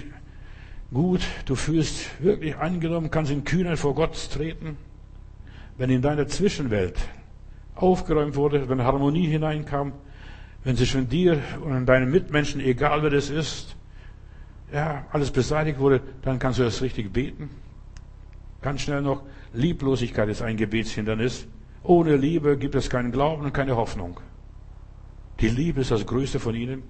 [0.92, 4.76] gut, du fühlst wirklich angenommen, kannst in Kühnheit vor Gott treten.
[5.78, 6.98] Wenn in deiner Zwischenwelt
[7.74, 9.94] aufgeräumt wurde, wenn Harmonie hineinkam,
[10.62, 13.76] wenn zwischen dir und deinen Mitmenschen, egal wer das ist,
[14.74, 17.48] ja, alles beseitigt wurde, dann kannst du das richtig beten.
[18.60, 19.22] Ganz schnell noch,
[19.54, 21.46] Lieblosigkeit ist ein Gebetshindernis.
[21.82, 24.20] Ohne Liebe gibt es keinen Glauben und keine Hoffnung.
[25.40, 26.82] Die Liebe ist das größte von ihnen,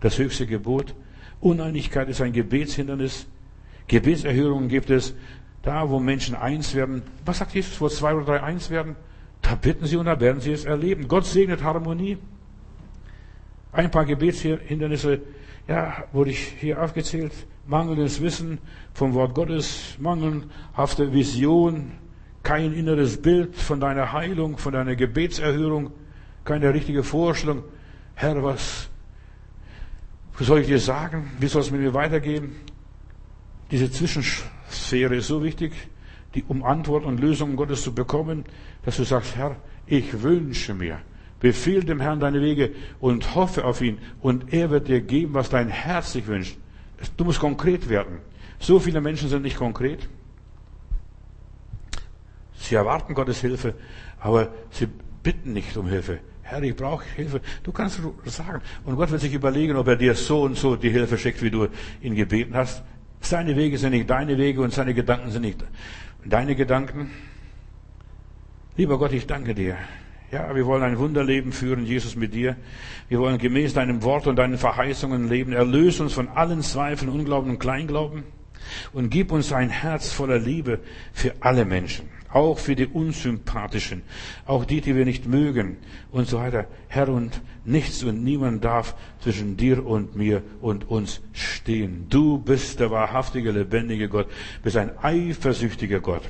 [0.00, 0.94] das höchste Gebot.
[1.40, 3.26] Uneinigkeit ist ein Gebetshindernis.
[3.86, 5.14] Gebetserhörungen gibt es
[5.62, 7.02] da, wo Menschen eins werden.
[7.24, 8.96] Was sagt Jesus, wo zwei oder drei eins werden?
[9.42, 11.06] Da bitten sie und da werden sie es erleben.
[11.06, 12.18] Gott segnet Harmonie.
[13.72, 15.20] Ein paar Gebetshindernisse,
[15.68, 17.32] ja, wurde ich hier aufgezählt
[17.66, 18.58] mangelndes Wissen
[18.92, 21.92] vom Wort Gottes, mangelhafte Vision,
[22.44, 25.90] kein inneres Bild von deiner Heilung, von deiner Gebetserhörung,
[26.44, 27.64] keine richtige Vorstellung.
[28.14, 28.88] Herr, was
[30.38, 31.30] soll ich dir sagen?
[31.40, 32.52] Wie soll es mit mir weitergehen?
[33.70, 35.72] Diese Zwischensphäre ist so wichtig,
[36.34, 38.44] die, um Antwort und Lösungen Gottes zu bekommen,
[38.84, 39.56] dass du sagst, Herr,
[39.86, 40.98] ich wünsche mir,
[41.40, 45.48] befehl dem Herrn deine Wege und hoffe auf ihn und er wird dir geben, was
[45.48, 46.58] dein Herz sich wünscht.
[47.16, 48.18] Du musst konkret werden.
[48.58, 50.08] So viele Menschen sind nicht konkret.
[52.64, 53.74] Sie erwarten Gottes Hilfe,
[54.20, 54.88] aber sie
[55.22, 56.18] bitten nicht um Hilfe.
[56.42, 57.40] Herr, ich brauche Hilfe.
[57.62, 58.60] Du kannst sagen.
[58.84, 61.50] Und Gott wird sich überlegen, ob er dir so und so die Hilfe schickt, wie
[61.50, 61.68] du
[62.02, 62.82] ihn gebeten hast.
[63.20, 65.64] Seine Wege sind nicht deine Wege und seine Gedanken sind nicht
[66.24, 67.10] deine Gedanken.
[68.76, 69.78] Lieber Gott, ich danke dir
[70.34, 72.56] ja, wir wollen ein Wunderleben führen, Jesus, mit dir.
[73.08, 75.52] Wir wollen gemäß deinem Wort und deinen Verheißungen leben.
[75.52, 78.24] Erlöse uns von allen Zweifeln, Unglauben und Kleinglauben.
[78.92, 80.80] Und gib uns ein Herz voller Liebe
[81.12, 84.02] für alle Menschen, auch für die Unsympathischen,
[84.44, 85.76] auch die, die wir nicht mögen
[86.10, 86.66] und so weiter.
[86.88, 92.06] Herr, und nichts und niemand darf zwischen dir und mir und uns stehen.
[92.10, 94.26] Du bist der wahrhaftige, lebendige Gott,
[94.62, 96.22] bist ein eifersüchtiger Gott.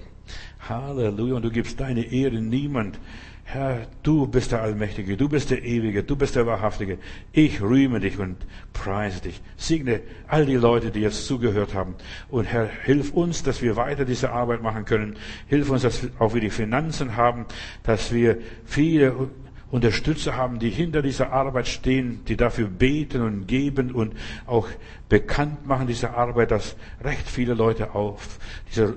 [0.68, 1.36] Halleluja.
[1.36, 2.98] Und du gibst deine Ehre niemand.
[3.46, 6.98] Herr, du bist der Allmächtige, du bist der Ewige, du bist der Wahrhaftige.
[7.30, 8.36] Ich rühme dich und
[8.72, 9.40] preise dich.
[9.56, 11.94] Segne all die Leute, die jetzt zugehört haben.
[12.30, 15.16] Und Herr, hilf uns, dass wir weiter diese Arbeit machen können.
[15.46, 17.44] Hilf uns, dass auch wir die Finanzen haben,
[17.82, 19.28] dass wir viele
[19.70, 24.14] Unterstützer haben, die hinter dieser Arbeit stehen, die dafür beten und geben und
[24.46, 24.68] auch
[25.08, 28.38] bekannt machen diese Arbeit, dass recht viele Leute auf
[28.70, 28.94] dieser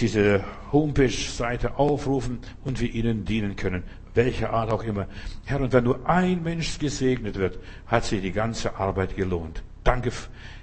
[0.00, 3.84] diese Homepage-Seite aufrufen und wir ihnen dienen können.
[4.14, 5.06] Welcher Art auch immer.
[5.44, 9.62] Herr, und wenn nur ein Mensch gesegnet wird, hat sich die ganze Arbeit gelohnt.
[9.82, 10.12] Danke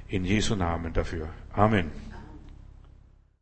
[0.07, 1.27] in Jesu Namen dafür.
[1.53, 2.10] Amen.